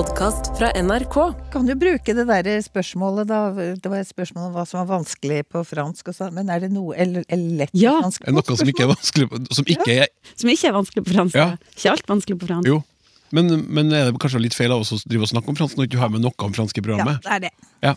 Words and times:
podkast 0.00 0.56
fra 0.58 0.70
NRK. 0.82 1.16
Kan 1.52 1.66
du 1.68 1.74
bruke 1.76 2.14
det 2.16 2.24
der 2.28 2.46
spørsmålet, 2.64 3.26
da? 3.28 3.40
Det 3.52 3.90
var 3.90 3.98
et 4.00 4.08
spørsmål 4.08 4.46
om 4.48 4.54
hva 4.54 4.62
som 4.68 4.78
var 4.80 4.88
vanskelig 4.94 5.42
på 5.52 5.60
fransk 5.68 6.08
og 6.08 6.16
sånn, 6.16 6.32
men 6.38 6.48
er 6.52 6.62
det 6.64 6.70
noe 6.72 6.94
eller, 6.96 7.26
eller 7.28 7.58
lett 7.60 7.74
Ja. 7.76 7.98
på 7.98 8.06
fransk? 8.06 8.24
Ja, 8.24 8.32
noe 8.32 8.56
som 8.56 8.70
ikke 8.72 8.86
er 8.86 8.90
vanskelig 8.94 9.28
på- 9.28 9.54
Som 9.58 9.64
ikke 9.68 9.90
er 10.04 10.08
Som 10.34 10.48
ikke 10.48 10.68
er 10.70 10.72
vanskelig 10.78 11.04
på 11.04 11.12
fransk. 11.12 11.34
Ja. 11.36 11.56
Ikke 11.76 11.90
alt 11.92 12.06
vanskelig 12.08 12.38
på 12.40 12.46
fransk. 12.48 12.66
Jo. 12.72 12.82
Men, 13.30 13.66
men 13.68 13.92
er 13.92 14.08
det 14.10 14.18
kanskje 14.18 14.40
litt 14.40 14.54
feil 14.56 14.72
av 14.72 14.80
oss 14.80 14.92
å 14.92 15.02
drive 15.04 15.22
og 15.28 15.32
snakke 15.34 15.48
om 15.52 15.56
fransk 15.60 15.76
når 15.76 15.84
du 15.84 15.88
ikke 15.92 16.00
har 16.00 16.08
med 16.08 16.24
noe 16.24 16.32
om 16.48 16.52
fransk 16.52 16.78
i 16.78 16.80
programmet? 16.80 17.20
Ja, 17.20 17.38
det 17.38 17.50
er 17.50 17.50
det. 17.50 17.52
Ja. 17.84 17.94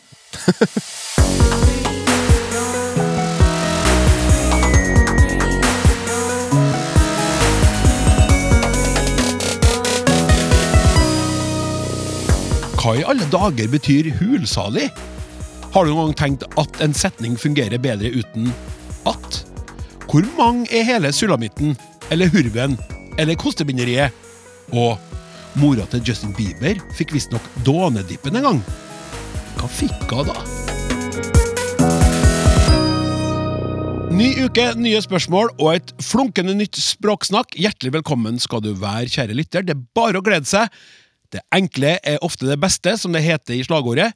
Hva 12.84 12.98
i 13.00 13.04
alle 13.08 13.24
dager 13.32 13.70
betyr 13.72 14.10
hulsalig? 14.18 14.90
Har 15.72 15.86
du 15.86 15.94
noen 15.94 16.10
gang 16.10 16.16
tenkt 16.20 16.42
at 16.60 16.82
en 16.84 16.92
setning 16.92 17.38
fungerer 17.40 17.80
bedre 17.80 18.10
uten 18.12 18.50
at? 19.08 19.38
Hvor 20.12 20.26
mange 20.36 20.68
er 20.68 20.84
hele 20.90 21.14
sulamitten, 21.16 21.78
eller 22.12 22.28
hurven, 22.34 22.76
eller 23.16 23.40
kostebinderiet? 23.40 24.12
Og 24.76 25.00
mora 25.56 25.86
til 25.94 26.04
Justin 26.10 26.34
Bieber 26.36 26.82
fikk 26.98 27.14
visstnok 27.16 27.46
dånedippen 27.64 28.36
en 28.42 28.48
gang. 28.50 28.60
Hva 29.62 29.70
fikk 29.72 30.04
hun 30.12 30.34
da? 30.34 30.36
Ny 34.12 34.28
uke, 34.44 34.66
nye 34.76 35.00
spørsmål 35.08 35.54
og 35.56 35.70
et 35.78 35.96
flunkende 36.04 36.58
nytt 36.60 36.76
språksnakk. 36.84 37.56
Hjertelig 37.56 37.96
velkommen 37.96 38.44
skal 38.44 38.60
du 38.68 38.74
være, 38.76 39.08
kjære 39.08 39.40
lytter. 39.40 39.64
Det 39.64 39.78
er 39.78 39.88
bare 39.96 40.20
å 40.20 40.28
glede 40.28 40.52
seg. 40.52 40.68
Det 41.34 41.42
enkle 41.56 41.98
er 42.06 42.22
ofte 42.26 42.46
det 42.46 42.60
beste, 42.62 42.96
som 43.00 43.16
det 43.16 43.24
heter 43.26 43.58
i 43.58 43.64
slagordet. 43.66 44.12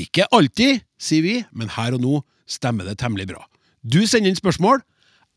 Ikke 0.00 0.26
alltid, 0.34 0.82
sier 0.98 1.24
vi, 1.24 1.36
men 1.52 1.70
her 1.76 1.94
og 1.94 2.02
nå 2.02 2.22
stemmer 2.50 2.88
det 2.88 2.98
temmelig 3.02 3.28
bra. 3.30 3.44
Du 3.84 4.00
sender 4.08 4.32
inn 4.32 4.38
spørsmål, 4.38 4.80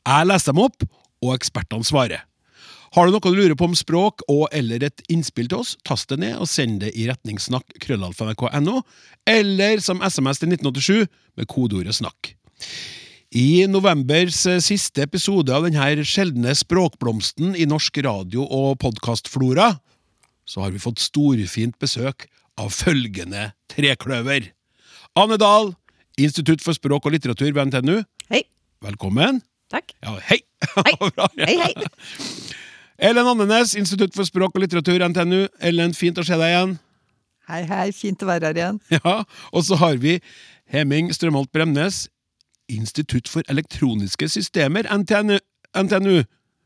jeg 0.07 0.27
leser 0.29 0.53
dem 0.53 0.63
opp, 0.63 0.87
og 1.25 1.33
ekspertene 1.35 1.85
svarer. 1.85 2.23
Har 2.95 3.07
du 3.07 3.11
noe 3.11 3.19
du 3.33 3.35
lurer 3.35 3.57
på 3.59 3.67
om 3.67 3.75
språk 3.75 4.23
og 4.31 4.45
eller 4.55 4.85
et 4.87 5.01
innspill 5.11 5.49
til 5.51 5.59
oss, 5.59 5.73
tast 5.85 6.07
det 6.13 6.21
ned 6.23 6.37
og 6.39 6.47
send 6.47 6.79
det 6.85 6.93
i 6.95 7.09
retning 7.09 7.39
snakk 7.41 7.75
krøllalfa.nrk.no, 7.83 8.79
eller 9.27 9.83
som 9.83 9.99
SMS 9.99 10.39
til 10.39 10.53
1987 10.55 11.09
med 11.37 11.49
kodeordet 11.51 11.97
snakk. 11.99 12.31
I 13.35 13.67
novembers 13.67 14.39
eh, 14.47 14.61
siste 14.63 15.03
episode 15.03 15.51
av 15.51 15.67
denne 15.67 16.05
sjeldne 16.07 16.55
språkblomsten 16.55 17.57
i 17.59 17.67
norsk 17.67 17.99
radio- 18.05 18.47
og 18.47 18.79
podkastflora, 18.79 19.73
så 20.47 20.63
har 20.63 20.71
vi 20.73 20.81
fått 20.81 21.01
storfint 21.03 21.75
besøk 21.81 22.27
av 22.57 22.71
følgende 22.73 23.51
trekløver. 23.73 24.51
Anne 25.19 25.37
Dahl, 25.41 25.73
Institutt 26.17 26.63
for 26.65 26.73
språk 26.73 27.05
og 27.05 27.13
litteratur 27.13 27.51
ved 27.53 27.69
NTNU. 27.69 27.99
Hei. 28.33 28.41
Velkommen. 28.81 29.43
Takk. 29.69 29.91
Ja, 30.01 30.15
hei! 30.31 30.39
Hei. 30.87 30.93
Bra, 30.97 31.27
ja. 31.37 31.45
Hei, 31.45 31.57
hei. 31.61 31.73
Ellen 32.97 33.27
Andenes, 33.29 33.75
Institutt 33.77 34.15
for 34.17 34.25
språk 34.25 34.55
og 34.57 34.63
litteratur, 34.63 35.03
NTNU. 35.05 35.43
Ellen, 35.61 35.93
fint 35.93 36.17
å 36.17 36.25
se 36.25 36.33
deg 36.39 36.49
igjen. 36.55 36.73
Hei, 37.47 37.61
hei, 37.69 37.91
fint 37.93 38.23
å 38.25 38.29
være 38.31 38.49
her 38.49 38.57
igjen. 38.57 38.79
Ja, 38.97 39.19
Og 39.53 39.67
så 39.67 39.77
har 39.77 39.99
vi 40.01 40.17
Hemming 40.73 41.11
Strømholt 41.13 41.51
Bremnes, 41.53 42.07
Institutt 42.67 43.29
for 43.31 43.45
elektroniske 43.47 44.27
systemer, 44.33 44.89
NTNU. 44.91 45.37
NTNU. 45.77 46.23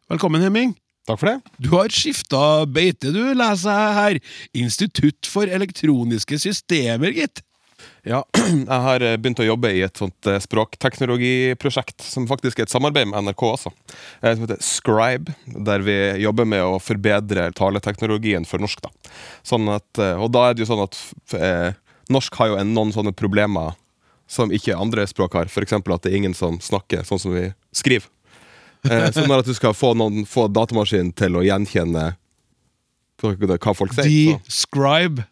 Velkommen, 0.09 0.41
Hemming. 0.47 0.71
Takk 1.09 1.19
for 1.19 1.31
det. 1.31 1.53
Du 1.57 1.71
har 1.73 1.93
skifta 1.93 2.65
beite, 2.69 3.09
du, 3.13 3.23
leser 3.37 3.71
jeg 3.71 3.95
her. 3.97 4.19
Institutt 4.63 5.29
for 5.29 5.49
elektroniske 5.49 6.37
systemer, 6.43 7.15
gitt. 7.15 7.41
Ja, 8.05 8.23
jeg 8.37 8.81
har 8.85 9.03
begynt 9.21 9.41
å 9.41 9.45
jobbe 9.45 9.71
i 9.73 9.83
et 9.85 9.97
sånt 9.97 10.29
eh, 10.29 10.39
språkteknologiprosjekt, 10.41 12.01
som 12.05 12.27
faktisk 12.29 12.59
er 12.59 12.67
et 12.67 12.73
samarbeid 12.73 13.09
med 13.09 13.27
NRK 13.27 13.43
også, 13.47 13.71
eh, 14.21 14.33
som 14.33 14.45
heter 14.45 14.61
Scribe, 14.65 15.35
der 15.69 15.85
vi 15.85 15.97
jobber 16.23 16.49
med 16.49 16.65
å 16.65 16.79
forbedre 16.81 17.49
taleteknologien 17.57 18.45
for 18.49 18.61
norsk. 18.61 18.81
da. 18.85 19.13
Sånn 19.45 19.69
at, 19.73 19.89
eh, 20.01 20.17
og 20.17 20.33
da 20.33 20.47
er 20.47 20.57
det 20.57 20.65
jo 20.65 20.71
sånn 20.71 20.85
at 20.85 21.01
eh, 21.37 21.77
norsk 22.13 22.41
har 22.41 22.53
jo 22.53 22.61
en, 22.61 22.73
noen 22.77 22.93
sånne 22.95 23.13
problemer 23.17 23.77
som 24.31 24.53
ikke 24.53 24.77
andre 24.77 25.05
språk 25.09 25.37
har. 25.37 25.51
F.eks. 25.51 25.77
at 25.77 26.03
det 26.05 26.13
er 26.13 26.19
ingen 26.21 26.37
som 26.37 26.57
snakker 26.63 27.05
sånn 27.07 27.21
som 27.21 27.35
vi 27.35 27.49
skriver. 27.75 28.09
Eh, 28.89 29.11
sånn 29.13 29.31
at 29.35 29.45
du 29.45 29.53
skal 29.53 29.75
få, 29.77 29.91
noen, 29.97 30.23
få 30.25 30.47
datamaskinen 30.49 31.11
til 31.13 31.37
å 31.37 31.43
gjenkjenne 31.45 32.15
hva 33.21 33.73
folk 33.77 33.93
sier, 33.93 34.39
Describe. 34.47 35.27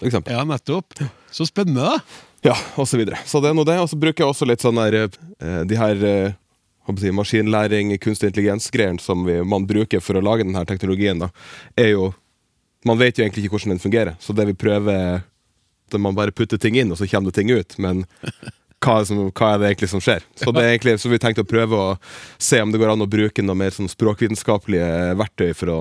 for 0.00 0.08
eksempel. 0.08 0.34
Ja, 0.34 0.42
nettopp. 0.42 0.98
Så 1.30 1.46
spennende, 1.46 1.86
da. 1.86 2.24
Ja, 2.42 2.56
og 2.74 2.88
så 2.90 2.98
videre. 2.98 3.20
Så 3.26 3.38
det 3.42 3.52
er 3.52 3.54
nå 3.54 3.64
det. 3.66 3.76
Og 3.78 3.86
så 3.90 3.98
bruker 3.98 4.24
jeg 4.24 4.32
også 4.32 4.46
litt 4.48 4.62
sånn 4.62 4.78
der 4.78 4.96
eh, 5.04 5.62
De 5.66 5.78
her 5.78 6.02
eh, 6.06 6.36
si, 6.98 7.12
maskinlæring, 7.14 7.92
kunstig 8.02 8.32
intelligens-greiene 8.32 9.02
som 9.02 9.22
vi, 9.26 9.38
man 9.46 9.66
bruker 9.68 10.02
for 10.02 10.18
å 10.18 10.24
lage 10.24 10.46
denne 10.46 10.64
teknologien, 10.66 11.20
da, 11.22 11.30
er 11.78 11.94
jo 11.94 12.14
Man 12.86 12.94
vet 12.94 13.18
jo 13.18 13.24
egentlig 13.24 13.42
ikke 13.44 13.56
hvordan 13.56 13.72
den 13.74 13.82
fungerer, 13.82 14.14
så 14.22 14.32
det 14.32 14.44
vi 14.46 14.54
prøver 14.54 14.94
er 14.94 15.16
at 15.88 15.96
man 15.98 16.14
bare 16.14 16.30
putter 16.30 16.60
ting 16.62 16.76
inn, 16.78 16.92
og 16.94 17.00
så 17.00 17.08
kommer 17.10 17.32
det 17.32 17.40
ting 17.40 17.50
ut, 17.50 17.74
men 17.82 18.04
hva 18.84 18.98
som, 19.06 19.24
hva 19.32 19.54
er 19.54 19.62
det 19.62 19.72
egentlig 19.72 19.90
som 19.90 20.02
skjer? 20.02 20.26
Så 20.38 20.52
egentlig, 20.54 20.98
så 21.02 21.10
vi 21.10 21.18
tenkte 21.22 21.44
å 21.44 21.48
prøve 21.48 21.78
å 21.78 21.88
se 22.38 22.60
om 22.62 22.70
det 22.72 22.80
går 22.80 22.94
an 22.94 23.02
å 23.04 23.10
bruke 23.10 23.42
noe 23.44 23.58
mer 23.58 23.74
sånn 23.74 23.90
språkvitenskapelige 23.90 25.16
verktøy 25.18 25.50
for 25.58 25.74
å 25.74 25.80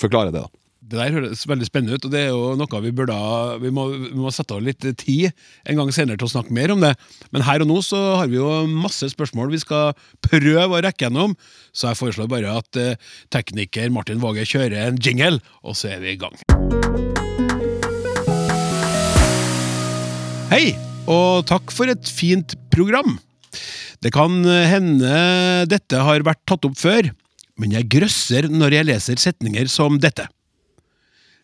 forklare 0.00 0.32
det. 0.32 0.46
da. 0.46 0.60
Det 0.90 0.98
der 0.98 1.12
høres 1.14 1.44
veldig 1.46 1.66
spennende 1.68 1.94
ut, 1.94 2.06
og 2.08 2.10
det 2.10 2.22
er 2.24 2.32
jo 2.32 2.54
noe 2.58 2.80
vi 2.82 2.90
burde 2.90 3.14
Vi 3.62 3.70
må, 3.70 3.84
vi 3.92 4.16
må 4.18 4.32
sette 4.34 4.56
av 4.56 4.64
litt 4.64 4.82
tid 4.98 5.28
en 5.68 5.78
gang 5.78 5.92
senere 5.94 6.18
til 6.18 6.26
å 6.26 6.32
snakke 6.32 6.56
mer 6.56 6.72
om 6.74 6.82
det. 6.82 6.94
Men 7.30 7.46
her 7.46 7.62
og 7.62 7.70
nå 7.70 7.78
så 7.86 8.00
har 8.18 8.32
vi 8.32 8.40
jo 8.40 8.48
masse 8.66 9.12
spørsmål 9.12 9.52
vi 9.54 9.62
skal 9.62 9.94
prøve 10.24 10.66
å 10.66 10.82
rekke 10.82 11.06
gjennom, 11.06 11.36
så 11.70 11.92
jeg 11.92 12.00
foreslår 12.00 12.30
bare 12.32 12.58
at 12.58 12.80
eh, 12.80 12.98
tekniker 13.30 13.92
Martin 13.94 14.22
Våge 14.24 14.48
kjører 14.48 14.88
en 14.88 14.98
jingle, 14.98 15.38
og 15.62 15.78
så 15.78 15.94
er 15.94 16.02
vi 16.02 16.16
i 16.16 16.18
gang. 16.18 16.34
Hei, 20.50 20.74
og 21.08 21.46
takk 21.48 21.72
for 21.72 21.90
et 21.90 22.10
fint 22.12 22.54
program. 22.72 23.16
Det 24.00 24.12
kan 24.14 24.42
hende 24.44 25.14
dette 25.68 26.00
har 26.00 26.24
vært 26.26 26.42
tatt 26.48 26.64
opp 26.68 26.78
før, 26.80 27.10
men 27.60 27.74
jeg 27.76 27.88
grøsser 27.92 28.48
når 28.48 28.76
jeg 28.78 28.88
leser 28.88 29.20
setninger 29.20 29.68
som 29.68 29.98
dette. 30.00 30.26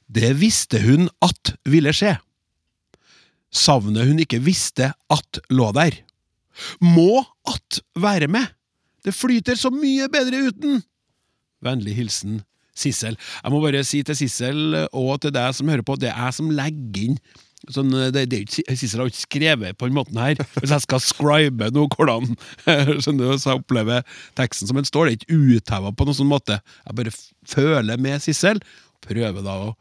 Det 0.06 0.32
visste 0.38 0.80
hun 0.84 1.08
at 1.24 1.54
ville 1.68 1.92
skje. 1.96 2.14
Savnet 3.52 4.08
hun 4.08 4.20
ikke 4.22 4.42
visste 4.44 4.92
at 5.12 5.40
lå 5.52 5.70
der. 5.76 5.96
Må 6.80 7.24
at 7.48 7.80
være 7.98 8.28
med. 8.32 8.46
Det 9.04 9.14
flyter 9.14 9.58
så 9.58 9.70
mye 9.70 10.08
bedre 10.12 10.48
uten. 10.48 10.80
Vennlig 11.64 11.96
hilsen 11.98 12.40
Sissel. 12.76 13.16
Jeg 13.16 13.52
må 13.52 13.60
bare 13.62 13.80
si 13.88 14.02
til 14.04 14.18
Sissel 14.18 14.76
og 14.90 15.14
til 15.22 15.32
deg 15.32 15.54
som 15.56 15.68
hører 15.72 15.84
på, 15.86 15.96
det 15.96 16.10
er 16.10 16.26
jeg 16.28 16.36
som 16.36 16.52
legger 16.52 17.06
inn 17.06 17.20
Sånn, 17.72 17.91
det, 18.15 18.27
det 18.31 18.44
ikke, 18.44 18.77
Sissel 18.78 19.03
har 19.03 19.10
ikke 19.10 19.25
skrevet 19.25 19.78
på 19.78 19.88
den 19.88 19.97
måten 19.97 20.21
her. 20.21 20.38
Hvis 20.60 20.75
jeg 20.75 20.84
skal 20.84 21.03
scribe 21.03 21.71
noe, 21.75 21.91
hvordan 21.91 22.37
skjønner 23.03 23.32
du, 23.32 23.41
så 23.43 23.53
jeg 23.54 23.62
opplever 23.62 24.06
teksten 24.38 24.71
som 24.71 24.78
den 24.78 24.87
står. 24.87 25.09
Det 25.09 25.16
er 25.16 25.21
ikke 25.21 25.59
utheva 25.59 25.93
på 25.93 26.06
noen 26.06 26.21
sånn 26.21 26.31
måte. 26.31 26.60
Jeg 26.87 27.00
bare 27.00 27.16
føler 27.56 28.00
med 28.03 28.22
Sissel. 28.22 28.62
Prøver 29.06 29.43
da 29.44 29.56
å, 29.65 29.75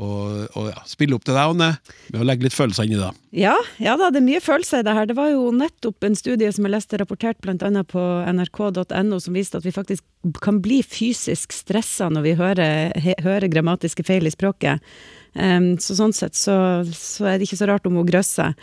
å, 0.00 0.08
å 0.56 0.64
ja, 0.70 0.80
spille 0.88 1.16
opp 1.16 1.26
til 1.28 1.36
deg, 1.36 1.52
Anne, 1.52 1.70
med 2.08 2.22
å 2.22 2.26
legge 2.26 2.46
litt 2.46 2.56
følelser 2.56 2.88
inn 2.88 2.96
i 2.96 3.02
det. 3.02 3.12
Ja, 3.42 3.54
ja 3.82 3.98
da, 4.00 4.08
det 4.12 4.22
er 4.22 4.26
mye 4.26 4.42
følelser 4.44 4.80
i 4.80 4.88
det 4.88 4.96
her. 4.96 5.08
Det 5.10 5.18
var 5.20 5.30
jo 5.34 5.46
nettopp 5.54 6.08
en 6.08 6.18
studie 6.18 6.50
som 6.56 6.66
jeg 6.66 6.74
leste 6.74 7.00
rapportert 7.00 7.52
annet 7.52 7.92
på 7.92 8.04
nrk.no, 8.32 9.20
som 9.20 9.36
viste 9.36 9.60
at 9.60 9.68
vi 9.68 9.76
faktisk 9.76 10.04
kan 10.44 10.60
bli 10.64 10.80
fysisk 10.84 11.52
stressa 11.56 12.10
når 12.12 12.26
vi 12.26 12.36
hører, 12.40 13.00
hører 13.24 13.52
grammatiske 13.52 14.08
feil 14.08 14.28
i 14.28 14.34
språket. 14.34 14.80
Så 15.30 15.94
sånn 15.94 16.14
sett 16.16 16.34
så, 16.34 16.54
så 16.90 17.28
er 17.30 17.38
det 17.38 17.46
ikke 17.46 17.60
så 17.60 17.68
rart 17.70 17.84
om 17.86 18.00
hun 18.00 18.08
grøsser. 18.08 18.56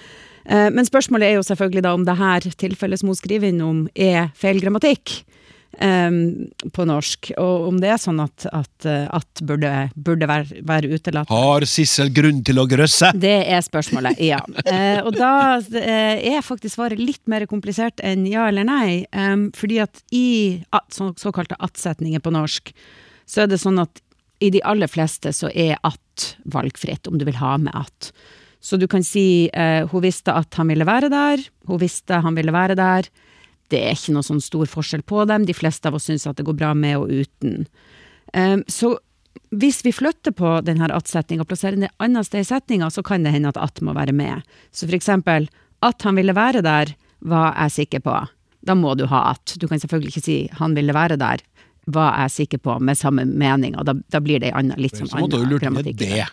Eh, 0.48 0.70
men 0.72 0.88
spørsmålet 0.88 1.32
er 1.32 1.40
jo 1.40 1.48
selvfølgelig 1.48 1.84
da 1.86 1.96
om 1.96 2.06
det 2.08 2.20
her 2.20 2.52
tilfellet 2.60 3.02
som 3.02 3.12
hun 3.12 3.20
skriver 3.20 3.52
inn 3.52 3.64
om, 3.64 3.88
er 3.96 4.32
feil 4.38 4.62
grammatikk. 4.64 5.22
Um, 5.78 6.48
på 6.74 6.88
norsk, 6.90 7.28
og 7.38 7.66
om 7.68 7.76
det 7.78 7.90
er 7.92 8.00
sånn 8.02 8.22
at, 8.24 8.48
at, 8.56 8.86
eh, 8.88 9.04
at 9.14 9.42
burde, 9.46 9.70
burde 9.94 10.26
være, 10.26 10.62
være 10.66 10.90
utelatt. 10.96 11.30
Har 11.30 11.66
Sissel 11.70 12.08
grunn 12.16 12.40
til 12.48 12.58
å 12.58 12.66
grøsse? 12.72 13.12
Det 13.14 13.36
er 13.44 13.62
spørsmålet, 13.62 14.18
ja. 14.24 14.40
uh, 14.48 15.04
og 15.04 15.12
da 15.20 15.60
uh, 15.60 16.16
er 16.18 16.40
faktisk 16.42 16.80
svaret 16.80 17.04
litt 17.04 17.22
mer 17.30 17.46
komplisert 17.52 18.02
enn 18.02 18.26
ja 18.26 18.48
eller 18.50 18.66
nei. 18.66 19.04
Um, 19.12 19.52
fordi 19.54 19.78
at 19.84 20.02
i 20.10 20.26
at, 20.72 20.88
så, 20.96 21.12
såkalte 21.20 21.60
at-setninger 21.62 22.26
på 22.26 22.34
norsk, 22.34 22.74
så 23.30 23.44
er 23.44 23.52
det 23.52 23.62
sånn 23.62 23.84
at 23.84 24.02
i 24.40 24.50
de 24.54 24.62
aller 24.66 24.90
fleste 24.92 25.34
så 25.34 25.50
er 25.54 25.78
at 25.88 26.28
valgfritt, 26.50 27.08
om 27.10 27.18
du 27.18 27.26
vil 27.28 27.40
ha 27.40 27.56
med 27.62 27.74
at. 27.78 28.12
Så 28.60 28.78
du 28.78 28.88
kan 28.90 29.06
si 29.06 29.50
eh, 29.54 29.86
hun 29.90 30.04
visste 30.04 30.34
at 30.34 30.54
han 30.60 30.70
ville 30.72 30.88
være 30.88 31.10
der, 31.14 31.44
hun 31.70 31.82
visste 31.82 32.22
han 32.24 32.38
ville 32.38 32.54
være 32.54 32.78
der. 32.78 33.10
Det 33.72 33.82
er 33.84 33.98
ikke 33.98 34.16
noe 34.16 34.26
sånn 34.26 34.44
stor 34.44 34.70
forskjell 34.70 35.04
på 35.08 35.26
dem. 35.30 35.46
De 35.48 35.56
fleste 35.56 35.90
av 35.90 35.98
oss 35.98 36.08
syns 36.08 36.28
at 36.30 36.40
det 36.40 36.46
går 36.48 36.58
bra 36.58 36.72
med 36.78 37.02
og 37.02 37.12
uten. 37.12 37.66
Um, 38.34 38.64
så 38.72 38.96
hvis 39.54 39.82
vi 39.86 39.94
flytter 39.96 40.34
på 40.36 40.58
denne 40.66 40.90
at-setninga 40.92 41.44
og 41.44 41.52
plasserer 41.52 41.78
den 41.78 41.88
et 41.88 42.04
annet 42.04 42.28
sted 42.28 42.44
i 42.44 42.48
setninga, 42.48 42.90
så 42.92 43.04
kan 43.06 43.24
det 43.24 43.36
hende 43.36 43.52
at 43.52 43.60
at 43.62 43.84
må 43.84 43.94
være 43.96 44.16
med. 44.16 44.48
Så 44.72 44.88
for 44.88 44.98
eksempel, 44.98 45.50
at 45.86 46.02
han 46.08 46.18
ville 46.18 46.36
være 46.36 46.64
der, 46.66 46.96
var 47.20 47.54
jeg 47.56 47.76
sikker 47.76 48.04
på. 48.04 48.16
Da 48.66 48.76
må 48.76 48.96
du 48.98 49.06
ha 49.08 49.32
at. 49.36 49.56
Du 49.60 49.68
kan 49.68 49.80
selvfølgelig 49.80 50.16
ikke 50.16 50.26
si 50.26 50.38
han 50.60 50.76
ville 50.76 50.96
være 50.96 51.20
der, 51.20 51.44
var 51.88 52.18
jeg 52.24 52.34
sikker 52.34 52.60
på, 52.64 52.76
med 52.84 53.00
samme 53.00 53.24
mening, 53.26 53.78
og 53.80 53.86
da, 53.88 53.94
da 54.12 54.20
blir 54.24 54.42
det 54.44 54.52
en 54.52 54.58
annen, 54.60 54.82
litt 54.82 54.98
sånn 55.00 55.08
Så 55.08 55.22
måtte 55.22 55.38
du 55.38 55.46
annen 55.46 55.54
lurt 55.54 55.64
ned 55.64 55.70
grammatikk. 55.70 56.00
det. 56.02 56.26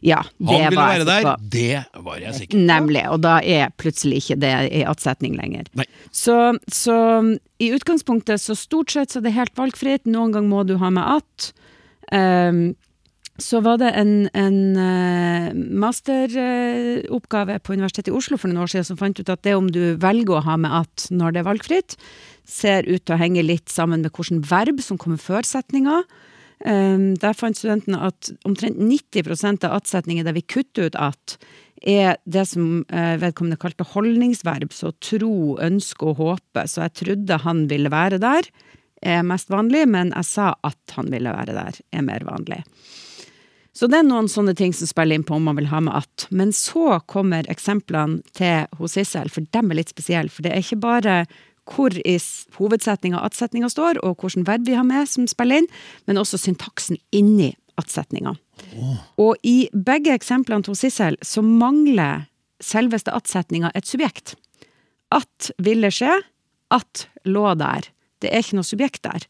Ja, 0.00 0.22
det 0.38 0.48
Han 0.48 0.62
ville 0.64 0.78
var 0.78 0.92
være 0.92 1.08
der, 1.08 1.28
det 1.52 2.04
var 2.06 2.22
jeg 2.22 2.38
sikker 2.38 2.56
på. 2.56 2.62
Nemlig, 2.70 3.02
og 3.12 3.20
da 3.24 3.34
er 3.44 3.74
plutselig 3.76 4.22
ikke 4.22 4.38
det 4.42 4.52
i 4.72 4.84
attsetning 4.88 5.36
lenger. 5.36 5.68
Så, 6.10 6.36
så 6.72 6.96
i 7.60 7.72
utgangspunktet 7.76 8.40
så 8.40 8.56
stort 8.58 8.94
sett 8.94 9.12
så 9.12 9.20
er 9.20 9.28
det 9.28 9.36
helt 9.36 9.58
valgfritt, 9.58 10.08
noen 10.08 10.32
gang 10.36 10.48
må 10.48 10.64
du 10.68 10.78
ha 10.80 10.92
med 10.92 11.20
at. 11.20 11.52
Um, 12.12 12.72
så 13.40 13.62
var 13.64 13.78
det 13.80 13.88
en, 13.96 14.28
en 14.36 14.76
eh, 14.76 15.52
masteroppgave 15.54 17.58
på 17.64 17.74
Universitetet 17.74 18.12
i 18.12 18.16
Oslo 18.16 18.36
for 18.36 18.50
noen 18.50 18.66
år 18.66 18.72
siden 18.74 18.90
som 18.90 18.98
fant 19.00 19.18
ut 19.18 19.32
at 19.32 19.42
det 19.46 19.54
om 19.56 19.70
du 19.72 19.96
velger 20.00 20.36
å 20.36 20.46
ha 20.46 20.58
med 20.60 20.74
at 20.82 21.06
når 21.10 21.32
det 21.32 21.40
er 21.40 21.48
valgfritt, 21.48 21.96
ser 22.48 22.86
ut 22.88 23.04
til 23.04 23.16
å 23.16 23.20
henge 23.20 23.44
litt 23.44 23.72
sammen 23.72 24.02
med 24.02 24.12
hvilken 24.12 24.42
verb 24.48 24.82
som 24.84 24.98
kommer 25.00 25.20
før 25.20 25.46
setninga. 25.46 26.02
Um, 26.62 27.16
der 27.18 27.34
fant 27.34 27.58
studentene 27.58 27.98
at 28.06 28.30
omtrent 28.46 28.78
90% 28.78 29.66
av 29.66 29.80
attsetninger 29.80 30.26
der 30.26 30.36
vi 30.36 30.44
kutter 30.46 30.86
ut 30.86 30.98
at, 31.00 31.36
er 31.82 32.20
det 32.30 32.44
som 32.46 32.84
eh, 32.94 33.16
vedkommende 33.18 33.58
kalte 33.58 33.82
holdningsverb, 33.90 34.70
så 34.70 34.92
tro, 35.02 35.58
ønske 35.58 36.12
og 36.12 36.20
håpe. 36.20 36.62
Så 36.70 36.84
jeg 36.84 36.94
trodde 37.00 37.40
han 37.42 37.64
ville 37.70 37.90
være 37.90 38.20
der, 38.22 38.46
er 39.02 39.24
mest 39.26 39.50
vanlig, 39.50 39.88
men 39.90 40.12
jeg 40.14 40.28
sa 40.28 40.52
at 40.62 40.94
han 40.94 41.10
ville 41.10 41.32
være 41.34 41.56
der, 41.56 41.80
er 41.90 42.04
mer 42.06 42.22
vanlig. 42.28 42.62
Så 43.72 43.88
det 43.88 44.02
er 44.02 44.06
noen 44.06 44.28
sånne 44.28 44.52
ting 44.54 44.74
som 44.76 44.88
spiller 44.88 45.16
inn 45.16 45.24
på 45.26 45.38
om 45.38 45.46
man 45.48 45.56
vil 45.56 45.70
ha 45.72 45.80
med 45.82 45.96
at. 46.04 46.26
Men 46.30 46.52
så 46.54 47.00
kommer 47.08 47.48
eksemplene 47.50 48.20
til 48.36 48.68
hos 48.78 48.98
Sissel, 48.98 49.32
for 49.32 49.48
dem 49.56 49.72
er 49.72 49.80
litt 49.80 49.94
spesielle. 49.94 50.30
For 50.30 50.44
det 50.44 50.52
er 50.52 50.60
ikke 50.60 50.82
bare 50.84 51.16
hvor 51.70 51.94
i 51.94 52.16
hovedsetninga 52.58 53.20
at-setninga 53.22 53.70
står, 53.70 54.00
og 54.02 54.18
hvilken 54.20 54.46
verb 54.48 54.66
vi 54.66 54.76
har 54.78 54.86
med 54.86 55.08
som 55.10 55.28
spiller 55.30 55.62
inn, 55.62 55.68
men 56.06 56.20
også 56.20 56.40
syntaksen 56.40 56.98
inni 57.14 57.52
at-setninga. 57.80 58.34
Og 59.20 59.36
i 59.46 59.68
begge 59.72 60.14
eksemplene 60.14 60.66
til 60.66 60.76
Sissel 60.78 61.18
så 61.24 61.44
mangler 61.44 62.26
selveste 62.62 63.14
at-setninga 63.14 63.72
et 63.78 63.88
subjekt. 63.88 64.34
At 65.12 65.50
ville 65.62 65.90
skje, 65.92 66.18
at 66.72 67.06
lå 67.28 67.46
der. 67.60 67.88
Det 68.22 68.30
er 68.30 68.42
ikke 68.42 68.58
noe 68.58 68.66
subjekt 68.66 69.02
der. 69.04 69.26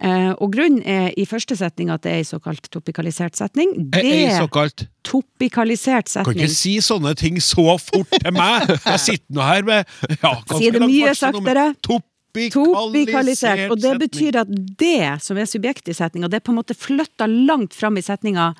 Eh, 0.00 0.30
og 0.40 0.54
grunnen 0.54 0.80
er 0.88 1.10
i 1.20 1.26
første 1.28 1.56
setning 1.60 1.90
at 1.92 2.04
det 2.06 2.12
er 2.12 2.22
en 2.22 2.28
såkalt 2.30 2.70
topikalisert 2.72 3.36
setning. 3.36 3.74
Det 3.92 4.00
er 4.00 4.30
ei 4.30 4.36
såkalt 4.38 4.86
topikalisert 5.04 6.08
setning. 6.08 6.38
Kan 6.38 6.46
ikke 6.46 6.56
si 6.56 6.78
sånne 6.84 7.12
ting 7.20 7.40
så 7.44 7.76
fort 7.76 8.08
til 8.14 8.32
meg! 8.32 8.70
Jeg 8.86 9.02
sitter 9.04 9.36
nå 9.36 9.44
her 9.44 9.66
med 9.68 9.84
ja, 10.22 10.36
Si 10.56 10.70
det 10.72 10.80
mye 10.86 11.12
saktere. 11.18 11.66
Topikalisert 11.84 12.08
Topikalisert. 12.54 13.66
Og 13.72 13.80
det 13.82 13.96
betyr 13.98 14.40
at 14.44 14.50
det 14.78 15.18
som 15.24 15.38
er 15.40 15.48
subjekt 15.50 15.90
i 15.90 15.96
setninga, 15.96 16.30
det 16.30 16.40
er 16.40 16.46
på 16.46 16.54
en 16.54 16.60
måte 16.60 16.76
flytta 16.78 17.26
langt 17.26 17.74
fram 17.74 17.98
i 17.98 18.04
setninga 18.06 18.52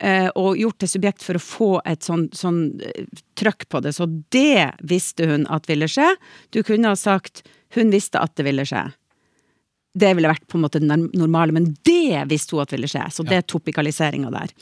eh, 0.00 0.28
og 0.34 0.58
gjort 0.58 0.80
til 0.80 0.92
subjekt 0.94 1.26
for 1.26 1.36
å 1.36 1.42
få 1.44 1.70
et 1.88 2.06
sånn, 2.06 2.28
sånn 2.36 2.62
eh, 2.80 3.04
trøkk 3.38 3.68
på 3.70 3.82
det. 3.84 3.94
Så 3.98 4.08
det 4.32 4.72
visste 4.80 5.28
hun 5.28 5.46
at 5.52 5.68
ville 5.70 5.88
skje. 5.90 6.14
Du 6.54 6.62
kunne 6.64 6.92
ha 6.92 6.96
sagt 6.96 7.44
'hun 7.76 7.92
visste 7.92 8.18
at 8.18 8.34
det 8.34 8.48
ville 8.48 8.64
skje'. 8.66 8.88
Det 9.92 10.12
ville 10.14 10.30
vært 10.30 10.46
på 10.46 10.58
en 10.58 10.64
måte 10.64 10.80
det 10.82 10.98
normale, 11.18 11.54
men 11.56 11.72
det 11.86 12.24
visste 12.30 12.56
hun 12.56 12.64
at 12.64 12.72
ville 12.74 12.90
skje. 12.90 13.08
Så 13.10 13.26
det 13.26 13.40
er 13.40 13.46
topikaliseringa 13.48 14.30
der. 14.34 14.52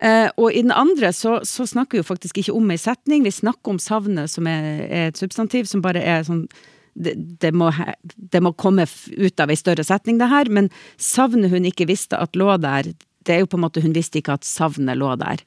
Uh, 0.00 0.28
og 0.40 0.54
i 0.56 0.62
den 0.62 0.72
andre 0.72 1.10
så, 1.12 1.40
så 1.44 1.66
snakker 1.68 1.98
vi 1.98 2.00
jo 2.00 2.08
faktisk 2.08 2.38
ikke 2.40 2.54
om 2.56 2.70
ei 2.72 2.78
setning, 2.80 3.24
vi 3.26 3.34
snakker 3.34 3.74
om 3.74 3.80
savnet, 3.82 4.32
som 4.32 4.46
er, 4.48 4.68
er 4.86 5.10
et 5.10 5.18
substantiv 5.20 5.68
som 5.68 5.82
bare 5.84 6.00
er 6.00 6.22
sånn 6.24 6.46
det, 6.94 7.12
det, 7.42 7.50
må, 7.52 7.68
det 8.16 8.40
må 8.42 8.54
komme 8.58 8.86
ut 8.86 9.42
av 9.42 9.52
ei 9.52 9.58
større 9.60 9.84
setning, 9.86 10.16
det 10.20 10.30
her, 10.30 10.48
men 10.48 10.70
savnet 10.96 11.52
hun 11.52 11.68
ikke 11.68 11.88
visste 11.90 12.18
at 12.18 12.38
lå 12.38 12.56
der, 12.62 12.88
det 13.28 13.34
er 13.34 13.42
jo 13.42 13.50
på 13.52 13.60
en 13.60 13.64
måte 13.66 13.82
hun 13.84 13.94
visste 13.96 14.20
ikke 14.20 14.38
at 14.38 14.48
savnet 14.48 14.98
lå 14.98 15.12
der. 15.20 15.44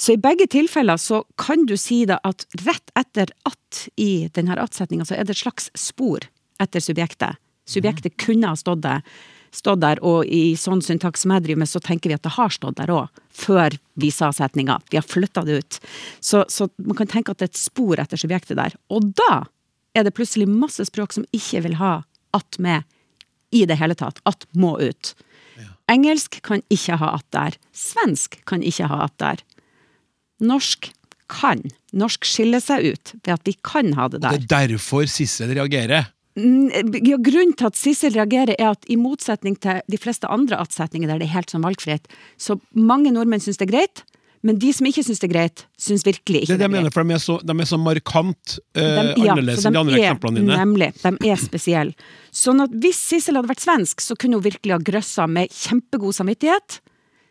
Så 0.00 0.16
i 0.16 0.20
begge 0.20 0.48
tilfeller 0.50 0.96
så 1.00 1.22
kan 1.40 1.66
du 1.68 1.76
si 1.78 2.02
da 2.08 2.18
at 2.26 2.46
rett 2.64 2.94
etter 2.98 3.32
at 3.48 3.84
i 4.00 4.30
denne 4.32 4.56
at-setninga, 4.56 5.04
så 5.04 5.18
er 5.18 5.28
det 5.28 5.36
et 5.36 5.44
slags 5.44 5.68
spor 5.78 6.24
etter 6.60 6.82
subjektet. 6.84 7.36
Subjektet 7.70 8.16
kunne 8.20 8.50
ha 8.50 8.58
stått 8.58 8.82
der, 8.84 9.04
stått 9.54 9.82
der, 9.82 10.00
og 10.06 10.26
i 10.26 10.56
sånn 10.58 10.82
syntaks 10.84 11.24
som 11.24 11.34
jeg 11.34 11.46
driver 11.46 11.62
med, 11.62 11.70
så 11.70 11.82
tenker 11.82 12.10
vi 12.10 12.18
at 12.18 12.26
det 12.26 12.34
har 12.36 12.52
stått 12.54 12.78
der 12.80 12.92
òg, 12.94 13.22
før 13.34 13.76
vi 14.00 14.12
sa 14.14 14.30
setninga. 14.34 14.80
Vi 14.90 14.98
har 14.98 15.06
flytta 15.06 15.46
det 15.46 15.60
ut. 15.62 15.80
Så, 16.20 16.44
så 16.48 16.68
man 16.82 16.98
kan 16.98 17.10
tenke 17.10 17.34
at 17.34 17.40
det 17.40 17.48
er 17.48 17.54
et 17.54 17.62
spor 17.62 18.02
etter 18.02 18.20
subjektet 18.20 18.58
der. 18.60 18.76
Og 18.90 19.10
da 19.18 19.44
er 19.94 20.06
det 20.06 20.14
plutselig 20.14 20.46
masse 20.50 20.84
språk 20.86 21.14
som 21.16 21.26
ikke 21.34 21.64
vil 21.66 21.80
ha 21.80 22.00
at 22.36 22.60
med 22.62 22.86
i 23.50 23.64
det 23.66 23.80
hele 23.80 23.96
tatt. 23.98 24.20
At 24.28 24.46
må 24.54 24.76
ut. 24.78 25.14
Engelsk 25.90 26.38
kan 26.46 26.62
ikke 26.70 27.00
ha 27.00 27.14
at 27.18 27.26
der. 27.34 27.56
Svensk 27.74 28.38
kan 28.46 28.62
ikke 28.62 28.86
ha 28.90 29.02
at 29.08 29.16
der. 29.22 29.42
Norsk 30.40 30.92
kan. 31.30 31.64
Norsk 31.96 32.26
skiller 32.26 32.62
seg 32.62 32.92
ut 32.92 33.12
ved 33.18 33.34
at 33.34 33.46
vi 33.48 33.56
kan 33.66 33.92
ha 33.98 34.06
det 34.10 34.22
der. 34.22 34.38
Og 34.38 34.46
Det 34.46 34.56
er 34.56 34.72
derfor 34.76 35.10
Sissel 35.10 35.54
reagerer. 35.58 36.12
Ja, 36.38 37.16
grunnen 37.18 37.56
til 37.58 37.66
at 37.66 37.76
Sissel 37.78 38.14
reagerer, 38.14 38.54
er 38.58 38.70
at 38.76 38.86
i 38.88 38.96
motsetning 39.00 39.56
til 39.60 39.80
de 39.90 39.98
fleste 39.98 40.28
andre 40.30 40.60
attsetninger 40.62 41.10
der 41.10 41.18
det 41.18 41.26
er 41.26 41.34
helt 41.34 41.50
sånn 41.50 41.64
valgfritt, 41.66 42.06
så 42.38 42.56
mange 42.76 43.10
nordmenn 43.14 43.42
syns 43.42 43.58
det 43.58 43.66
er 43.66 43.72
greit, 43.72 44.04
men 44.46 44.56
de 44.56 44.70
som 44.72 44.86
ikke 44.88 45.02
syns 45.04 45.18
det 45.20 45.26
er 45.28 45.32
greit, 45.34 45.64
syns 45.76 46.04
virkelig 46.06 46.46
Det 46.46 46.46
ikke 46.46 46.54
greit 46.54 46.60
det 46.60 46.64
er 46.64 46.68
det 46.68 46.68
er 46.70 46.76
mener, 46.78 46.94
for 46.94 47.04
de 47.04 47.16
er 47.16 47.20
så, 47.20 47.34
de 47.44 47.56
er 47.60 47.68
så 47.68 47.78
markant 47.82 48.54
eh, 48.72 48.84
De- 48.84 49.24
ja, 49.26 49.32
annerledes 49.34 49.66
enn 49.68 49.74
de 49.76 49.80
andre 49.82 49.98
er, 49.98 50.04
eksemplene 50.06 50.40
dine. 50.40 50.60
Nemlig. 50.62 50.88
De 51.02 51.32
er 51.34 51.40
spesielle. 51.42 52.08
Sånn 52.32 52.62
at 52.64 52.72
hvis 52.84 53.02
Sissel 53.10 53.36
hadde 53.36 53.50
vært 53.50 53.64
svensk, 53.66 54.00
så 54.00 54.16
kunne 54.16 54.38
hun 54.38 54.46
virkelig 54.46 54.78
ha 54.78 54.80
grøssa 54.86 55.26
med 55.28 55.52
kjempegod 55.52 56.16
samvittighet. 56.16 56.78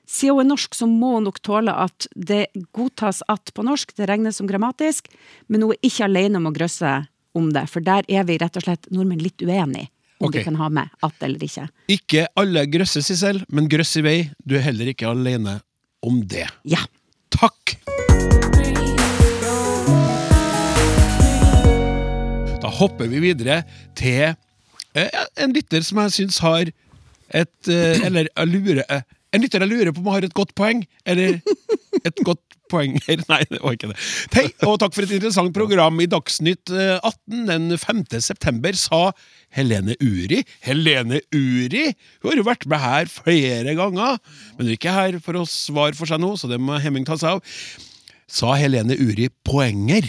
Siden 0.09 0.37
hun 0.37 0.43
er 0.43 0.49
norsk, 0.51 0.75
så 0.77 0.85
må 0.89 1.15
hun 1.15 1.25
nok 1.29 1.39
tåle 1.45 1.73
at 1.73 2.05
det 2.13 2.43
godtas 2.77 3.23
at 3.29 3.55
på 3.57 3.65
norsk, 3.65 3.95
det 3.97 4.09
regnes 4.09 4.37
som 4.37 4.49
grammatisk, 4.49 5.09
men 5.47 5.65
hun 5.65 5.73
er 5.73 5.81
ikke 5.89 6.05
alene 6.05 6.37
om 6.41 6.49
å 6.49 6.53
grøsse 6.53 6.93
om 7.37 7.51
det, 7.53 7.65
for 7.69 7.85
der 7.85 8.07
er 8.09 8.25
vi 8.27 8.37
rett 8.41 8.57
og 8.57 8.65
slett 8.65 8.89
nordmenn 8.93 9.21
litt 9.23 9.41
uenige 9.41 9.89
om 10.19 10.27
okay. 10.27 10.41
vi 10.41 10.45
kan 10.49 10.57
ha 10.59 10.67
med 10.69 10.95
at 11.05 11.23
eller 11.23 11.43
ikke. 11.45 11.65
Ikke 11.87 12.25
alle 12.39 12.65
grøsser, 12.67 13.03
selv, 13.03 13.45
men 13.47 13.69
grøss 13.71 13.95
i 13.99 14.03
vei. 14.03 14.17
Du 14.43 14.57
er 14.59 14.65
heller 14.65 14.91
ikke 14.91 15.07
alene 15.07 15.59
om 16.03 16.19
det. 16.27 16.47
Ja. 16.67 16.81
Takk! 17.31 17.75
Da 22.59 22.71
hopper 22.81 23.07
vi 23.07 23.21
videre 23.23 23.61
til 23.95 24.33
eh, 24.97 25.23
en 25.39 25.55
lytter 25.55 25.85
som 25.85 26.01
jeg 26.03 26.15
syns 26.17 26.41
har 26.43 26.67
et 27.29 27.69
eh, 27.69 28.01
Eller 28.07 28.25
jeg 28.25 28.49
lurer 28.49 28.81
eh, 28.89 29.03
En 29.35 29.43
lytter 29.43 29.61
jeg 29.61 29.69
lurer 29.69 29.93
på 29.93 30.01
om 30.01 30.09
har 30.09 30.25
et 30.25 30.33
godt 30.33 30.55
poeng, 30.57 30.81
eller 31.05 31.37
et 32.07 32.21
godt 32.25 32.41
poeng 32.71 32.95
her. 33.07 33.23
Nei, 33.31 33.41
det 33.49 33.59
var 33.63 33.75
ikke 33.75 33.91
det. 33.91 33.97
Hei, 34.35 34.45
og 34.67 34.77
takk 34.81 34.95
for 34.95 35.05
et 35.05 35.15
interessant 35.17 35.53
program. 35.55 35.99
I 36.03 36.09
Dagsnytt 36.09 36.73
eh, 36.73 36.95
18 36.97 37.45
den 37.49 37.67
5. 37.81 38.05
september 38.25 38.77
sa 38.77 39.01
Helene 39.55 39.97
Uri 40.03 40.43
Helene 40.65 41.21
Uri! 41.35 41.89
Hun 42.21 42.31
har 42.31 42.41
jo 42.41 42.47
vært 42.47 42.67
med 42.69 42.83
her 42.83 43.11
flere 43.11 43.75
ganger, 43.79 44.19
men 44.55 44.65
hun 44.65 44.71
er 44.71 44.77
ikke 44.77 44.95
her 44.95 45.19
for 45.23 45.39
å 45.39 45.45
svare 45.49 45.97
for 45.97 46.09
seg 46.09 46.21
nå, 46.21 46.35
så 46.37 46.49
det 46.51 46.61
må 46.61 46.77
Hemming 46.79 47.07
ta 47.07 47.17
seg 47.19 47.37
av. 47.39 47.53
Sa 48.29 48.53
Helene 48.59 48.97
Uri 48.99 49.29
poenger? 49.47 50.05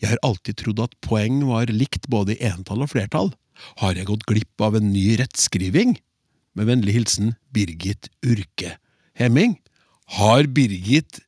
Jeg 0.00 0.08
har 0.08 0.22
alltid 0.26 0.58
trodd 0.58 0.80
at 0.82 0.96
poeng 1.04 1.44
var 1.46 1.70
likt 1.70 2.08
både 2.10 2.34
i 2.34 2.48
entall 2.48 2.82
og 2.84 2.90
flertall. 2.94 3.30
Har 3.80 3.98
jeg 3.98 4.08
gått 4.08 4.26
glipp 4.28 4.64
av 4.64 4.78
en 4.78 4.88
ny 4.92 5.12
rettskriving? 5.20 5.98
Med 6.58 6.66
vennlig 6.66 6.96
hilsen 6.96 7.34
Birgit 7.54 8.08
Urke. 8.26 8.78
Hemming, 9.14 9.58
har 10.18 10.46
Birgit 10.50 11.20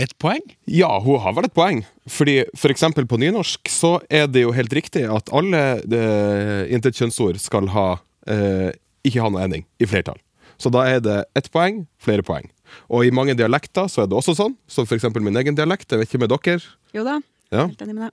et 0.00 0.12
poeng? 0.22 0.40
Ja, 0.66 0.88
hun 1.04 1.20
har 1.20 1.34
vel 1.36 1.44
et 1.50 1.54
poeng. 1.56 1.82
Fordi 2.08 2.38
for 2.58 2.72
eksempel 2.72 3.04
på 3.06 3.18
nynorsk 3.20 3.68
så 3.70 3.98
er 4.10 4.26
det 4.32 4.46
jo 4.46 4.54
helt 4.56 4.72
riktig 4.72 5.04
at 5.12 5.28
alle 5.36 5.60
eh, 5.84 6.62
intetkjønnsord 6.72 7.38
skal 7.42 7.68
ha 7.74 7.86
eh, 8.26 8.70
ikke 9.04 9.20
ha 9.22 9.28
noe 9.34 9.44
ending 9.44 9.66
i 9.82 9.88
flertall. 9.90 10.18
Så 10.56 10.70
da 10.72 10.84
er 10.88 11.00
det 11.04 11.18
ett 11.38 11.50
poeng, 11.52 11.84
flere 12.02 12.24
poeng. 12.24 12.48
Og 12.88 13.04
i 13.04 13.12
mange 13.14 13.34
dialekter 13.36 13.88
så 13.90 14.04
er 14.04 14.08
det 14.08 14.16
også 14.16 14.34
sånn, 14.38 14.54
som 14.70 14.86
eksempel 14.88 15.24
min 15.24 15.36
egen 15.36 15.56
dialekt, 15.58 15.90
jeg 15.92 16.00
vet 16.00 16.08
ikke 16.08 16.22
med 16.24 16.32
dere. 16.32 16.60
Jo 16.96 17.04
da, 17.04 17.18
Ja. 17.52 17.66
helt 17.66 17.82
enig 17.84 17.94
med 17.94 18.04
deg. 18.08 18.12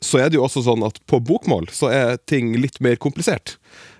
så 0.00 0.18
er 0.22 0.30
det 0.30 0.38
jo 0.38 0.44
også 0.46 0.62
sånn 0.64 0.86
at 0.86 0.96
på 1.06 1.18
bokmål 1.20 1.66
så 1.68 1.90
er 1.92 2.16
ting 2.24 2.54
litt 2.56 2.80
mer 2.80 2.96
komplisert. 2.96 3.58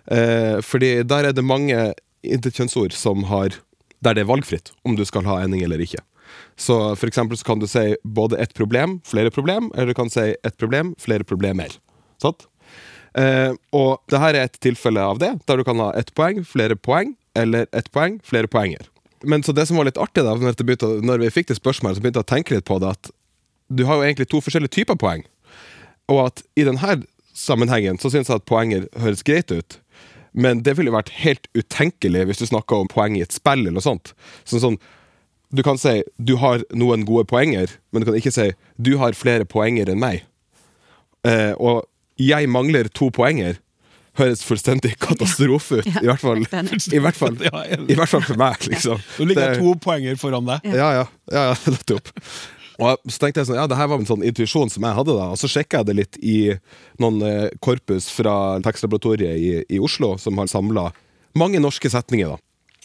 Eh, 0.08 0.62
fordi 0.64 1.02
der 1.04 1.28
er 1.28 1.32
det 1.36 1.44
mange 1.44 1.92
intetkjønnsord 2.24 2.92
som 2.96 3.24
har 3.28 3.50
Der 4.04 4.16
det 4.16 4.24
er 4.24 4.30
valgfritt 4.30 4.72
om 4.86 4.96
du 4.96 5.04
skal 5.04 5.26
ha 5.28 5.40
ending 5.44 5.64
eller 5.66 5.82
ikke. 5.82 6.00
Så 6.56 6.76
for 6.96 7.10
eksempel 7.10 7.38
så 7.38 7.44
kan 7.44 7.60
du 7.60 7.66
si 7.68 7.96
både 8.04 8.38
ett 8.38 8.54
problem, 8.54 9.00
flere 9.04 9.30
problem, 9.30 9.72
eller 9.74 9.92
du 9.92 9.98
kan 9.98 10.10
si 10.10 10.34
ett 10.42 10.56
problem, 10.56 10.94
flere 10.98 11.24
problemer. 11.24 11.74
Sant? 12.22 12.46
Eh, 13.18 13.52
og 13.74 13.98
det 14.10 14.20
her 14.22 14.36
er 14.38 14.46
et 14.46 14.60
tilfelle 14.62 15.02
av 15.02 15.18
det, 15.18 15.32
der 15.48 15.58
du 15.58 15.66
kan 15.66 15.80
ha 15.82 15.90
ett 15.98 16.12
poeng, 16.14 16.44
flere 16.46 16.76
poeng, 16.78 17.16
eller 17.34 17.66
ett 17.76 17.90
poeng, 17.90 18.20
flere 18.24 18.50
poenger. 18.50 18.86
men 19.22 19.42
så 19.42 19.52
det 19.52 19.66
som 19.66 19.76
var 19.76 19.84
litt 19.84 19.98
artig, 20.00 20.22
da 20.24 20.32
når, 20.34 20.54
begynte, 20.64 20.86
når 21.04 21.18
vi 21.20 21.30
fikk 21.30 21.50
det 21.50 21.58
spørsmålet, 21.58 21.98
så 21.98 22.02
begynte 22.02 22.22
jeg 22.22 22.28
å 22.28 22.34
tenke 22.34 22.54
litt 22.54 22.64
på 22.64 22.78
det 22.80 22.94
at 22.94 23.10
du 23.68 23.84
har 23.84 23.98
jo 23.98 24.06
egentlig 24.06 24.30
to 24.30 24.40
forskjellige 24.40 24.72
typer 24.78 24.96
poeng. 24.96 25.26
Og 26.08 26.22
at 26.24 26.40
i 26.56 26.64
denne 26.64 27.02
sammenhengen 27.36 28.00
så 28.00 28.10
syns 28.10 28.30
jeg 28.30 28.40
at 28.40 28.48
poenger 28.48 28.86
høres 28.98 29.22
greit 29.26 29.52
ut. 29.52 29.76
Men 30.32 30.62
det 30.62 30.76
ville 30.78 30.92
vært 30.94 31.10
helt 31.24 31.48
utenkelig 31.58 32.26
hvis 32.28 32.38
du 32.42 32.46
snakka 32.46 32.76
om 32.82 32.90
poeng 32.90 33.16
i 33.18 33.22
et 33.24 33.34
spill 33.34 33.64
eller 33.64 33.78
noe 33.78 33.84
sånt. 33.84 34.12
Sånn, 34.44 34.62
sånn, 34.62 34.76
du 35.50 35.62
kan 35.66 35.78
si 35.80 35.96
du 36.22 36.36
har 36.38 36.62
noen 36.78 37.02
gode 37.08 37.26
poenger, 37.30 37.72
men 37.90 38.02
du 38.02 38.06
kan 38.10 38.18
ikke 38.20 38.32
si 38.34 38.50
du 38.78 38.92
har 39.00 39.16
flere 39.18 39.44
poenger 39.48 39.90
enn 39.90 39.98
meg. 40.02 40.22
Eh, 41.26 41.52
og 41.58 41.84
jeg 42.20 42.48
mangler 42.52 42.88
to 42.94 43.10
poenger 43.10 43.58
høres 44.20 44.42
fullstendig 44.44 44.96
katastrofe 45.00 45.80
ut. 45.80 45.90
I 46.02 46.06
hvert 46.08 46.22
fall, 46.22 46.40
i 46.42 47.00
hvert 47.02 47.16
fall, 47.18 47.36
i 47.40 47.96
hvert 47.98 48.10
fall 48.10 48.24
for 48.26 48.38
meg, 48.40 48.58
liksom. 48.68 49.02
Nå 49.18 49.28
ligger 49.30 49.54
Det- 49.54 49.60
to 49.62 49.74
poenger 49.82 50.16
foran 50.20 50.46
deg. 50.46 50.60
ja, 50.74 50.90
ja. 51.00 51.04
ja, 51.32 51.44
ja 51.50 51.54
nettopp. 51.74 52.10
Og 52.80 53.12
så 53.12 53.20
tenkte 53.20 53.42
jeg 53.42 53.50
sånn, 53.50 53.58
ja, 53.60 53.68
det 53.68 53.76
her 53.76 53.90
var 53.92 54.00
en 54.00 54.08
sånn 54.08 54.24
intuisjon 54.24 54.70
som 54.72 54.84
jeg 54.86 54.96
hadde 54.96 55.16
da, 55.16 55.30
og 55.34 55.40
så 55.40 55.50
sjekka 55.52 55.82
jeg 55.82 55.90
det 55.90 55.96
litt 55.98 56.20
i 56.24 56.36
noen 57.02 57.20
eh, 57.26 57.48
korpus 57.60 58.08
fra 58.12 58.34
tekstlaboratoriet 58.64 59.36
i, 59.36 59.50
i 59.76 59.80
Oslo, 59.82 60.14
som 60.20 60.40
har 60.40 60.48
samla 60.48 60.86
mange 61.38 61.60
norske 61.60 61.90
setninger. 61.92 62.32
da. 62.32 62.40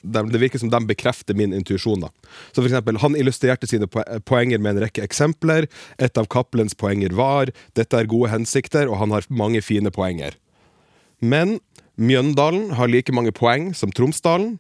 De, 0.06 0.22
det 0.30 0.42
virker 0.42 0.62
som 0.62 0.70
de 0.70 0.82
bekrefter 0.86 1.38
min 1.38 1.56
intuisjon. 1.56 2.04
da. 2.04 2.12
Så 2.52 2.60
for 2.60 2.68
eksempel, 2.68 3.00
Han 3.02 3.16
illustrerte 3.16 3.68
sine 3.72 3.88
poenger 3.88 4.60
med 4.60 4.76
en 4.76 4.84
rekke 4.86 5.06
eksempler. 5.06 5.70
Et 5.98 6.18
av 6.18 6.28
Cappelens 6.28 6.76
poenger 6.76 7.16
var 7.16 7.50
'Dette 7.74 7.98
er 7.98 8.12
gode 8.12 8.30
hensikter', 8.30 8.92
og 8.92 9.00
han 9.00 9.12
har 9.12 9.26
mange 9.30 9.62
fine 9.64 9.90
poenger. 9.90 10.36
Men 11.22 11.60
Mjøndalen 11.96 12.74
har 12.76 12.92
like 12.92 13.14
mange 13.16 13.32
poeng 13.32 13.70
som 13.74 13.92
Tromsdalen. 13.92 14.58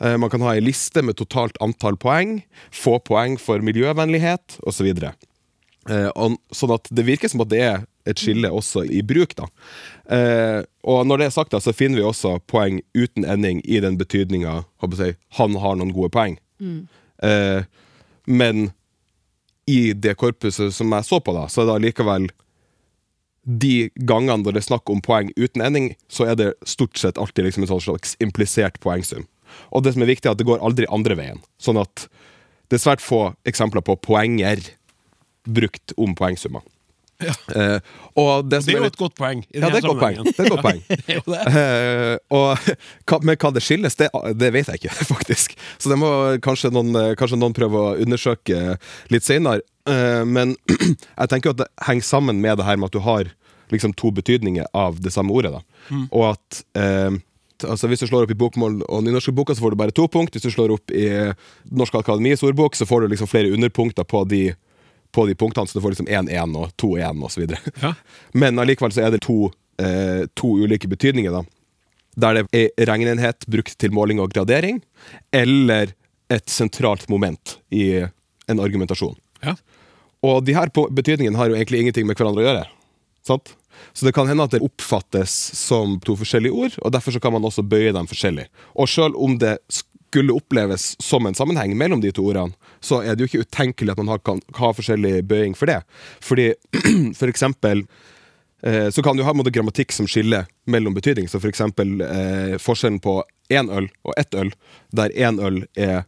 Eh, 0.00 0.16
Man 0.16 0.30
kan 0.30 0.40
ha 0.40 0.52
ei 0.54 0.60
liste 0.60 1.02
med 1.02 1.16
totalt 1.18 1.56
antall 1.60 1.96
poeng, 1.96 2.42
få 2.70 2.98
poeng 3.02 3.38
for 3.40 3.58
miljøvennlighet 3.60 4.58
osv. 4.66 4.92
Så 4.94 6.12
og- 6.14 6.38
Sånn 6.52 6.74
at 6.74 6.88
det 6.92 7.04
virker 7.06 7.28
som 7.30 7.40
at 7.40 7.48
det 7.48 7.60
er 7.60 7.86
et 8.06 8.16
skille 8.16 8.48
også 8.50 8.84
i 8.90 9.00
bruk. 9.02 9.34
da. 9.34 9.46
Eh, 10.08 10.62
og 10.84 11.06
når 11.06 11.18
det 11.18 11.26
er 11.26 11.30
sagt, 11.30 11.50
da, 11.50 11.58
så 11.58 11.72
finner 11.74 11.96
vi 11.96 12.02
også 12.04 12.38
poeng 12.46 12.80
uten 12.94 13.24
ending 13.24 13.60
i 13.64 13.80
den 13.80 13.96
betydninga 13.98 14.64
si, 14.96 15.14
han 15.30 15.54
har 15.56 15.76
noen 15.76 15.92
gode 15.92 16.10
poeng. 16.10 16.38
Eh, 17.22 17.62
men 18.26 18.72
i 19.66 19.92
det 19.92 20.16
korpuset 20.16 20.72
som 20.72 20.90
jeg 20.90 21.04
så 21.04 21.20
på, 21.20 21.32
da, 21.34 21.46
så 21.46 21.62
er 21.62 21.66
det 21.66 21.94
allikevel 21.94 22.28
de 23.46 23.90
gangene 24.04 24.42
når 24.44 24.52
det 24.52 24.62
er 24.62 24.68
snakk 24.74 24.90
om 24.92 25.00
poeng 25.00 25.30
uten 25.36 25.62
ending, 25.64 25.94
så 26.08 26.26
er 26.28 26.34
det 26.36 26.54
stort 26.68 26.96
sett 27.00 27.16
alltid 27.20 27.44
liksom 27.46 27.62
en 27.64 27.80
slags 27.80 28.16
implisert 28.20 28.78
poengsum. 28.80 29.26
Og 29.72 29.84
det 29.84 29.94
som 29.94 30.04
er 30.04 30.12
viktig, 30.12 30.28
er 30.28 30.36
at 30.36 30.40
det 30.40 30.48
går 30.48 30.64
aldri 30.64 30.88
andre 30.92 31.18
veien. 31.18 31.44
Sånn 31.62 31.80
at 31.80 32.08
det 32.68 32.78
er 32.78 32.84
svært 32.84 33.04
få 33.04 33.30
eksempler 33.48 33.84
på 33.84 33.96
poenger 34.04 34.60
brukt 35.48 35.94
om 35.96 36.14
poengsummer. 36.16 36.64
Ja. 37.18 37.32
Uh, 37.50 37.78
og 38.14 38.46
det 38.46 38.60
Det 38.62 38.74
er 38.76 38.84
jo 38.84 38.90
et 38.92 38.98
godt 38.98 39.16
poeng. 39.18 39.40
Ja, 39.50 39.66
det 39.66 39.70
er 39.72 39.80
et 39.80 39.88
godt 39.88 40.02
poeng. 40.02 40.18
Det 40.22 40.34
er 40.38 40.44
et 40.44 40.52
godt 40.52 40.62
poeng. 40.62 40.82
Det 41.08 41.16
jo 41.16 41.32
det. 41.32 41.40
Eh, 41.50 42.16
og 42.30 43.24
med 43.26 43.40
hva 43.42 43.50
det 43.54 43.62
skilles, 43.64 43.96
det, 43.98 44.08
det 44.38 44.52
vet 44.54 44.70
jeg 44.70 44.82
ikke, 44.82 44.94
faktisk. 45.14 45.56
Så 45.78 45.90
det 45.90 45.98
må 45.98 46.10
kanskje 46.44 46.70
noen, 46.74 46.94
eh, 46.94 47.14
kanskje 47.18 47.40
noen 47.40 47.56
prøve 47.56 47.80
å 47.80 47.96
undersøke 47.98 48.78
litt 49.10 49.26
senere. 49.26 49.66
Uh, 49.88 50.22
men 50.28 50.54
jeg 51.20 51.32
tenker 51.32 51.54
at 51.54 51.64
det 51.64 51.68
henger 51.88 52.06
sammen 52.06 52.42
med 52.44 52.60
det 52.60 52.68
her 52.68 52.78
med 52.78 52.92
at 52.92 52.98
du 52.98 53.02
har 53.02 53.32
liksom 53.72 53.92
to 53.98 54.12
betydninger 54.14 54.70
av 54.76 55.00
det 55.02 55.10
samme 55.12 55.34
ordet. 55.34 55.58
Da. 55.58 55.62
Og 56.14 56.30
at 56.30 56.62
altså 57.64 57.88
Hvis 57.90 58.00
du 58.04 58.06
slår 58.06 58.26
opp 58.26 58.32
i 58.34 58.38
bokmål 58.38 58.82
og 58.86 59.04
nynorskboka, 59.04 59.54
så 59.54 59.64
får 59.64 59.74
du 59.74 59.80
bare 59.80 59.94
to 59.94 60.06
punkt. 60.08 60.34
Hvis 60.34 60.46
du 60.46 60.52
slår 60.54 60.74
opp 60.76 60.92
i 60.94 61.08
Norsk 61.70 61.98
Akademis 62.00 62.44
ordbok, 62.46 62.76
så 62.76 62.86
får 62.86 63.02
du 63.02 63.14
liksom 63.14 63.30
flere 63.30 63.52
underpunkter 63.54 64.06
på 64.08 64.24
de, 64.30 64.42
på 65.14 65.26
de 65.26 65.36
punktene. 65.38 65.66
Så 65.66 65.78
du 65.78 65.84
får 65.84 65.96
liksom 65.96 66.10
1-1 66.10 66.56
og 66.58 66.74
2-1 66.80 67.24
osv. 67.26 67.46
Ja. 67.82 67.94
Men 68.44 68.58
allikevel 68.58 68.94
så 68.94 69.06
er 69.06 69.14
det 69.14 69.22
to, 69.26 69.52
eh, 69.82 70.26
to 70.38 70.54
ulike 70.62 70.90
betydninger, 70.90 71.34
da. 71.34 71.44
Der 72.18 72.40
det 72.40 72.46
er 72.50 72.88
regnenhet 72.90 73.46
brukt 73.46 73.76
til 73.78 73.94
måling 73.94 74.18
og 74.18 74.32
gradering, 74.34 74.80
eller 75.30 75.94
et 76.28 76.50
sentralt 76.50 77.06
moment 77.08 77.58
i 77.70 78.02
en 78.48 78.60
argumentasjon. 78.60 79.14
Ja. 79.44 79.54
Og 80.26 80.42
de 80.44 80.56
her 80.56 80.70
betydningene 80.74 81.38
har 81.38 81.50
jo 81.50 81.56
egentlig 81.58 81.84
ingenting 81.84 82.08
med 82.08 82.18
hverandre 82.18 82.42
å 82.42 82.48
gjøre. 82.48 82.66
Sant? 83.26 83.54
Så 83.92 84.06
det 84.06 84.14
kan 84.16 84.28
hende 84.30 84.46
at 84.46 84.54
det 84.54 84.62
oppfattes 84.64 85.34
som 85.58 85.98
to 86.04 86.16
forskjellige 86.18 86.54
ord, 86.54 86.78
og 86.82 86.92
derfor 86.94 87.18
kan 87.22 87.34
man 87.34 87.46
også 87.46 87.66
bøye 87.66 87.94
dem 87.96 88.08
forskjellig. 88.10 88.48
Og 88.78 88.90
sjøl 88.90 89.16
om 89.16 89.38
det 89.40 89.56
skulle 90.08 90.32
oppleves 90.32 90.96
som 91.02 91.26
en 91.26 91.34
sammenheng 91.34 91.76
mellom 91.76 92.00
de 92.00 92.12
to 92.12 92.24
ordene, 92.30 92.54
så 92.80 93.02
er 93.02 93.14
det 93.14 93.24
jo 93.24 93.30
ikke 93.30 93.46
utenkelig 93.46 93.92
at 93.92 94.00
man 94.00 94.12
har, 94.14 94.22
kan 94.24 94.40
ha 94.56 94.70
forskjellig 94.72 95.24
bøying 95.28 95.56
for 95.58 95.68
det. 95.68 95.82
Fordi 96.24 96.52
for 97.18 97.28
eksempel 97.28 97.84
eh, 98.62 98.88
så 98.94 99.04
kan 99.04 99.18
du 99.18 99.24
ha 99.26 99.34
en 99.34 99.40
måte 99.40 99.52
grammatikk 99.52 99.92
som 99.92 100.08
skiller 100.08 100.48
mellom 100.64 100.96
betydning. 100.96 101.28
Så 101.28 101.42
for 101.42 101.52
eksempel 101.52 102.00
eh, 102.06 102.56
forskjellen 102.62 103.02
på 103.04 103.20
én 103.52 103.68
øl 103.72 103.90
og 104.04 104.14
ett 104.16 104.34
øl, 104.34 104.52
der 104.96 105.12
én 105.12 105.40
øl 105.44 105.64
er 105.76 106.06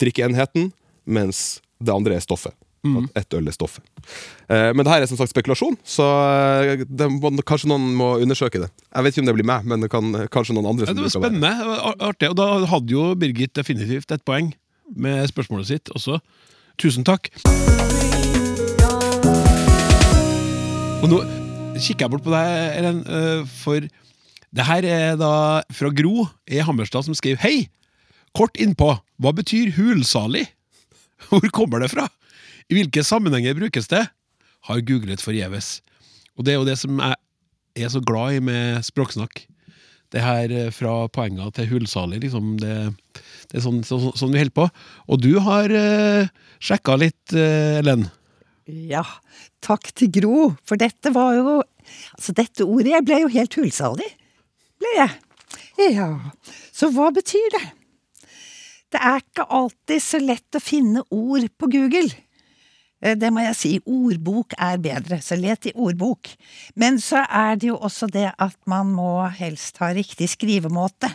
drikkeenheten, 0.00 0.72
mens 1.04 1.62
det 1.80 1.94
andre 1.94 2.18
er 2.18 2.24
stoffet. 2.24 2.54
At 2.82 3.20
ett 3.20 3.34
øl 3.38 3.46
er 3.46 3.54
stoffet. 3.54 3.84
Eh, 4.50 4.72
men 4.74 4.82
det 4.82 4.90
her 4.90 5.04
er 5.04 5.06
som 5.06 5.18
sagt 5.20 5.30
spekulasjon, 5.30 5.76
så 5.86 6.06
eh, 6.74 6.82
må, 7.14 7.30
kanskje 7.46 7.70
noen 7.70 7.92
må 7.94 8.08
undersøke 8.18 8.58
det. 8.58 8.72
Jeg 8.90 9.06
vet 9.06 9.14
ikke 9.14 9.22
om 9.22 9.28
det 9.28 9.34
blir 9.36 9.46
meg, 9.46 9.68
men 9.70 9.84
det 9.84 9.90
kan 9.92 10.08
kanskje 10.34 10.56
noen 10.56 10.72
andre. 10.72 10.88
Ja, 10.90 10.96
det 10.98 11.04
var 11.06 11.14
spennende. 11.14 11.52
være. 11.62 11.94
artig. 12.08 12.32
Og 12.32 12.38
da 12.40 12.48
hadde 12.72 12.96
jo 12.96 13.04
Birgit 13.14 13.54
definitivt 13.54 14.10
et 14.10 14.24
poeng 14.26 14.50
med 14.98 15.30
spørsmålet 15.30 15.70
sitt 15.70 15.92
også. 15.94 16.18
Tusen 16.82 17.06
takk. 17.06 17.30
Og 21.02 21.10
nå 21.10 21.20
kikker 21.78 22.04
jeg 22.06 22.12
bort 22.12 22.24
på 22.26 22.34
deg, 22.34 22.48
Ellen, 22.78 23.02
øh, 23.06 23.46
for 23.62 23.86
det 24.52 24.66
her 24.68 24.86
er 24.86 25.14
da 25.20 25.62
fra 25.72 25.90
Gro 25.94 26.26
i 26.50 26.60
Hammerstad 26.62 27.06
som 27.06 27.16
skriver 27.16 27.40
Hei! 27.42 27.68
Kort 28.36 28.56
innpå, 28.56 28.94
hva 29.20 29.32
betyr 29.36 29.74
hulsalig? 29.76 30.46
Hvor 31.28 31.44
kommer 31.54 31.82
det 31.82 31.90
fra? 31.92 32.06
I 32.70 32.78
hvilke 32.78 33.04
sammenhenger 33.06 33.56
brukes 33.58 33.90
det? 33.90 34.04
Har 34.68 34.84
googlet 34.86 35.22
forgjeves. 35.24 35.80
Og 36.38 36.46
det 36.46 36.54
er 36.54 36.60
jo 36.60 36.68
det 36.68 36.78
som 36.80 37.00
jeg 37.02 37.86
er 37.86 37.92
så 37.92 38.02
glad 38.04 38.36
i 38.36 38.44
med 38.44 38.84
språksnakk. 38.86 39.44
Det 40.12 40.20
her 40.20 40.52
eh, 40.52 40.72
fra 40.74 41.06
poenger 41.12 41.52
til 41.56 41.70
hulsalig, 41.70 42.20
liksom. 42.26 42.56
Det, 42.60 42.74
det 43.48 43.58
er 43.58 43.64
sånn, 43.64 43.80
så, 43.86 43.98
sånn 44.18 44.34
vi 44.34 44.42
holder 44.42 44.56
på. 44.58 44.66
Og 45.08 45.22
du 45.24 45.32
har 45.40 45.72
uh, 45.72 46.28
sjekka 46.60 46.98
litt, 47.00 47.22
uh, 47.32 47.80
Ellen. 47.80 48.04
Ja, 48.68 49.04
takk 49.64 49.88
til 49.96 50.12
Gro, 50.12 50.50
for 50.68 50.80
dette 50.80 51.10
var 51.14 51.34
jo 51.34 51.60
Altså, 52.14 52.30
dette 52.30 52.62
ordet 52.62 52.92
Jeg 52.92 53.04
ble 53.08 53.16
jo 53.24 53.30
helt 53.32 53.56
hullsalig. 53.58 54.06
Ble 54.78 54.92
jeg. 54.94 55.16
Ja. 55.96 56.08
Så 56.70 56.92
hva 56.94 57.08
betyr 57.14 57.48
det? 57.56 57.64
Det 58.92 59.00
er 59.00 59.18
ikke 59.18 59.48
alltid 59.48 60.04
så 60.04 60.20
lett 60.22 60.58
å 60.58 60.62
finne 60.62 61.02
ord 61.10 61.48
på 61.58 61.68
Google. 61.72 62.12
Eh, 63.02 63.16
Det 63.18 63.32
må 63.34 63.42
jeg 63.44 63.56
si, 63.58 63.72
ordbok 63.86 64.54
er 64.58 64.78
bedre, 64.78 65.18
så 65.22 65.36
let 65.38 65.66
i 65.66 65.72
ordbok. 65.74 66.30
Men 66.76 66.98
så 67.02 67.24
er 67.28 67.56
det 67.56 67.68
jo 67.72 67.76
også 67.78 68.08
det 68.12 68.30
at 68.38 68.56
man 68.66 68.92
må 68.94 69.26
helst 69.38 69.78
ha 69.82 69.92
riktig 69.96 70.30
skrivemåte. 70.36 71.10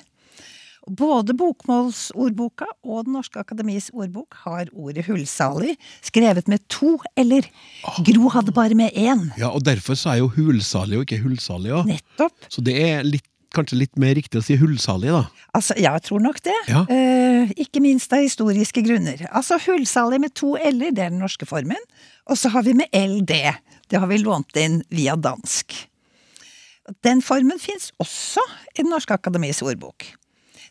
Både 0.88 1.34
bokmålsordboka 1.36 2.66
og 2.88 3.06
Den 3.06 3.18
norske 3.18 3.42
akademis 3.42 3.90
ordbok 3.92 4.38
har 4.46 4.70
ordet 4.72 5.04
hulsalig 5.10 5.74
skrevet 6.06 6.48
med 6.48 6.64
to 6.72 6.94
l-er. 7.20 7.50
Gro 8.08 8.30
hadde 8.32 8.54
bare 8.56 8.74
med 8.78 8.96
én. 8.96 9.26
Ja, 9.38 9.50
og 9.52 9.66
derfor 9.68 10.00
så 10.00 10.14
er 10.14 10.22
jo 10.22 10.30
hulsalig 10.32 10.96
og 11.02 11.04
ikke 11.04 11.20
hulsalig. 11.26 11.74
Ja. 11.74 11.82
Nettopp. 11.84 12.48
Så 12.48 12.64
det 12.64 12.78
er 12.80 13.04
litt, 13.04 13.28
kanskje 13.56 13.80
litt 13.80 14.00
mer 14.00 14.16
riktig 14.18 14.40
å 14.40 14.46
si 14.46 14.58
hullsalig, 14.60 15.12
da. 15.14 15.24
Altså, 15.58 15.76
jeg 15.80 16.04
tror 16.06 16.24
nok 16.24 16.40
det. 16.46 16.56
Ja. 16.70 16.84
Eh, 16.92 17.54
ikke 17.66 17.82
minst 17.84 18.14
av 18.14 18.24
historiske 18.24 18.84
grunner. 18.86 19.24
Altså, 19.32 19.60
hullsalig 19.68 20.20
med 20.24 20.36
to 20.38 20.56
l-er, 20.58 20.92
det 20.92 21.06
er 21.06 21.14
den 21.14 21.22
norske 21.24 21.48
formen. 21.50 21.82
Og 22.28 22.40
så 22.40 22.52
har 22.54 22.66
vi 22.68 22.76
med 22.78 22.92
ld. 22.96 23.32
Det 23.88 24.02
har 24.02 24.10
vi 24.10 24.20
lånt 24.22 24.58
inn 24.60 24.82
via 24.94 25.16
dansk. 25.16 25.76
Den 27.04 27.22
formen 27.24 27.60
fins 27.60 27.92
også 28.00 28.44
i 28.76 28.84
Den 28.84 28.92
norske 28.94 29.16
akademis 29.16 29.62
ordbok. 29.66 30.06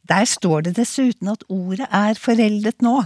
Der 0.09 0.25
står 0.29 0.69
det 0.69 0.77
dessuten 0.79 1.29
at 1.33 1.45
ordet 1.53 1.89
er 1.91 2.17
foreldet 2.21 2.85
nå. 2.85 3.01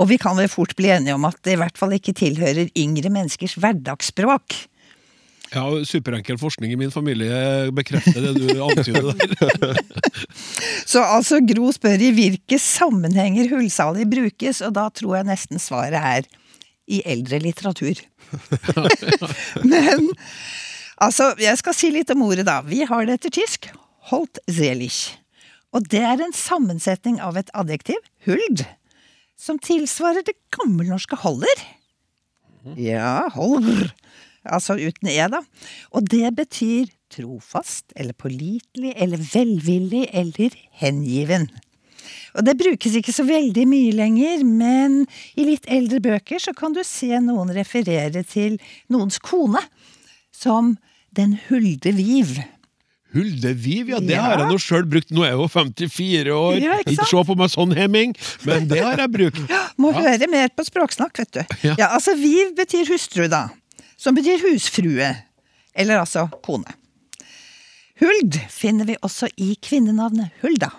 Og 0.00 0.08
vi 0.08 0.16
kan 0.16 0.38
vel 0.38 0.48
fort 0.48 0.72
bli 0.78 0.88
enige 0.94 1.14
om 1.14 1.26
at 1.28 1.36
det 1.44 1.54
i 1.54 1.60
hvert 1.60 1.76
fall 1.78 1.92
ikke 1.92 2.16
tilhører 2.16 2.72
yngre 2.78 3.12
menneskers 3.12 3.58
hverdagsspråk. 3.60 4.56
Ja, 5.50 5.64
Superenkel 5.84 6.38
forskning 6.38 6.70
i 6.72 6.78
min 6.78 6.92
familie 6.94 7.70
bekrefter 7.74 8.22
det 8.22 8.34
du 8.38 8.60
antyder 8.62 9.10
der. 9.18 9.80
Så 10.90 11.02
altså, 11.02 11.40
Gro 11.42 11.72
spør 11.74 12.02
i 12.02 12.12
hvilke 12.14 12.58
sammenhenger 12.62 13.50
hullsalig 13.50 14.06
brukes, 14.10 14.60
og 14.66 14.76
da 14.78 14.86
tror 14.94 15.18
jeg 15.18 15.28
nesten 15.30 15.62
svaret 15.62 15.98
er 15.98 16.28
i 16.90 17.00
eldre 17.06 17.40
litteratur. 17.42 17.98
Men 19.72 20.10
altså, 21.02 21.32
jeg 21.42 21.58
skal 21.58 21.76
si 21.76 21.90
litt 21.94 22.10
om 22.14 22.22
ordet, 22.26 22.46
da. 22.46 22.60
Vi 22.66 22.84
har 22.86 23.06
det 23.06 23.18
etter 23.18 23.34
tysk. 23.40 23.70
Holt 24.10 24.38
selig. 24.50 24.92
Og 25.74 25.86
det 25.90 26.02
er 26.02 26.22
en 26.22 26.34
sammensetning 26.34 27.20
av 27.22 27.38
et 27.38 27.50
adjektiv, 27.54 27.98
huld, 28.26 28.64
som 29.38 29.58
tilsvarer 29.62 30.26
det 30.26 30.34
gammelnorske 30.54 31.18
holder. 31.22 31.62
Ja, 32.78 33.28
holder. 33.34 33.90
Altså 34.44 34.76
uten 34.80 35.08
e, 35.12 35.18
da. 35.28 35.42
Og 35.92 36.06
det 36.08 36.30
betyr 36.38 36.88
trofast 37.12 37.92
eller 37.96 38.14
pålitelig 38.16 38.94
eller 38.96 39.20
velvillig 39.32 40.06
eller 40.16 40.54
hengiven. 40.80 41.48
Og 42.38 42.44
det 42.46 42.54
brukes 42.60 42.94
ikke 42.96 43.12
så 43.12 43.24
veldig 43.26 43.64
mye 43.68 43.90
lenger, 43.92 44.44
men 44.46 45.02
i 45.36 45.44
litt 45.48 45.66
eldre 45.70 45.98
bøker 46.00 46.38
så 46.40 46.54
kan 46.56 46.72
du 46.72 46.80
se 46.86 47.10
noen 47.20 47.50
referere 47.54 48.22
til 48.24 48.56
noens 48.90 49.18
kone 49.18 49.60
som 50.32 50.76
den 51.14 51.36
hulde 51.48 51.92
viv. 51.98 52.38
Hulde 53.10 53.50
Viv, 53.58 53.88
ja, 53.90 53.98
det 53.98 54.14
Ja. 54.14 54.22
har 54.22 54.38
jeg 54.38 54.46
nå 54.52 54.58
sjøl 54.62 54.84
brukt. 54.86 55.10
Nå 55.10 55.24
er 55.26 55.32
jeg 55.32 55.40
jo 55.40 55.48
54 55.50 56.30
år. 56.30 56.58
Ja, 56.62 56.76
ikke 56.78 56.92
ikke, 56.94 57.06
se 57.10 57.22
på 57.26 57.34
meg 57.36 57.50
sånn, 57.50 57.72
Hemming, 57.74 58.14
men 58.46 58.68
det 58.70 58.78
har 58.86 58.96
jeg 59.02 59.10
brukt. 59.10 59.40
Må 59.82 59.90
høre 59.96 60.28
mer 60.30 60.48
på 60.54 60.62
språksnakk, 60.62 61.18
vet 61.18 61.32
du. 61.34 61.40
Ja. 61.66 61.74
Ja. 61.74 61.88
altså 61.96 62.14
Viv 62.14 62.54
betyr 62.54 62.86
hustru, 62.86 63.26
da. 63.26 63.48
Som 64.00 64.16
betyr 64.16 64.40
husfrue. 64.46 65.10
Eller 65.76 66.00
altså 66.00 66.26
kone. 66.44 66.72
Huld 68.00 68.38
finner 68.48 68.88
vi 68.88 68.96
også 69.04 69.28
i 69.36 69.52
kvinnenavnet 69.60 70.32
Hulda. 70.40 70.70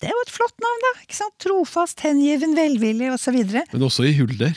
Det 0.00 0.08
er 0.08 0.16
jo 0.16 0.22
et 0.24 0.32
flott 0.32 0.62
navn, 0.64 0.78
da. 0.80 0.90
ikke 1.04 1.16
sant? 1.18 1.34
Trofast, 1.44 2.00
hengiven, 2.00 2.54
velvillig 2.56 3.10
osv. 3.12 3.36
Men 3.44 3.82
også 3.84 4.06
i 4.08 4.14
Hulder. 4.16 4.56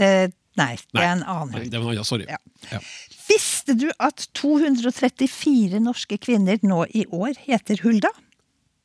Eh, 0.00 0.30
nei, 0.56 0.70
det 0.94 1.02
er 1.02 1.10
en 1.12 1.24
annen 1.26 1.52
Huld. 1.52 1.66
Nei, 1.66 1.72
det 1.74 1.82
var 1.84 1.96
ja, 1.98 2.04
sorry. 2.08 2.24
Ja. 2.30 2.38
Ja. 2.72 2.80
Visste 3.28 3.76
du 3.76 3.90
at 4.00 4.24
234 4.40 5.82
norske 5.84 6.16
kvinner 6.24 6.56
nå 6.64 6.86
i 6.96 7.04
år 7.12 7.36
heter 7.44 7.84
Hulda? 7.84 8.10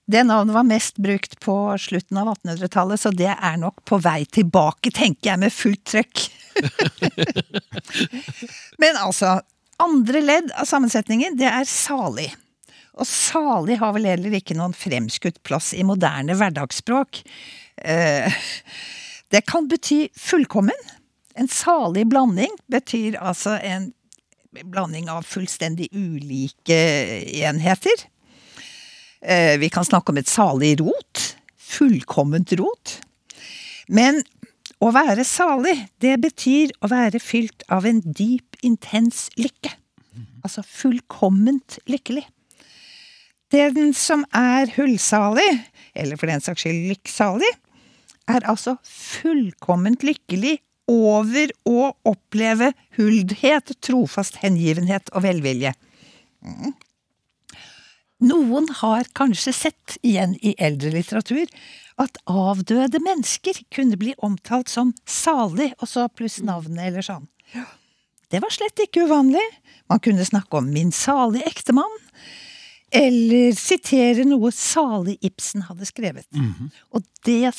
Det 0.05 0.23
navnet 0.27 0.55
var 0.55 0.67
mest 0.67 0.97
brukt 0.99 1.39
på 1.39 1.55
slutten 1.79 2.17
av 2.19 2.33
1800-tallet, 2.33 2.99
så 2.99 3.11
det 3.15 3.31
er 3.31 3.57
nok 3.59 3.85
på 3.87 3.99
vei 4.03 4.25
tilbake, 4.25 4.91
tenker 4.91 5.31
jeg 5.31 5.39
med 5.39 5.53
fullt 5.55 5.83
trøkk. 5.87 6.25
Men 8.83 8.99
altså, 8.99 9.37
andre 9.83 10.23
ledd 10.23 10.51
av 10.59 10.67
sammensetningen, 10.67 11.37
det 11.39 11.47
er 11.47 11.69
salig. 11.69 12.33
Og 12.99 13.07
salig 13.09 13.79
har 13.81 13.95
vel 13.95 14.09
heller 14.11 14.35
ikke 14.37 14.57
noen 14.57 14.75
fremskutt 14.77 15.39
plass 15.47 15.71
i 15.73 15.85
moderne 15.87 16.35
hverdagsspråk. 16.37 17.23
Eh, 17.81 18.43
det 19.33 19.45
kan 19.49 19.71
bety 19.71 20.05
fullkommen. 20.19 20.91
En 21.33 21.49
salig 21.49 22.05
blanding 22.11 22.53
betyr 22.69 23.17
altså 23.17 23.55
en 23.57 23.89
blanding 24.69 25.07
av 25.09 25.25
fullstendig 25.25 25.87
ulike 25.95 26.77
enheter. 27.47 28.05
Eh, 29.23 29.57
Vi 29.59 29.69
kan 29.69 29.85
snakke 29.85 30.11
om 30.11 30.17
et 30.19 30.27
salig 30.27 30.75
rot. 30.81 31.23
Fullkomment 31.57 32.51
rot. 32.59 32.99
Men 33.87 34.21
å 34.83 34.91
være 34.91 35.23
salig, 35.27 35.77
det 36.03 36.17
betyr 36.23 36.73
å 36.83 36.89
være 36.91 37.19
fylt 37.23 37.63
av 37.71 37.87
en 37.87 38.01
dyp, 38.03 38.57
intens 38.63 39.29
lykke. 39.39 39.71
Altså 40.43 40.63
fullkomment 40.67 41.79
lykkelig. 41.87 42.25
Den 43.53 43.93
som 43.95 44.25
er 44.35 44.71
hullsalig, 44.75 45.47
eller 45.95 46.19
for 46.19 46.27
den 46.27 46.43
saks 46.43 46.65
skyld 46.65 46.89
lykksalig, 46.91 47.51
er 48.27 48.45
altså 48.49 48.75
fullkomment 48.87 50.03
lykkelig 50.03 50.57
over 50.89 51.51
å 51.69 51.91
oppleve 52.09 52.71
huldhet, 52.97 53.71
trofast 53.83 54.41
hengivenhet 54.43 55.11
og 55.13 55.23
velvilje. 55.27 55.73
Mm. 58.23 58.29
Noen 58.31 58.69
har 58.79 59.09
kanskje 59.13 59.53
sett 59.53 59.97
igjen 60.01 60.37
i 60.41 60.55
eldre 60.57 60.93
litteratur 60.95 61.49
at 62.01 62.17
avdøde 62.25 63.01
mennesker 63.03 63.59
kunne 63.73 63.99
bli 63.99 64.15
omtalt 64.17 64.71
som 64.71 64.93
salig, 65.05 65.73
og 65.79 65.89
så 65.91 66.07
pluss 66.09 66.39
navnet 66.41 66.87
eller 66.87 67.05
sånn. 67.05 67.27
Det 68.31 68.39
var 68.41 68.49
slett 68.49 68.79
ikke 68.81 69.05
uvanlig. 69.05 69.43
Man 69.91 70.01
kunne 70.01 70.25
snakke 70.25 70.57
om 70.57 70.71
min 70.73 70.91
salige 70.95 71.45
ektemann, 71.51 71.99
eller 72.93 73.53
sitere 73.57 74.23
noe 74.25 74.51
salig 74.53 75.17
Ibsen 75.25 75.65
hadde 75.67 75.85
skrevet. 75.89 76.27
Og 76.93 77.03
det 77.25 77.53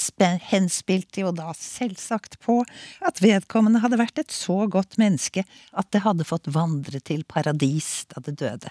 henspilte 0.50 1.24
jo 1.24 1.32
da 1.34 1.52
selvsagt 1.58 2.38
på 2.42 2.60
at 3.02 3.22
vedkommende 3.22 3.82
hadde 3.82 3.98
vært 3.98 4.18
et 4.22 4.34
så 4.34 4.66
godt 4.70 4.98
menneske 4.98 5.44
at 5.72 5.90
det 5.90 6.04
hadde 6.06 6.26
fått 6.26 6.50
vandre 6.54 7.00
til 7.02 7.24
paradis 7.26 8.06
da 8.14 8.22
det 8.22 8.38
døde. 8.38 8.70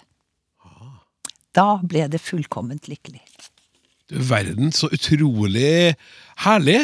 Da 1.54 1.80
ble 1.86 2.08
det 2.10 2.22
fullkomment 2.24 2.88
lykkelig. 2.90 3.22
Du 4.12 4.18
verden, 4.28 4.72
så 4.76 4.90
utrolig 4.94 5.94
herlig. 6.44 6.80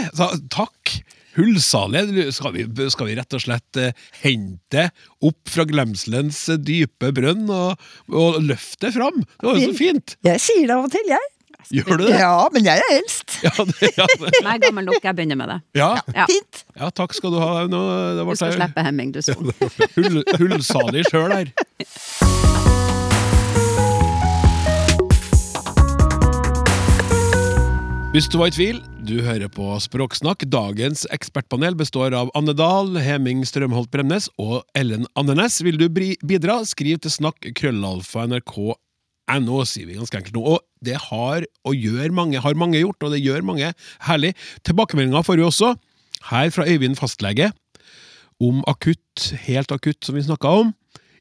Takk. 0.53 0.93
Hullsalig. 1.37 2.03
Skal 2.35 2.53
vi, 2.55 2.65
skal 2.91 3.09
vi 3.09 3.15
rett 3.19 3.35
og 3.37 3.41
slett 3.43 3.79
eh, 3.79 3.93
hente 4.23 4.87
opp 5.23 5.51
fra 5.51 5.65
glemselens 5.69 6.41
eh, 6.51 6.57
dype 6.59 7.11
brønn 7.15 7.45
og, 7.53 7.89
og 8.11 8.39
løfte 8.43 8.87
det 8.89 8.95
fram? 8.97 9.21
Det 9.23 9.47
var 9.47 9.59
jo 9.61 9.69
så 9.69 9.77
fint! 9.77 10.15
Jeg 10.25 10.41
sier 10.43 10.65
det 10.65 10.75
av 10.75 10.87
og 10.89 10.95
til, 10.95 11.11
jeg. 11.13 11.29
Gjør 11.69 11.99
du 11.99 12.05
det? 12.07 12.15
Ja, 12.17 12.33
men 12.55 12.65
jeg 12.65 12.81
er 12.81 12.95
eldst. 12.95 13.37
Ja, 13.45 13.53
det, 13.61 13.91
ja, 13.93 14.07
det. 14.09 14.31
Er 14.41 14.61
gammel 14.63 14.87
nok, 14.89 15.03
jeg 15.05 15.15
begynner 15.19 15.37
med 15.39 15.53
det. 15.53 15.59
ja. 15.81 15.91
Ja. 16.17 16.25
Fint. 16.31 16.63
ja 16.79 16.89
takk 16.97 17.13
skal 17.17 17.35
du 17.35 17.39
ha. 17.43 17.51
Nå, 17.69 17.83
det 18.17 18.25
Du 18.25 18.33
skal 18.39 18.57
slippe 18.57 18.87
Hemming, 18.89 19.13
du 19.13 19.21
sånn. 19.25 19.53
hull, 19.99 20.23
hullsalig 20.41 21.05
sjøl 21.11 21.35
her. 21.35 21.53
Hvis 28.09 28.25
du 28.25 28.39
var 28.41 28.49
i 28.49 28.53
tvil, 28.55 28.79
du 29.05 29.19
hører 29.21 29.51
på 29.53 29.67
Språksnakk. 29.77 30.41
Dagens 30.49 31.03
ekspertpanel 31.13 31.75
består 31.77 32.15
av 32.17 32.31
Anne 32.33 32.55
Dahl, 32.57 32.95
Heming 32.97 33.43
Strømholt 33.45 33.91
Bremnes 33.93 34.25
og 34.41 34.63
Ellen 34.73 35.05
Andenes. 35.13 35.59
Vil 35.61 35.77
du 35.77 35.85
bidra, 35.93 36.55
skriv 36.65 36.97
til 37.03 37.13
snakk 37.13 37.51
krøllalfa 37.53 38.25
sier 39.69 39.85
vi 39.85 39.99
ganske 39.99 40.17
enkelt 40.17 40.33
nå. 40.33 40.41
Og 40.41 40.65
det 40.81 40.97
har, 41.05 41.45
og 41.61 41.77
gjør 41.77 42.09
mange, 42.09 42.41
har 42.41 42.57
mange 42.57 42.81
gjort, 42.81 42.97
og 43.05 43.13
det 43.13 43.21
gjør 43.21 43.45
mange 43.45 43.69
herlig. 44.07 44.33
Tilbakemeldinger 44.65 45.29
får 45.29 45.37
vi 45.37 45.45
også, 45.45 45.75
her 46.33 46.49
fra 46.49 46.65
Øyvind 46.65 46.97
fastlege 46.97 47.51
om 48.41 48.65
akutt, 48.65 49.35
helt 49.45 49.69
akutt, 49.69 50.01
som 50.01 50.17
vi 50.17 50.25
snakka 50.25 50.57
om. 50.63 50.73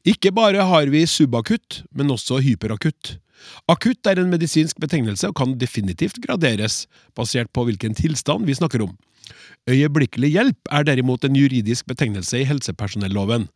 Ikke 0.09 0.33
bare 0.33 0.65
har 0.65 0.89
vi 0.89 1.05
subakutt, 1.05 1.83
men 1.93 2.09
også 2.09 2.41
hyperakutt. 2.41 3.19
Akutt 3.71 4.07
er 4.09 4.19
en 4.21 4.31
medisinsk 4.31 4.79
betegnelse 4.81 5.29
og 5.29 5.37
kan 5.39 5.55
definitivt 5.61 6.19
graderes, 6.23 6.83
basert 7.17 7.51
på 7.55 7.65
hvilken 7.67 7.95
tilstand 7.97 8.47
vi 8.49 8.57
snakker 8.57 8.83
om. 8.85 8.97
Øyeblikkelig 9.69 10.31
hjelp 10.33 10.71
er 10.73 10.85
derimot 10.87 11.25
en 11.25 11.37
juridisk 11.37 11.87
betegnelse 11.89 12.41
i 12.41 12.47
helsepersonelloven. 12.49 13.47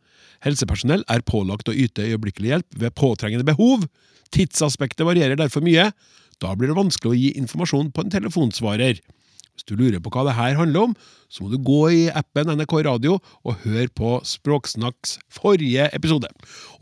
Helsepersonell 0.44 1.04
er 1.10 1.24
pålagt 1.26 1.70
å 1.70 1.74
yte 1.74 2.04
øyeblikkelig 2.04 2.52
hjelp 2.52 2.78
ved 2.82 2.94
påtrengende 2.98 3.46
behov. 3.48 3.86
Tidsaspektet 4.34 5.06
varierer 5.06 5.38
derfor 5.40 5.64
mye. 5.64 5.90
Da 6.42 6.54
blir 6.54 6.70
det 6.70 6.78
vanskelig 6.78 7.12
å 7.12 7.18
gi 7.18 7.32
informasjon 7.40 7.92
på 7.94 8.04
en 8.04 8.14
telefonsvarer. 8.14 9.00
Hvis 9.54 9.66
du 9.68 9.76
lurer 9.78 10.02
på 10.02 10.10
hva 10.10 10.24
det 10.26 10.34
her 10.34 10.56
handler 10.58 10.88
om, 10.88 10.94
så 11.30 11.44
må 11.44 11.50
du 11.52 11.58
gå 11.62 11.80
i 11.94 12.02
appen 12.10 12.50
NRK 12.58 12.74
Radio 12.86 13.18
og 13.46 13.60
høre 13.62 13.86
på 13.94 14.16
Språksnakks 14.26 15.16
forrige 15.32 15.86
episode. 15.94 16.30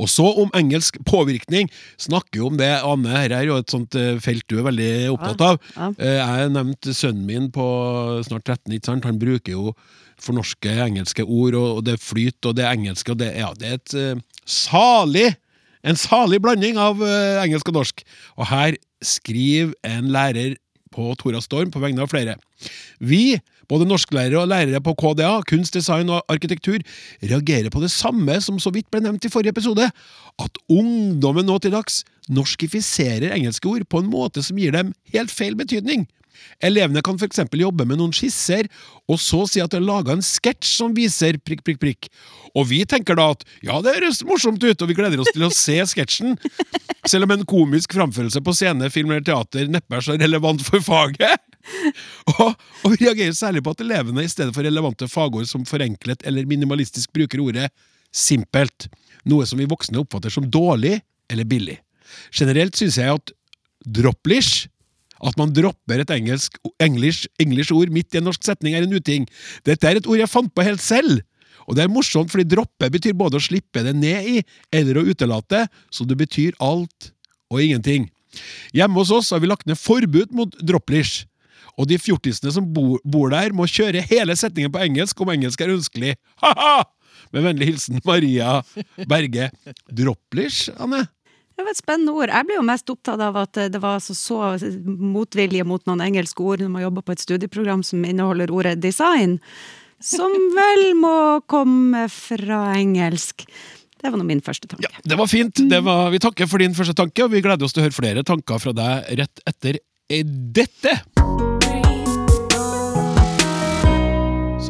Og 0.00 0.08
så 0.12 0.24
om 0.42 0.52
engelsk 0.56 0.96
påvirkning. 1.08 1.68
Snakker 2.00 2.40
jo 2.40 2.48
om 2.48 2.56
det, 2.60 2.70
Anne. 2.80 3.12
Her 3.12 3.36
er 3.38 3.48
jo 3.48 3.58
et 3.60 3.72
sånt 3.72 3.96
eh, 3.98 4.16
felt 4.24 4.46
du 4.48 4.58
er 4.60 4.68
veldig 4.70 4.92
opptatt 5.14 5.46
av. 5.52 5.60
ja. 5.76 5.90
ja. 6.00 6.30
Jeg 6.42 6.52
nevnte 6.54 6.94
sønnen 6.96 7.28
min 7.28 7.50
på 7.52 7.66
snart 8.26 8.46
13, 8.48 8.72
ikke 8.72 8.88
sant? 8.88 9.06
Han 9.08 9.20
bruker 9.20 9.52
jo 9.52 9.74
fornorske 10.22 10.72
engelske 10.84 11.24
ord, 11.24 11.56
og 11.58 11.84
det 11.86 11.98
flyter, 12.00 12.12
flyt, 12.12 12.48
og 12.48 12.56
det 12.56 12.64
er 12.66 12.76
engelske, 12.76 13.14
og 13.14 13.20
det, 13.22 13.32
ja, 13.38 13.48
det 13.58 13.68
er 13.68 13.78
et 13.80 13.94
eh, 13.98 14.42
salig 14.46 15.30
en 15.82 15.98
salig 15.98 16.38
blanding 16.42 16.78
av 16.78 17.00
eh, 17.02 17.40
engelsk 17.42 17.72
og 17.72 17.80
norsk. 17.80 18.04
Og 18.38 18.46
her 18.52 18.76
skriver 19.02 19.72
en 19.86 20.12
lærer 20.14 20.54
på 20.92 21.12
Tora 21.20 21.40
Storm 21.44 21.72
på 21.72 21.82
vegne 21.82 22.04
av 22.04 22.12
flere. 22.12 22.36
Vi, 23.00 23.38
både 23.70 23.88
norsklærere 23.88 24.42
og 24.42 24.50
lærere 24.52 24.82
på 24.84 24.94
KDA, 25.00 25.34
kunst, 25.48 25.74
design 25.76 26.12
og 26.12 26.22
arkitektur, 26.32 26.80
reagerer 27.24 27.72
på 27.72 27.82
det 27.82 27.92
samme 27.94 28.38
som 28.44 28.60
så 28.62 28.72
vidt 28.74 28.90
ble 28.92 29.02
nevnt 29.04 29.26
i 29.26 29.32
forrige 29.32 29.54
episode, 29.56 29.88
at 30.42 30.62
ungdommen 30.72 31.48
nå 31.48 31.58
til 31.62 31.74
dags 31.74 32.02
norskifiserer 32.32 33.34
engelske 33.34 33.68
ord 33.68 33.86
på 33.90 34.02
en 34.02 34.10
måte 34.12 34.44
som 34.44 34.58
gir 34.60 34.74
dem 34.74 34.92
helt 35.14 35.32
feil 35.34 35.58
betydning. 35.58 36.06
Elevene 36.64 37.02
kan 37.04 37.18
f.eks. 37.18 37.42
jobbe 37.58 37.86
med 37.88 38.00
noen 38.00 38.14
skisser, 38.16 38.68
og 39.10 39.20
så 39.20 39.44
si 39.50 39.62
at 39.62 39.72
de 39.72 39.80
har 39.80 39.86
laga 39.86 40.16
en 40.16 40.24
sketsj 40.24 40.70
som 40.78 40.96
viser 40.96 41.38
prikk, 41.44 41.64
prikk, 41.66 41.80
prikk. 41.82 42.10
Og 42.58 42.68
vi 42.70 42.82
tenker 42.88 43.18
da 43.18 43.30
at 43.34 43.46
ja, 43.64 43.78
det 43.84 43.96
høres 43.96 44.22
morsomt 44.28 44.62
ut, 44.62 44.82
og 44.82 44.90
vi 44.90 44.96
gleder 44.98 45.22
oss 45.22 45.32
til 45.32 45.46
å 45.46 45.52
se 45.54 45.78
sketsjen. 45.94 46.36
Selv 47.08 47.26
om 47.26 47.36
en 47.36 47.46
komisk 47.48 47.96
framførelse 47.96 48.42
på 48.44 48.54
scene, 48.56 48.90
film 48.92 49.12
eller 49.12 49.24
teater 49.26 49.70
neppe 49.72 49.98
er 49.98 50.04
så 50.04 50.18
relevant 50.20 50.64
for 50.66 50.84
faget. 50.84 51.48
Og, 52.32 52.48
og 52.82 52.94
vi 52.94 53.04
reagerer 53.04 53.34
særlig 53.38 53.62
på 53.62 53.74
at 53.74 53.82
elevene 53.84 54.24
i 54.24 54.30
stedet 54.30 54.54
for 54.54 54.66
relevante 54.66 55.06
fagord 55.10 55.46
som 55.50 55.66
forenklet 55.68 56.24
eller 56.26 56.48
minimalistisk 56.50 57.12
bruker 57.14 57.42
ordet 57.42 57.68
simpelt, 58.12 58.88
noe 59.28 59.46
som 59.48 59.60
vi 59.60 59.68
voksne 59.70 60.00
oppfatter 60.02 60.32
som 60.34 60.48
dårlig 60.50 60.98
eller 61.32 61.48
billig. 61.48 61.78
Generelt 62.34 62.76
synes 62.76 62.98
jeg 62.98 63.14
at 63.14 63.32
Droplish. 63.82 64.68
At 65.22 65.36
man 65.38 65.52
dropper 65.54 66.02
et 66.02 66.14
engelsk 66.14 66.56
english, 66.82 67.28
english 67.42 67.74
ord 67.74 67.92
midt 67.94 68.14
i 68.14 68.20
en 68.20 68.26
norsk 68.26 68.42
setning, 68.44 68.74
er 68.74 68.86
en 68.86 68.96
uting. 68.96 69.28
Dette 69.66 69.88
er 69.88 70.00
et 70.00 70.08
ord 70.08 70.18
jeg 70.18 70.30
fant 70.30 70.50
på 70.52 70.66
helt 70.66 70.82
selv. 70.82 71.20
Og 71.68 71.76
det 71.78 71.84
er 71.84 71.92
morsomt, 71.92 72.30
fordi 72.32 72.48
droppe 72.50 72.88
betyr 72.90 73.14
både 73.14 73.38
å 73.38 73.44
slippe 73.44 73.84
det 73.86 73.94
ned 73.94 74.28
i, 74.28 74.38
eller 74.74 74.98
å 74.98 75.04
utelate, 75.06 75.66
så 75.94 76.06
det 76.08 76.18
betyr 76.18 76.56
alt 76.62 77.12
og 77.52 77.62
ingenting. 77.62 78.08
Hjemme 78.74 78.98
hos 78.98 79.12
oss 79.14 79.30
har 79.34 79.42
vi 79.42 79.50
lagt 79.50 79.68
ned 79.68 79.78
forbud 79.78 80.32
mot 80.34 80.56
droplish. 80.58 81.26
Og 81.78 81.86
de 81.88 81.96
fjortisene 82.00 82.52
som 82.52 82.66
bor, 82.74 82.98
bor 83.04 83.30
der, 83.32 83.54
må 83.56 83.68
kjøre 83.70 84.02
hele 84.10 84.34
setningen 84.36 84.72
på 84.74 84.82
engelsk 84.82 85.22
om 85.22 85.32
engelsk 85.32 85.62
er 85.62 85.76
ønskelig. 85.76 86.16
Ha-ha! 86.42 86.82
Med 87.32 87.44
vennlig 87.46 87.68
hilsen 87.70 88.00
Maria 88.08 88.58
Berge. 89.08 89.50
Droplish, 89.88 90.72
Anne? 90.80 91.04
Det 91.52 91.64
var 91.66 91.74
et 91.74 91.80
spennende 91.80 92.14
ord. 92.16 92.32
Jeg 92.32 92.48
ble 92.48 92.56
jo 92.56 92.64
mest 92.66 92.90
opptatt 92.92 93.20
av 93.22 93.36
at 93.42 93.60
det 93.74 93.82
var 93.82 94.00
så, 94.04 94.16
så 94.16 94.38
motvilje 94.86 95.66
mot 95.68 95.84
noen 95.88 96.04
engelske 96.04 96.44
ord 96.44 96.64
når 96.64 96.72
man 96.72 96.84
jobber 96.86 97.06
på 97.06 97.14
et 97.16 97.22
studieprogram 97.24 97.84
som 97.86 98.04
inneholder 98.08 98.52
ordet 98.54 98.78
design, 98.82 99.38
som 100.02 100.32
vel 100.58 100.92
må 100.98 101.14
komme 101.50 102.06
fra 102.12 102.64
engelsk. 102.78 103.46
Det 104.02 104.10
var 104.10 104.18
nå 104.18 104.26
min 104.26 104.42
første 104.42 104.66
tanke. 104.66 104.88
Ja, 104.88 105.04
Det 105.04 105.18
var 105.18 105.30
fint. 105.30 105.62
Det 105.70 105.80
var, 105.86 106.08
vi 106.10 106.18
takker 106.22 106.50
for 106.50 106.62
din 106.62 106.74
første 106.74 106.96
tanke, 106.98 107.22
og 107.22 107.34
vi 107.36 107.44
gleder 107.44 107.68
oss 107.68 107.76
til 107.76 107.84
å 107.84 107.86
høre 107.86 108.00
flere 108.00 108.26
tanker 108.26 108.58
fra 108.62 108.74
deg 108.74 109.12
rett 109.22 109.46
etter 109.46 109.78
dette. 110.10 110.98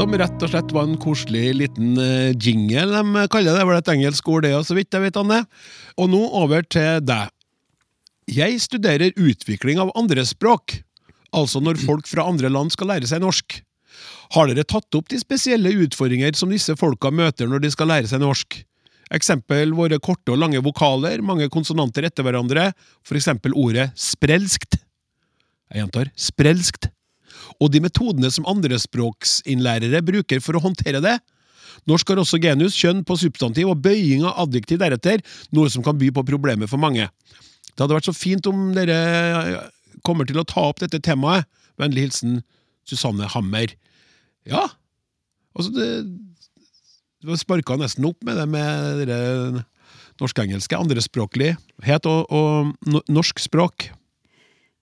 Som 0.02 0.16
rett 0.18 0.42
og 0.42 0.50
slett 0.50 0.72
var 0.74 0.88
en 0.88 0.96
koselig 0.98 1.52
liten 1.54 1.92
eh, 2.02 2.32
jingle. 2.34 2.88
De 2.90 3.26
kaller 3.30 3.54
det 3.54 3.66
vel 3.68 3.76
et 3.78 3.90
engelsk 3.92 4.26
ord, 4.32 4.42
det, 4.42 4.50
så 4.66 4.74
vidt 4.74 4.90
jeg 4.90 5.04
vet, 5.04 5.18
Anne. 5.20 5.36
Og 5.94 6.08
nå 6.10 6.18
over 6.40 6.64
til 6.66 7.04
deg. 7.06 7.30
Jeg 8.26 8.56
studerer 8.64 9.14
utvikling 9.14 9.78
av 9.78 9.92
andre 9.94 10.24
språk, 10.26 10.74
altså 11.30 11.62
når 11.62 11.78
folk 11.84 12.10
fra 12.10 12.24
andre 12.26 12.50
land 12.50 12.74
skal 12.74 12.90
lære 12.90 13.06
seg 13.06 13.22
norsk. 13.22 13.60
Har 14.34 14.50
dere 14.50 14.66
tatt 14.66 14.98
opp 14.98 15.06
de 15.12 15.20
spesielle 15.22 15.70
utfordringer 15.84 16.34
som 16.34 16.50
disse 16.50 16.74
folka 16.80 17.12
møter 17.14 17.46
når 17.46 17.62
de 17.62 17.70
skal 17.70 17.92
lære 17.92 18.10
seg 18.10 18.24
norsk? 18.24 18.56
Eksempel 19.14 19.70
våre 19.78 20.00
korte 20.02 20.34
og 20.34 20.40
lange 20.42 20.64
vokaler, 20.66 21.22
mange 21.22 21.46
konsonanter 21.46 22.08
etter 22.10 22.26
hverandre, 22.26 22.72
for 23.06 23.20
eksempel 23.20 23.54
ordet 23.54 23.92
sprelskt. 23.94 24.80
Jeg 25.70 25.84
gjentar 25.84 26.10
sprelskt 26.18 26.90
og 27.58 27.70
de 27.72 27.82
metodene 27.84 28.30
som 28.32 28.46
andrespråksinnlærere 28.50 30.02
bruker 30.06 30.42
for 30.44 30.58
å 30.58 30.62
håndtere 30.64 31.02
det. 31.04 31.16
Norsk 31.88 32.12
har 32.12 32.20
også 32.22 32.40
genus, 32.42 32.76
kjønn 32.78 33.02
på 33.06 33.16
substantiv 33.18 33.70
og 33.72 33.80
bøying 33.84 34.26
av 34.28 34.44
adjektiv 34.44 34.80
deretter, 34.82 35.22
noe 35.54 35.70
som 35.72 35.84
kan 35.84 35.98
by 35.98 36.10
på 36.14 36.26
problemer 36.28 36.70
for 36.70 36.82
mange. 36.82 37.08
Det 37.72 37.80
hadde 37.80 37.96
vært 37.96 38.10
så 38.10 38.16
fint 38.16 38.46
om 38.50 38.70
dere 38.76 39.70
kommer 40.06 40.28
til 40.28 40.40
å 40.40 40.46
ta 40.48 40.66
opp 40.68 40.82
dette 40.82 41.00
temaet. 41.02 41.48
Vennlig 41.80 42.06
hilsen 42.06 42.42
Susanne 42.88 43.28
Hammer. 43.32 43.72
Ja, 44.48 44.66
altså 45.56 45.72
det 45.76 45.88
Du 47.22 47.30
sparka 47.38 47.76
nesten 47.78 48.02
opp 48.08 48.18
med 48.26 48.34
det 48.34 48.48
med 48.50 49.04
det 49.06 49.62
norsk-engelske. 50.18 50.74
Andrespråklighet 50.74 52.08
og, 52.10 52.32
og 52.34 53.04
norsk 53.06 53.38
språk. 53.38 53.92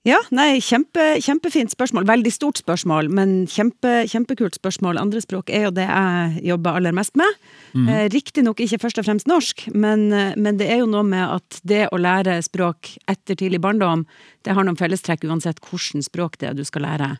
Ja, 0.08 0.16
nei, 0.32 0.62
kjempe, 0.64 1.18
kjempefint 1.20 1.74
spørsmål. 1.74 2.06
Veldig 2.08 2.30
stort 2.32 2.60
spørsmål, 2.62 3.10
men 3.12 3.42
kjempe, 3.52 4.06
kjempekult 4.08 4.56
spørsmål. 4.56 4.96
Andrespråk 4.96 5.52
er 5.52 5.66
jo 5.66 5.72
det 5.76 5.84
jeg 5.84 6.40
jobber 6.48 6.78
aller 6.78 6.94
mest 6.96 7.18
med. 7.20 7.36
Mm. 7.74 7.84
Eh, 7.84 8.06
Riktignok 8.14 8.62
ikke 8.64 8.80
først 8.80 9.02
og 9.02 9.04
fremst 9.04 9.28
norsk, 9.28 9.66
men, 9.74 10.06
eh, 10.16 10.32
men, 10.40 10.56
det 10.56 10.70
er 10.72 10.80
jo 10.80 10.88
noe 10.88 11.04
med 11.04 11.26
at 11.36 11.60
det 11.68 11.82
å 11.92 12.00
lære 12.00 12.38
språk 12.40 12.94
etter 13.12 13.36
tidlig 13.36 13.60
barndom, 13.60 14.06
det 14.42 14.56
har 14.56 14.64
noen 14.64 14.80
fellestrekk 14.80 15.28
uansett 15.28 15.60
hvilket 15.60 16.08
språk 16.08 16.40
det 16.40 16.48
er 16.48 16.56
du 16.56 16.64
skal 16.64 16.88
lære. 16.88 17.18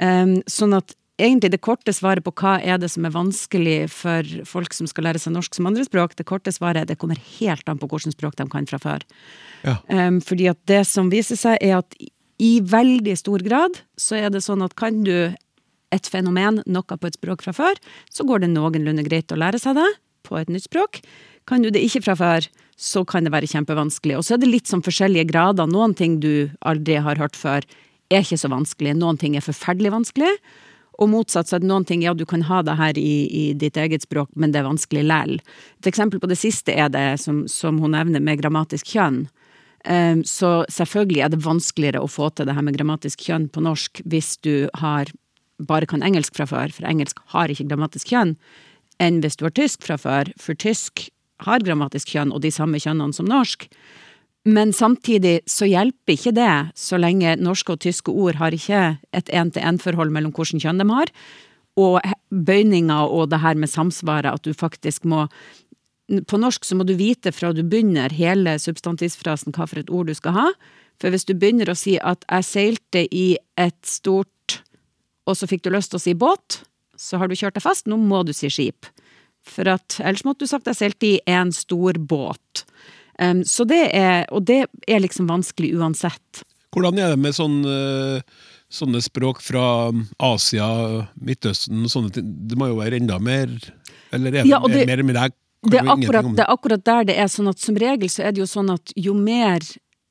Um, 0.00 0.40
sånn 0.48 0.74
at 0.74 0.94
egentlig 1.20 1.52
det 1.52 1.60
korte 1.64 1.92
svaret 1.94 2.24
på 2.26 2.32
hva 2.40 2.56
er 2.58 2.80
det 2.80 2.90
som 2.92 3.06
er 3.06 3.14
vanskelig 3.14 3.78
for 3.92 4.26
folk 4.48 4.74
som 4.76 4.88
skal 4.90 5.08
lære 5.08 5.22
seg 5.22 5.34
norsk 5.34 5.56
som 5.56 5.68
andrespråk, 5.70 6.16
det 6.18 6.26
korte 6.28 6.52
svaret 6.54 6.84
er 6.84 6.90
det 6.90 6.98
kommer 7.00 7.20
helt 7.38 7.68
an 7.70 7.80
på 7.80 7.88
hvilket 7.90 8.16
språk 8.16 8.38
de 8.40 8.48
kan 8.50 8.68
fra 8.70 8.80
før. 8.82 9.04
Ja. 9.66 9.76
Um, 9.88 10.20
fordi 10.24 10.48
at 10.52 10.60
det 10.70 10.82
som 10.88 11.12
viser 11.12 11.38
seg, 11.38 11.60
er 11.60 11.80
at 11.82 11.96
i 12.40 12.54
veldig 12.64 13.16
stor 13.20 13.44
grad 13.44 13.82
så 14.00 14.16
er 14.16 14.32
det 14.32 14.44
sånn 14.44 14.64
at 14.64 14.76
kan 14.80 15.02
du 15.04 15.32
et 15.90 16.06
fenomen, 16.06 16.62
noe 16.70 16.96
på 16.96 17.08
et 17.08 17.18
språk 17.18 17.42
fra 17.44 17.52
før, 17.54 17.78
så 18.14 18.24
går 18.26 18.44
det 18.44 18.52
noenlunde 18.54 19.04
greit 19.06 19.32
å 19.34 19.38
lære 19.40 19.58
seg 19.60 19.76
det 19.80 19.88
på 20.26 20.38
et 20.38 20.50
nytt 20.52 20.68
språk. 20.68 21.00
Kan 21.50 21.64
du 21.64 21.70
det 21.74 21.82
ikke 21.82 22.04
fra 22.06 22.16
før, 22.18 22.46
så 22.80 23.02
kan 23.04 23.26
det 23.26 23.32
være 23.34 23.50
kjempevanskelig. 23.50 24.16
Og 24.16 24.24
så 24.24 24.36
er 24.36 24.42
det 24.42 24.52
litt 24.52 24.70
sånn 24.70 24.84
forskjellige 24.86 25.28
grader. 25.32 25.68
Noen 25.68 25.96
ting 25.98 26.20
du 26.22 26.48
aldri 26.64 27.00
har 27.02 27.20
hørt 27.20 27.36
før, 27.36 27.66
er 28.10 28.24
ikke 28.24 28.38
så 28.40 28.50
vanskelig. 28.52 28.94
Noen 28.98 29.18
ting 29.20 29.36
er 29.36 29.44
forferdelig 29.44 29.92
vanskelig. 29.94 30.30
Og 31.00 31.08
motsatt, 31.08 31.48
så 31.48 31.56
er 31.56 31.62
det 31.62 31.70
noen 31.70 31.86
ting 31.88 32.02
ja, 32.04 32.12
du 32.12 32.26
kan 32.28 32.42
ha 32.44 32.60
det 32.66 32.76
her 32.76 32.98
i, 33.00 33.14
i 33.32 33.44
ditt 33.56 33.78
eget 33.80 34.04
språk, 34.04 34.28
men 34.36 34.52
det 34.52 34.60
er 34.60 34.68
vanskelig 34.68 35.04
læl. 35.08 35.38
Et 35.80 35.88
eksempel 35.88 36.20
på 36.20 36.28
det 36.28 36.36
siste 36.36 36.74
er 36.76 36.92
det 36.92 37.06
som, 37.22 37.46
som 37.48 37.80
hun 37.80 37.96
nevner 37.96 38.20
med 38.20 38.42
grammatisk 38.42 38.92
kjønn. 38.92 39.24
Um, 39.88 40.20
så 40.28 40.66
selvfølgelig 40.68 41.22
er 41.24 41.32
det 41.32 41.40
vanskeligere 41.40 42.02
å 42.04 42.10
få 42.10 42.28
til 42.36 42.44
det 42.44 42.52
her 42.52 42.66
med 42.66 42.76
grammatisk 42.76 43.22
kjønn 43.24 43.46
på 43.48 43.62
norsk 43.64 44.02
hvis 44.12 44.34
du 44.44 44.68
har 44.76 45.08
bare 45.56 45.88
kan 45.88 46.04
engelsk 46.04 46.36
fra 46.36 46.46
før, 46.48 46.72
for 46.72 46.88
engelsk 46.88 47.20
har 47.32 47.52
ikke 47.52 47.68
grammatisk 47.70 48.12
kjønn, 48.12 48.34
enn 49.00 49.22
hvis 49.24 49.40
du 49.40 49.46
har 49.46 49.56
tysk 49.56 49.84
fra 49.86 49.96
før, 50.00 50.28
for 50.40 50.56
tysk 50.56 51.08
har 51.46 51.64
grammatisk 51.64 52.12
kjønn 52.12 52.32
og 52.36 52.42
de 52.44 52.52
samme 52.52 52.80
kjønnene 52.80 53.16
som 53.16 53.28
norsk. 53.28 53.68
Men 54.48 54.72
samtidig 54.72 55.40
så 55.50 55.68
hjelper 55.68 56.16
ikke 56.16 56.32
det, 56.32 56.52
så 56.78 56.96
lenge 57.00 57.36
norske 57.36 57.74
og 57.74 57.82
tyske 57.84 58.12
ord 58.12 58.38
har 58.40 58.56
ikke 58.56 58.96
et 59.16 59.28
én-til-én-forhold 59.28 60.12
mellom 60.14 60.32
hvilket 60.32 60.64
kjønn 60.64 60.80
de 60.80 60.86
har. 60.88 61.12
Og 61.80 62.00
bøyninga 62.32 63.02
og 63.04 63.28
det 63.30 63.42
her 63.44 63.60
med 63.60 63.70
samsvaret, 63.70 64.32
at 64.32 64.44
du 64.44 64.54
faktisk 64.56 65.04
må 65.04 65.28
På 66.26 66.40
norsk 66.42 66.64
så 66.66 66.74
må 66.74 66.82
du 66.82 66.96
vite 66.98 67.30
fra 67.30 67.52
du 67.54 67.62
begynner 67.62 68.10
hele 68.10 68.56
substantivfrasen 68.58 69.54
hva 69.54 69.68
for 69.70 69.78
et 69.78 69.92
ord 69.94 70.08
du 70.10 70.14
skal 70.18 70.34
ha. 70.34 70.46
For 70.98 71.06
hvis 71.06 71.22
du 71.28 71.36
begynner 71.38 71.70
å 71.70 71.76
si 71.78 72.00
at 72.02 72.24
'jeg 72.26 72.44
seilte 72.44 73.06
i 73.14 73.38
et 73.56 73.82
stort', 73.86 74.58
og 75.24 75.36
så 75.36 75.46
fikk 75.46 75.62
du 75.62 75.70
lyst 75.70 75.92
til 75.92 75.98
å 75.98 76.02
si 76.02 76.14
båt, 76.14 76.64
så 76.96 77.18
har 77.18 77.28
du 77.28 77.36
kjørt 77.36 77.54
deg 77.54 77.62
fast. 77.62 77.86
Nå 77.86 77.96
må 77.96 78.26
du 78.26 78.32
si 78.32 78.48
skip. 78.48 78.86
For 79.40 79.68
at 79.68 80.00
ellers 80.00 80.24
måtte 80.24 80.40
du 80.40 80.46
sagt 80.46 80.66
'jeg 80.66 80.76
seilte 80.76 81.06
i 81.06 81.20
en 81.26 81.52
stor 81.52 81.92
båt'. 81.92 82.64
Um, 83.20 83.42
så 83.44 83.66
det 83.68 83.82
er, 83.96 84.24
og 84.32 84.46
det 84.48 84.64
er 84.88 85.02
liksom 85.04 85.28
vanskelig 85.28 85.74
uansett. 85.76 86.44
Hvordan 86.72 87.00
er 87.02 87.12
det 87.12 87.20
med 87.20 87.36
sånn, 87.36 87.58
uh, 87.66 88.22
sånne 88.72 89.02
språk 89.04 89.42
fra 89.44 89.64
Asia, 90.22 90.70
Midtøsten 91.20 91.84
og 91.84 91.92
sånne 91.92 92.14
ting? 92.14 92.32
Det 92.48 92.58
må 92.58 92.70
jo 92.70 92.80
være 92.80 93.00
enda 93.00 93.18
mer 93.20 93.50
Eller 94.14 94.30
er 94.30 94.42
det, 94.44 94.48
ja, 94.50 94.60
det 94.64 94.86
mer 94.88 95.04
med 95.04 95.18
deg? 95.18 95.36
Det 95.60 95.76
er, 95.76 95.90
akkurat, 95.92 96.30
det 96.32 96.44
er 96.46 96.54
akkurat 96.54 96.84
der 96.86 97.08
det 97.10 97.14
er 97.20 97.28
sånn 97.28 97.50
at 97.50 97.60
som 97.60 97.76
regel 97.76 98.08
så 98.08 98.24
er 98.24 98.32
det 98.32 98.40
jo 98.40 98.48
sånn 98.48 98.70
at 98.72 98.94
jo 98.96 99.12
mer 99.12 99.60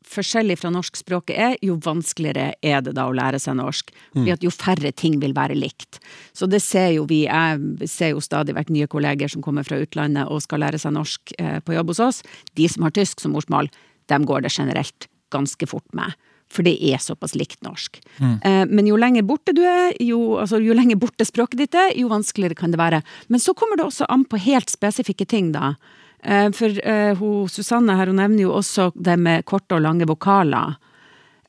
forskjellig 0.09 0.57
fra 0.59 0.71
norskspråket 0.73 1.35
er, 1.37 1.57
jo 1.65 1.77
vanskeligere 1.83 2.53
er 2.65 2.81
det 2.85 2.95
da 2.97 3.05
å 3.09 3.15
lære 3.15 3.39
seg 3.41 3.59
norsk. 3.59 3.91
Fordi 4.15 4.33
at 4.33 4.45
jo 4.45 4.51
færre 4.53 4.91
ting 4.95 5.19
vil 5.21 5.35
være 5.37 5.57
likt. 5.57 6.01
Så 6.33 6.49
det 6.49 6.61
ser 6.65 6.93
jo 6.95 7.05
vi. 7.09 7.23
Jeg 7.27 7.89
ser 7.89 8.15
jo 8.15 8.23
stadig 8.23 8.55
vekk 8.57 8.73
nye 8.73 8.89
kolleger 8.89 9.31
som 9.31 9.45
kommer 9.45 9.67
fra 9.67 9.79
utlandet 9.81 10.29
og 10.29 10.41
skal 10.45 10.63
lære 10.65 10.81
seg 10.81 10.95
norsk 10.97 11.35
eh, 11.37 11.59
på 11.65 11.77
jobb 11.77 11.93
hos 11.93 12.01
oss. 12.07 12.23
De 12.57 12.67
som 12.71 12.87
har 12.87 12.95
tysk 12.95 13.21
som 13.21 13.35
morsmål, 13.37 13.69
dem 14.09 14.25
går 14.25 14.45
det 14.45 14.53
generelt 14.55 15.09
ganske 15.33 15.69
fort 15.69 15.87
med. 15.93 16.17
For 16.49 16.65
det 16.65 16.79
er 16.81 16.97
såpass 17.01 17.35
likt 17.37 17.61
norsk. 17.61 17.99
Mm. 18.17 18.35
Eh, 18.41 18.63
men 18.71 18.89
jo 18.89 18.97
lenger 18.97 19.25
borte 19.29 19.53
du 19.53 19.61
er, 19.61 19.93
jo, 20.01 20.39
altså, 20.41 20.57
jo 20.63 20.73
lenger 20.73 20.97
borte 20.97 21.27
språket 21.27 21.61
ditt 21.61 21.77
er, 21.77 21.93
jo 21.99 22.09
vanskeligere 22.09 22.57
kan 22.57 22.73
det 22.73 22.81
være. 22.81 23.03
Men 23.29 23.43
så 23.43 23.53
kommer 23.53 23.77
det 23.77 23.85
også 23.85 24.09
an 24.09 24.25
på 24.25 24.41
helt 24.41 24.73
spesifikke 24.73 25.29
ting, 25.29 25.53
da. 25.53 25.75
Eh, 26.23 26.51
for 26.51 26.75
uh, 26.83 27.15
hun, 27.19 27.49
Susanne 27.49 27.95
her, 27.95 28.11
hun 28.11 28.19
nevner 28.19 28.43
jo 28.43 28.55
også 28.57 28.91
det 28.95 29.15
med 29.21 29.45
korte 29.47 29.77
og 29.77 29.83
lange 29.85 30.07
vokaler. 30.09 30.75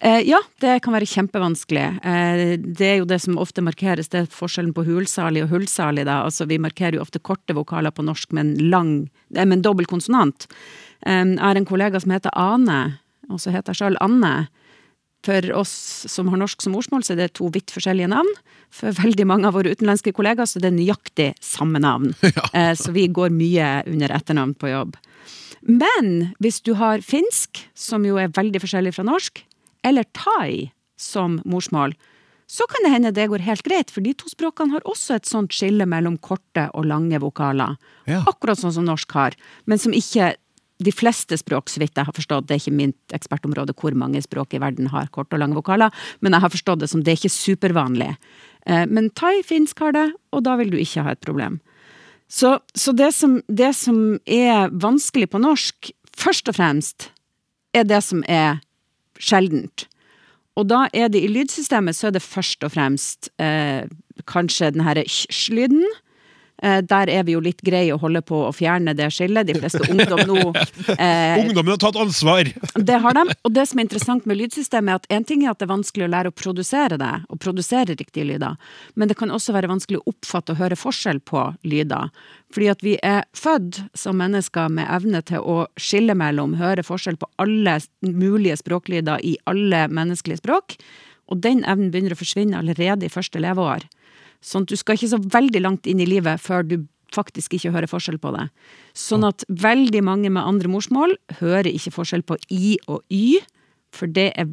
Uh, 0.00 0.20
ja, 0.24 0.38
det 0.62 0.78
kan 0.84 0.94
være 0.94 1.08
kjempevanskelig. 1.10 1.86
Det 2.60 2.86
er 2.86 3.00
jo 3.02 3.08
det 3.08 3.20
som 3.24 3.40
ofte 3.40 3.64
markeres, 3.64 4.08
det 4.12 4.22
er 4.22 4.30
forskjellen 4.32 4.72
på 4.76 4.86
hulsalig 4.86 5.44
og 5.44 5.52
hullsalig. 5.54 6.06
Da. 6.08 6.22
Altså, 6.28 6.46
vi 6.48 6.60
markerer 6.62 6.98
jo 6.98 7.04
ofte 7.04 7.22
korte 7.22 7.56
vokaler 7.56 7.92
på 7.94 8.06
norsk 8.06 8.32
med 8.36 8.46
en 8.46 8.70
lang, 8.72 8.94
med 9.34 9.58
en 9.58 9.66
dobbel 9.66 9.90
konsonant. 9.90 10.48
Jeg 11.04 11.36
har 11.40 11.56
en 11.56 11.68
kollega 11.68 12.00
som 12.00 12.12
heter 12.12 12.32
Ane, 12.36 12.80
og 13.32 13.40
så 13.40 13.52
heter 13.54 13.72
jeg 13.72 13.80
sjøl 13.80 14.00
Anne. 14.04 14.50
For 15.26 15.52
oss 15.52 15.72
som 16.08 16.30
har 16.32 16.40
norsk 16.40 16.62
som 16.64 16.72
morsmål, 16.72 17.04
så 17.04 17.12
er 17.12 17.20
det 17.20 17.34
to 17.36 17.50
vidt 17.52 17.72
forskjellige 17.74 18.08
navn. 18.08 18.30
For 18.72 18.94
veldig 18.96 19.26
mange 19.28 19.48
av 19.50 19.56
våre 19.58 19.74
utenlandske 19.74 20.14
kollegaer 20.16 20.48
så 20.48 20.60
er 20.60 20.68
det 20.68 20.76
nøyaktig 20.78 21.30
samme 21.44 21.82
navn. 21.82 22.14
Ja. 22.30 22.46
Eh, 22.54 22.74
så 22.78 22.92
vi 22.94 23.08
går 23.10 23.32
mye 23.34 23.68
under 23.90 24.12
etternavn 24.14 24.54
på 24.56 24.70
jobb. 24.70 24.96
Men 25.60 26.30
hvis 26.40 26.60
du 26.64 26.72
har 26.78 27.02
finsk, 27.04 27.66
som 27.76 28.06
jo 28.06 28.16
er 28.22 28.32
veldig 28.32 28.62
forskjellig 28.62 28.94
fra 28.96 29.04
norsk, 29.04 29.42
eller 29.84 30.06
thai 30.16 30.70
som 31.00 31.40
morsmål, 31.44 31.96
så 32.50 32.66
kan 32.70 32.82
det 32.86 32.90
hende 32.94 33.12
det 33.14 33.28
går 33.30 33.44
helt 33.46 33.62
greit, 33.62 33.92
for 33.94 34.02
de 34.02 34.14
to 34.18 34.30
språkene 34.30 34.74
har 34.74 34.86
også 34.88 35.18
et 35.18 35.28
sånt 35.28 35.54
skille 35.54 35.86
mellom 35.86 36.16
korte 36.18 36.66
og 36.74 36.88
lange 36.90 37.20
vokaler. 37.22 37.76
Ja. 38.10 38.24
Akkurat 38.26 38.58
sånn 38.58 38.74
som 38.74 38.88
norsk 38.88 39.12
har, 39.14 39.36
men 39.70 39.78
som 39.78 39.94
ikke 39.94 40.32
de 40.80 40.92
fleste 40.94 41.36
språk, 41.40 41.70
så 41.70 41.82
vidt 41.82 41.98
jeg 41.98 42.08
har 42.08 42.16
forstått, 42.16 42.48
det 42.48 42.56
er 42.56 42.62
ikke 42.62 42.78
mitt 42.78 43.14
ekspertområde 43.16 43.74
hvor 43.78 43.96
mange 43.98 44.22
språk 44.24 44.56
i 44.56 44.62
verden 44.62 44.90
har 44.92 45.10
korte 45.14 45.36
og 45.36 45.42
lange 45.42 45.58
vokaler, 45.58 45.92
men 46.20 46.36
jeg 46.36 46.44
har 46.44 46.54
forstått 46.54 46.82
det 46.82 46.90
som 46.92 47.04
det 47.04 47.12
er 47.12 47.20
ikke 47.20 47.34
supervanlig. 47.34 48.14
Eh, 48.66 48.86
men 48.88 49.10
thai-finsk 49.18 49.84
har 49.84 49.96
det, 49.96 50.08
og 50.32 50.44
da 50.46 50.56
vil 50.60 50.72
du 50.72 50.78
ikke 50.80 51.04
ha 51.06 51.14
et 51.14 51.24
problem. 51.24 51.60
Så, 52.30 52.58
så 52.78 52.94
det, 52.94 53.10
som, 53.16 53.40
det 53.48 53.72
som 53.74 54.20
er 54.24 54.70
vanskelig 54.70 55.32
på 55.32 55.40
norsk, 55.42 55.90
først 56.16 56.50
og 56.52 56.56
fremst, 56.60 57.10
er 57.74 57.86
det 57.86 58.02
som 58.06 58.22
er 58.30 58.60
sjeldent. 59.20 59.86
Og 60.58 60.68
da 60.70 60.84
er 60.96 61.10
det 61.10 61.22
i 61.22 61.30
lydsystemet, 61.30 61.96
så 61.96 62.08
er 62.08 62.16
det 62.16 62.24
først 62.24 62.64
og 62.66 62.74
fremst 62.74 63.30
eh, 63.42 63.86
kanskje 64.30 64.72
den 64.74 64.84
herre 64.84 65.04
sj-lyden. 65.06 65.84
Eh, 66.62 66.80
der 66.84 67.08
er 67.08 67.24
vi 67.24 67.32
jo 67.32 67.40
litt 67.40 67.62
greie 67.64 67.94
å 67.94 67.98
holde 68.00 68.20
på 68.26 68.42
å 68.44 68.52
fjerne 68.52 68.92
det 68.96 69.08
skillet. 69.14 69.48
De 69.48 69.56
fleste 69.56 69.80
ungdom 69.88 70.20
nå 70.28 70.40
eh, 70.96 71.40
Ungdommen 71.44 71.72
har 71.72 71.80
tatt 71.80 71.98
ansvar! 72.00 72.50
Det 72.90 72.98
har 73.00 73.16
de. 73.16 73.36
Og 73.46 73.54
det 73.54 73.64
som 73.68 73.80
er 73.80 73.86
interessant 73.86 74.26
med 74.28 74.38
lydsystemet, 74.40 74.90
er 74.90 75.00
at 75.00 75.16
en 75.16 75.26
ting 75.26 75.44
er 75.44 75.52
at 75.52 75.60
det 75.60 75.66
er 75.66 75.72
vanskelig 75.72 76.06
å 76.06 76.10
lære 76.10 76.32
å 76.32 76.36
produsere 76.36 76.98
det, 77.00 77.10
og 77.30 77.40
produsere 77.42 77.96
riktige 77.96 78.26
lyder, 78.28 78.56
men 78.98 79.10
det 79.10 79.16
kan 79.20 79.32
også 79.32 79.54
være 79.54 79.70
vanskelig 79.70 80.00
å 80.00 80.12
oppfatte 80.12 80.54
og 80.54 80.60
høre 80.60 80.78
forskjell 80.78 81.20
på 81.28 81.44
lyder. 81.68 82.10
Fordi 82.54 82.70
at 82.72 82.82
vi 82.84 82.96
er 83.06 83.22
født 83.36 83.82
som 83.98 84.18
mennesker 84.20 84.72
med 84.74 84.88
evne 84.90 85.22
til 85.26 85.44
å 85.44 85.62
skille 85.80 86.16
mellom, 86.18 86.56
høre 86.60 86.84
forskjell 86.86 87.20
på 87.20 87.28
alle 87.42 87.78
mulige 88.06 88.58
språklyder 88.60 89.22
i 89.26 89.36
alle 89.50 89.86
menneskelige 89.92 90.42
språk, 90.42 90.76
og 91.30 91.44
den 91.44 91.62
evnen 91.62 91.92
begynner 91.92 92.16
å 92.16 92.20
forsvinne 92.20 92.58
allerede 92.58 93.06
i 93.06 93.12
første 93.12 93.42
leveår. 93.42 93.86
Sånn 94.40 94.64
at 94.64 94.72
du 94.72 94.78
skal 94.80 94.96
ikke 94.96 95.12
så 95.12 95.20
veldig 95.20 95.62
langt 95.62 95.88
inn 95.90 96.00
i 96.00 96.08
livet 96.08 96.40
før 96.40 96.64
du 96.66 96.76
faktisk 97.14 97.56
ikke 97.56 97.72
hører 97.74 97.90
forskjell 97.90 98.20
på 98.22 98.32
det. 98.36 98.46
Sånn 98.96 99.26
at 99.26 99.44
veldig 99.48 100.02
mange 100.06 100.30
med 100.32 100.46
andre 100.46 100.70
morsmål 100.70 101.16
hører 101.40 101.70
ikke 101.70 101.94
forskjell 101.96 102.22
på 102.26 102.38
i 102.54 102.76
og 102.86 103.02
y, 103.10 103.40
for 103.94 104.10
det 104.10 104.30
er 104.38 104.52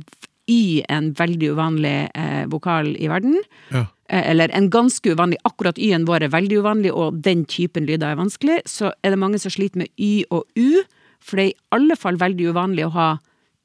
y 0.50 0.82
en 0.90 1.12
veldig 1.14 1.52
uvanlig 1.54 2.10
eh, 2.16 2.46
vokal 2.50 2.94
i 2.96 3.10
verden. 3.12 3.38
Ja. 3.74 3.86
Eh, 4.10 4.32
eller 4.32 4.52
en 4.56 4.70
ganske 4.74 5.12
uvanlig. 5.14 5.40
Akkurat 5.48 5.78
y-en 5.78 6.08
vår 6.08 6.28
er 6.28 6.34
veldig 6.34 6.62
uvanlig, 6.64 6.94
og 6.96 7.20
den 7.24 7.46
typen 7.46 7.86
lyder 7.86 8.14
er 8.14 8.22
vanskelig. 8.22 8.62
Så 8.66 8.94
er 9.04 9.14
det 9.14 9.22
mange 9.22 9.40
som 9.44 9.54
sliter 9.54 9.84
med 9.84 9.92
y 10.00 10.24
og 10.32 10.48
u, 10.56 10.84
for 11.20 11.38
det 11.38 11.46
er 11.46 11.52
i 11.52 11.60
alle 11.76 11.98
fall 12.00 12.20
veldig 12.22 12.54
uvanlig 12.54 12.88
å 12.88 12.96
ha 12.96 13.10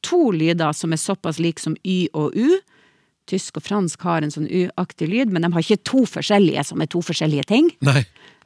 to 0.02 0.32
lyder 0.34 0.74
som 0.74 0.92
er 0.92 0.98
såpass 0.98 1.38
like 1.38 1.62
som 1.62 1.76
y 1.86 2.08
og 2.12 2.34
u 2.34 2.58
tysk 3.30 3.60
og 3.60 3.66
fransk 3.66 4.02
har 4.06 4.24
en 4.24 4.32
sånn 4.34 4.50
u-aktig 4.50 5.08
lyd, 5.10 5.32
men 5.32 5.44
de 5.44 5.52
har 5.54 5.64
ikke 5.64 5.84
to 5.88 6.04
forskjellige 6.08 6.64
som 6.68 6.82
er 6.82 6.90
to 6.92 7.02
forskjellige 7.04 7.48
ting. 7.50 7.70
Nei. 7.84 8.02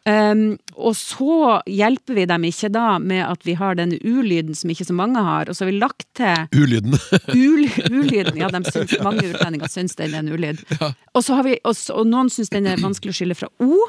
Um, 0.07 0.53
og 0.79 0.93
så 0.95 1.57
hjelper 1.67 2.15
vi 2.15 2.25
dem 2.31 2.45
ikke 2.47 2.69
da 2.71 2.93
med 3.03 3.25
at 3.27 3.43
vi 3.43 3.57
har 3.59 3.75
denne 3.75 3.97
u-lyden 4.07 4.55
som 4.55 4.71
ikke 4.71 4.87
så 4.87 4.95
mange 4.95 5.19
har, 5.19 5.51
og 5.51 5.57
så 5.57 5.65
har 5.65 5.73
vi 5.73 5.81
lagt 5.81 6.07
til 6.15 6.45
U-lyden. 6.55 6.95
U-lyden, 7.35 8.39
ja, 8.39 8.51
syns, 8.71 8.95
mange 9.03 9.25
utlendinger 9.27 9.73
syns 9.73 9.99
den 9.99 10.15
er 10.15 10.23
en 10.23 10.31
ulyd. 10.31 10.63
Ja. 10.79 10.93
Og, 11.11 11.25
så 11.27 11.41
har 11.41 11.49
vi, 11.49 11.57
og, 11.67 11.75
og 11.91 12.07
noen 12.07 12.31
syns 12.31 12.55
den 12.55 12.71
er 12.71 12.79
vanskelig 12.79 13.17
å 13.17 13.19
skille 13.19 13.39
fra 13.39 13.51
o. 13.59 13.81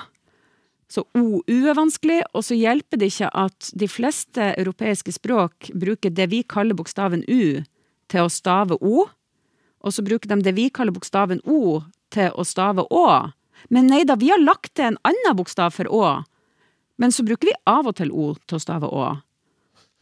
Så 0.89 1.03
OU 1.19 1.67
er 1.67 1.77
vanskelig, 1.77 2.21
og 2.33 2.47
så 2.47 2.57
hjelper 2.57 2.97
det 2.97 3.11
ikke 3.11 3.29
at 3.37 3.69
de 3.77 3.89
fleste 3.91 4.53
europeiske 4.55 5.13
språk 5.19 5.69
bruker 5.75 6.15
det 6.15 6.29
vi 6.31 6.41
kaller 6.47 6.77
bokstaven 6.79 7.27
U 7.27 7.61
til 8.09 8.23
å 8.23 8.31
stave 8.31 8.79
O 8.79 9.05
og 9.83 9.93
så 9.93 10.03
bruker 10.05 10.29
de 10.29 10.41
det 10.43 10.55
vi 10.57 10.69
kaller 10.73 10.95
bokstaven 10.95 11.41
O 11.45 11.83
til 12.13 12.33
å 12.33 12.45
stave 12.47 12.85
Å. 12.87 13.31
Men 13.73 13.89
nei 13.91 14.03
da, 14.07 14.15
vi 14.15 14.31
har 14.31 14.41
lagt 14.41 14.75
til 14.77 14.91
en 14.91 14.99
annen 15.07 15.37
bokstav 15.37 15.75
for 15.75 15.89
Å. 15.91 16.23
Men 16.97 17.13
så 17.13 17.25
bruker 17.25 17.51
vi 17.51 17.55
av 17.69 17.89
og 17.89 17.97
til 17.99 18.11
O 18.11 18.33
til 18.47 18.57
å 18.57 18.63
stave 18.63 18.89
Å. 18.89 19.07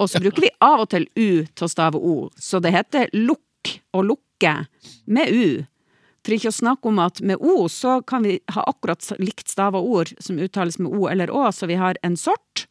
Og 0.01 0.11
så 0.11 0.19
bruker 0.19 0.43
vi 0.43 0.51
av 0.63 0.83
og 0.83 0.89
til 0.91 1.07
U 1.15 1.45
til 1.47 1.67
å 1.67 1.71
stave 1.71 1.99
O, 1.99 2.15
så 2.35 2.59
det 2.63 2.73
heter 2.75 3.11
lukk 3.15 3.77
og 3.95 4.09
lukke 4.11 4.55
med 5.07 5.31
U. 5.31 5.63
For 6.25 6.35
ikke 6.35 6.51
å 6.51 6.57
snakke 6.57 6.89
om 6.89 6.99
at 7.03 7.21
med 7.21 7.39
O 7.39 7.67
så 7.71 7.99
kan 8.07 8.25
vi 8.25 8.39
ha 8.51 8.65
akkurat 8.67 9.05
likt 9.21 9.51
stava 9.51 9.79
ord 9.79 10.11
som 10.19 10.41
uttales 10.41 10.79
med 10.81 10.91
O 10.91 11.07
eller 11.11 11.31
Å, 11.31 11.47
så 11.55 11.69
vi 11.71 11.79
har 11.79 11.99
en 12.03 12.17
sort, 12.19 12.65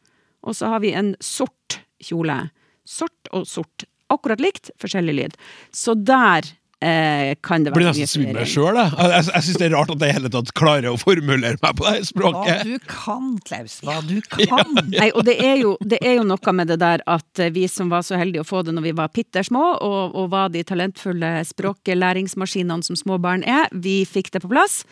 og 0.45 0.57
så 0.57 0.69
har 0.75 0.83
vi 0.85 0.93
en 0.93 1.15
sort 1.23 1.79
kjole. 2.03 2.49
Sort 2.85 3.31
og 3.33 3.47
sort. 3.49 3.87
Akkurat 4.13 4.43
likt, 4.43 4.69
forskjellig 4.77 5.15
lyd. 5.17 5.37
Så 5.73 5.95
der 5.97 6.45
eh, 6.83 7.33
kan 7.45 7.63
det 7.65 7.71
være 7.71 7.79
Blir 7.79 7.89
nesten 7.91 8.09
svimmel 8.11 8.47
sjøl, 8.49 8.79
jeg. 8.79 8.91
Jeg, 8.97 9.25
jeg 9.31 9.45
syns 9.47 9.59
det 9.61 9.67
er 9.67 9.75
rart 9.75 9.93
at 9.93 10.05
jeg 10.05 10.13
i 10.13 10.17
hele 10.17 10.31
tatt 10.33 10.53
klarer 10.57 10.89
å 10.91 10.99
formulere 10.99 11.59
meg 11.61 11.79
på 11.79 11.87
det 11.87 12.05
språket. 12.09 12.61
Hva 12.61 12.67
du 12.67 12.87
kan, 12.91 13.31
Klaus. 13.47 13.77
Hva 13.85 13.97
du 14.05 14.15
kan. 14.35 14.45
Ja. 14.45 14.61
Nei, 15.05 15.09
og 15.13 15.27
det 15.27 15.37
er, 15.39 15.55
jo, 15.61 15.75
det 15.81 15.99
er, 16.01 16.17
jo, 16.19 16.27
noe 16.27 16.55
med 16.57 16.71
det 16.73 16.79
der 16.83 17.03
at 17.09 17.43
vi 17.55 17.67
som 17.71 17.91
var 17.93 18.05
så 18.07 18.19
heldige 18.19 18.45
å 18.45 18.47
få 18.47 18.63
det 18.65 18.75
når 18.75 18.89
vi 18.89 18.95
var 18.97 19.13
bitte 19.15 19.43
små, 19.45 19.75
og, 19.79 20.15
og 20.15 20.31
var 20.33 20.51
de 20.53 20.65
talentfulle 20.67 21.37
språklæringsmaskinene 21.51 22.85
som 22.85 22.99
små 22.99 23.19
barn 23.21 23.45
er, 23.47 23.69
vi 23.71 24.01
fikk 24.09 24.33
det 24.35 24.43
på 24.45 24.51
plass. 24.51 24.83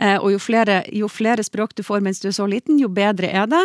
Eh, 0.00 0.16
og 0.16 0.32
jo 0.32 0.40
flere, 0.40 0.82
jo 0.92 1.08
flere 1.12 1.44
språk 1.44 1.76
du 1.76 1.84
får 1.84 2.04
mens 2.04 2.22
du 2.22 2.30
er 2.30 2.36
så 2.36 2.46
liten, 2.48 2.80
jo 2.80 2.88
bedre 2.92 3.28
er 3.28 3.50
det. 3.50 3.64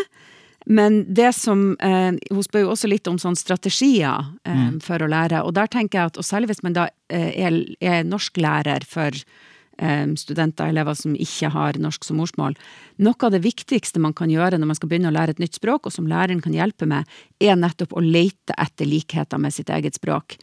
Men 0.67 1.05
det 1.13 1.31
som 1.35 1.77
eh, 1.79 2.13
Hun 2.29 2.43
spør 2.43 2.65
jo 2.65 2.71
også 2.73 2.89
litt 2.91 3.07
om 3.07 3.19
sånne 3.21 3.39
strategier 3.39 4.33
eh, 4.43 4.63
mm. 4.67 4.79
for 4.83 5.03
å 5.03 5.09
lære, 5.11 5.43
og 5.47 5.55
der 5.55 5.69
tenker 5.71 6.01
jeg 6.01 6.11
at, 6.11 6.19
og 6.19 6.27
særlig 6.27 6.51
hvis 6.51 6.63
man 6.65 6.75
da 6.75 6.89
eh, 7.07 7.31
er, 7.39 7.61
er 7.79 8.03
norsklærer 8.07 8.83
for 8.87 9.15
eh, 9.15 10.05
studenter, 10.19 10.67
elever 10.73 10.97
som 10.99 11.15
ikke 11.15 11.53
har 11.55 11.79
norsk 11.79 12.03
som 12.03 12.19
morsmål, 12.19 12.57
noe 12.99 13.29
av 13.29 13.31
det 13.37 13.45
viktigste 13.45 14.03
man 14.03 14.15
kan 14.17 14.33
gjøre 14.33 14.59
når 14.59 14.73
man 14.73 14.79
skal 14.79 14.91
begynne 14.91 15.13
å 15.13 15.15
lære 15.15 15.37
et 15.37 15.43
nytt 15.45 15.55
språk, 15.61 15.87
og 15.87 15.95
som 15.95 16.09
læreren 16.09 16.43
kan 16.43 16.55
hjelpe 16.57 16.89
med, 16.89 17.07
er 17.39 17.55
nettopp 17.55 17.95
å 17.95 18.03
lete 18.03 18.57
etter 18.59 18.91
likheter 18.91 19.39
med 19.39 19.55
sitt 19.55 19.71
eget 19.71 19.95
språk. 19.95 20.35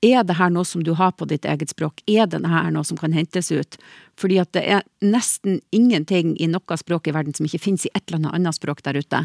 Er 0.00 0.22
det 0.24 0.38
her 0.38 0.48
noe 0.48 0.64
som 0.64 0.80
du 0.80 0.94
har 0.96 1.10
på 1.12 1.26
ditt 1.28 1.44
eget 1.44 1.74
språk? 1.74 2.00
Er 2.08 2.24
det 2.32 2.40
her 2.48 2.70
noe 2.72 2.86
som 2.88 2.96
kan 2.96 3.12
hentes 3.12 3.50
ut? 3.52 3.76
Fordi 4.16 4.38
at 4.40 4.48
det 4.56 4.62
er 4.64 4.86
nesten 5.04 5.58
ingenting 5.76 6.32
i 6.40 6.48
noe 6.48 6.78
språk 6.80 7.10
i 7.10 7.12
verden 7.12 7.36
som 7.36 7.44
ikke 7.44 7.60
finnes 7.60 7.84
i 7.84 7.92
et 7.92 8.08
eller 8.08 8.32
annet 8.32 8.56
språk 8.56 8.80
der 8.86 8.96
ute. 8.96 9.20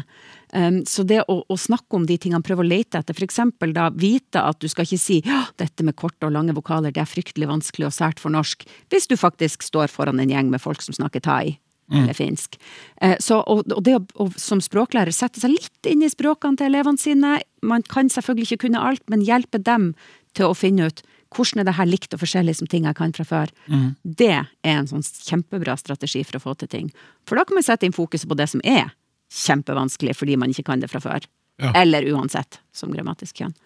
Um, 0.52 0.82
så 0.84 1.06
det 1.08 1.22
å, 1.32 1.38
å, 1.48 1.56
snakke 1.56 1.96
om 1.96 2.04
de 2.08 2.18
tingene, 2.20 2.44
prøve 2.44 2.60
å 2.60 2.68
lete 2.68 3.00
etter, 3.00 3.16
eksempel 3.24 3.72
da 3.76 3.88
vite 3.88 4.42
at 4.44 4.60
du 4.60 4.68
skal 4.68 4.84
ikke 4.84 5.00
si 5.00 5.22
ja, 5.24 5.46
dette 5.56 5.84
med 5.86 5.96
korte 5.96 6.28
og 6.28 6.36
lange 6.36 6.54
vokaler, 6.56 6.92
det 6.92 7.00
er 7.02 7.08
fryktelig 7.08 7.48
vanskelig 7.48 7.88
og 7.88 7.96
sært 7.96 8.20
for 8.20 8.36
norsk, 8.36 8.68
hvis 8.92 9.08
du 9.08 9.16
faktisk 9.16 9.64
står 9.64 9.88
foran 9.92 10.20
en 10.20 10.32
gjeng 10.32 10.52
med 10.52 10.60
folk 10.60 10.84
som 10.84 10.96
snakker 10.96 11.24
thai. 11.24 11.56
Mm. 11.86 12.00
Eller 12.02 12.16
finsk. 12.18 12.56
Eh, 13.00 13.14
så, 13.22 13.38
og, 13.46 13.62
og 13.70 13.82
det 13.86 13.94
å, 13.94 14.00
og 14.24 14.32
som 14.42 14.58
språklærer 14.60 15.14
sette 15.14 15.38
seg 15.38 15.52
litt 15.54 15.86
inn 15.86 16.02
i 16.02 16.10
språkene 16.10 16.58
til 16.58 16.66
elevene 16.72 16.98
sine 16.98 17.36
Man 17.62 17.84
kan 17.86 18.10
selvfølgelig 18.10 18.48
ikke 18.50 18.64
kunne 18.66 18.82
alt, 18.82 19.04
men 19.10 19.22
hjelpe 19.22 19.60
dem 19.62 19.92
til 20.36 20.50
å 20.50 20.56
finne 20.56 20.90
ut 20.90 21.02
hvordan 21.34 21.60
er 21.60 21.68
det 21.68 21.76
her 21.76 21.88
likt 21.88 22.14
og 22.14 22.22
forskjellig 22.22 22.54
som 22.58 22.68
ting 22.70 22.86
jeg 22.86 22.96
kan 22.96 23.12
fra 23.16 23.26
før. 23.26 23.50
Mm. 23.66 23.88
Det 24.02 24.32
er 24.36 24.76
en 24.76 24.88
sånn 24.88 25.04
kjempebra 25.04 25.74
strategi 25.80 26.22
for 26.24 26.38
å 26.38 26.44
få 26.44 26.54
til 26.60 26.70
ting. 26.72 26.92
For 27.28 27.38
da 27.38 27.44
kan 27.46 27.58
man 27.58 27.66
sette 27.66 27.88
inn 27.88 27.96
fokuset 27.96 28.28
på 28.30 28.38
det 28.38 28.48
som 28.52 28.62
er 28.64 28.92
kjempevanskelig 29.34 30.14
fordi 30.16 30.36
man 30.38 30.52
ikke 30.52 30.68
kan 30.70 30.82
det 30.82 30.90
fra 30.92 31.02
før. 31.02 31.26
Ja. 31.60 31.72
Eller 31.80 32.06
uansett, 32.12 32.60
som 32.76 32.92
grammatisk 32.92 33.42
kjønn. 33.42 33.56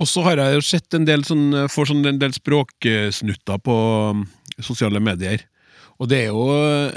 Og 0.00 0.08
så 0.08 0.24
har 0.24 0.40
jeg 0.40 0.56
jo 0.56 0.64
sett 0.64 0.96
en 0.96 1.04
del, 1.04 1.22
sånn, 1.28 1.52
får 1.68 1.90
sånn 1.90 2.06
en 2.08 2.20
del 2.20 2.32
språksnutter 2.32 3.60
på 3.60 3.74
um, 4.16 4.22
sosiale 4.64 5.02
medier. 5.04 5.44
Og 6.00 6.08
det 6.08 6.22
er 6.24 6.30
jo 6.30 6.44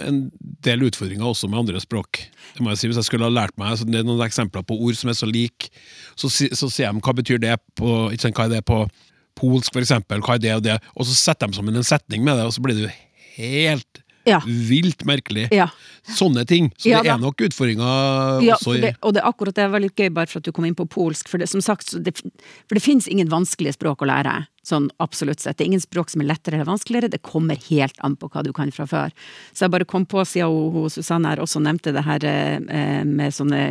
en 0.08 0.20
del 0.64 0.86
utfordringer 0.88 1.28
også 1.28 1.50
med 1.52 1.60
andre 1.60 1.82
språk. 1.84 2.22
Det 2.56 2.64
må 2.64 2.72
jeg 2.72 2.80
si, 2.80 2.88
Hvis 2.88 3.02
jeg 3.02 3.10
skulle 3.10 3.28
ha 3.28 3.34
lært 3.34 3.58
meg 3.60 3.76
det 3.84 4.00
er 4.00 4.08
noen 4.08 4.24
eksempler 4.24 4.64
på 4.64 4.78
ord 4.80 4.96
som 4.96 5.12
er 5.12 5.18
så 5.20 5.28
like, 5.28 5.72
så, 6.16 6.30
så 6.32 6.70
sier 6.72 6.94
de 6.94 7.04
hva 7.04 7.16
betyr 7.18 7.42
det 7.44 7.58
på, 7.80 7.90
ikke 8.14 8.30
sant, 8.30 8.40
hva 8.40 8.48
er 8.48 8.56
det 8.58 8.64
på 8.70 8.86
polsk, 9.40 9.74
for 9.74 9.84
eksempel, 9.84 10.22
hva 10.24 10.38
er 10.38 10.44
det 10.44 10.56
og 10.56 10.64
det, 10.64 10.78
og 10.94 11.10
så 11.10 11.18
setter 11.18 11.50
de 11.50 11.58
sammen 11.58 11.76
en 11.76 11.88
setning 11.88 12.24
med 12.24 12.38
det, 12.38 12.48
og 12.48 12.56
så 12.56 12.64
blir 12.64 12.78
det 12.78 12.86
jo 12.86 12.94
helt 13.40 14.03
ja. 14.28 14.40
Vilt 14.48 15.04
merkelig. 15.08 15.48
Ja. 15.52 15.68
Sånne 16.16 16.46
ting. 16.48 16.70
Så 16.78 16.90
ja, 16.92 17.02
det 17.04 17.12
er 17.14 17.20
nok 17.22 17.42
utfordringer 17.44 18.44
ja, 18.44 18.56
også. 18.56 18.78
Det, 18.80 18.94
og 19.04 19.16
det 19.16 19.22
er 19.24 19.30
akkurat 19.30 19.58
det 19.58 19.68
var 19.74 19.84
litt 19.84 20.00
gøy, 20.00 20.10
bare 20.16 20.32
for 20.32 20.40
at 20.40 20.48
du 20.48 20.54
kom 20.56 20.68
inn 20.68 20.78
på 20.78 20.88
polsk. 20.90 21.30
For 21.32 21.42
det, 21.42 21.50
som 21.52 21.64
sagt, 21.64 21.94
det, 22.06 22.16
for 22.22 22.78
det 22.78 22.84
finnes 22.84 23.10
ingen 23.12 23.32
vanskelige 23.32 23.76
språk 23.78 24.04
å 24.04 24.10
lære. 24.10 24.36
Sånn 24.64 24.88
absolutt 25.04 25.44
sett. 25.44 25.58
Det 25.60 25.66
er 25.66 25.74
ingen 25.74 25.84
språk 25.84 26.12
som 26.14 26.24
er 26.24 26.30
lettere 26.30 26.56
eller 26.56 26.70
vanskeligere. 26.70 27.12
Det 27.12 27.24
kommer 27.26 27.60
helt 27.68 28.00
an 28.04 28.16
på 28.20 28.30
hva 28.32 28.46
du 28.48 28.54
kan 28.56 28.72
fra 28.72 28.88
før. 28.88 29.16
Så 29.52 29.66
jeg 29.66 29.74
bare 29.76 29.88
kom 29.88 30.08
på, 30.08 30.24
siden 30.28 30.72
hun, 30.72 30.92
Susanne 30.94 31.34
her 31.34 31.44
også 31.44 31.60
nevnte 31.64 31.92
det 31.96 32.06
her 32.08 32.28
eh, 32.30 33.04
med 33.04 33.36
sånne 33.36 33.64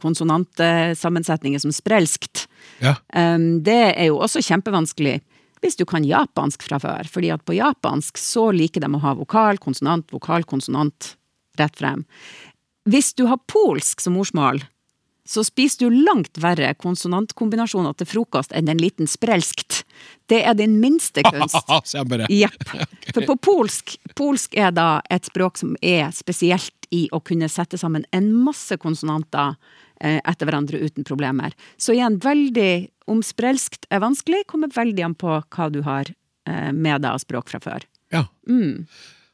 konsonantsammensetninger 0.00 1.60
som 1.60 1.74
sprelskt. 1.76 2.46
Ja. 2.80 2.96
Um, 3.12 3.60
det 3.64 3.82
er 3.92 4.08
jo 4.08 4.20
også 4.24 4.40
kjempevanskelig 4.44 5.18
hvis 5.60 5.76
du 5.76 5.84
kan 5.88 6.06
japansk 6.06 6.64
fra 6.66 6.80
før. 6.82 7.08
Fordi 7.10 7.32
at 7.34 7.44
på 7.44 7.56
japansk 7.58 8.18
så 8.20 8.48
liker 8.54 8.84
de 8.84 8.90
å 8.96 9.02
ha 9.04 9.14
vokal, 9.18 9.60
konsonant, 9.62 10.06
vokal, 10.12 10.46
konsonant 10.48 11.14
rett 11.60 11.76
frem. 11.76 12.04
Hvis 12.88 13.12
du 13.14 13.26
har 13.28 13.40
polsk 13.50 14.00
som 14.00 14.16
morsmål, 14.16 14.62
så 15.30 15.44
spiser 15.46 15.86
du 15.86 16.00
langt 16.08 16.40
verre 16.42 16.72
konsonantkombinasjoner 16.80 17.94
til 18.00 18.08
frokost 18.08 18.54
enn 18.56 18.70
en 18.72 18.80
liten 18.80 19.06
sprelskt. 19.06 19.84
Det 20.26 20.40
er 20.42 20.56
din 20.58 20.80
minste 20.82 21.22
kunst. 21.22 21.54
Jepp. 22.40 22.64
For 23.14 23.26
på 23.28 23.36
polsk, 23.38 23.94
polsk 24.18 24.56
er 24.58 24.72
da 24.74 24.88
et 25.12 25.28
språk 25.28 25.60
som 25.60 25.76
er 25.82 26.10
spesielt 26.16 26.74
i 26.90 27.04
å 27.14 27.20
kunne 27.22 27.50
sette 27.52 27.78
sammen 27.78 28.08
en 28.16 28.32
masse 28.34 28.74
konsonanter 28.82 29.54
eh, 30.00 30.18
etter 30.18 30.48
hverandre 30.48 30.80
uten 30.82 31.06
problemer. 31.06 31.54
Så 31.78 31.94
igjen, 31.94 32.18
veldig 32.18 32.72
omsprelskt 33.10 33.88
er 33.90 34.02
vanskelig, 34.04 34.44
kommer 34.50 34.70
veldig 34.74 35.04
an 35.10 35.16
på 35.18 35.38
hva 35.42 35.68
du 35.74 35.82
har 35.86 36.08
eh, 36.48 36.70
med 36.72 37.02
deg 37.04 37.10
av 37.14 37.20
språk 37.22 37.50
fra 37.52 37.60
før. 37.62 37.86
Ja. 38.14 38.24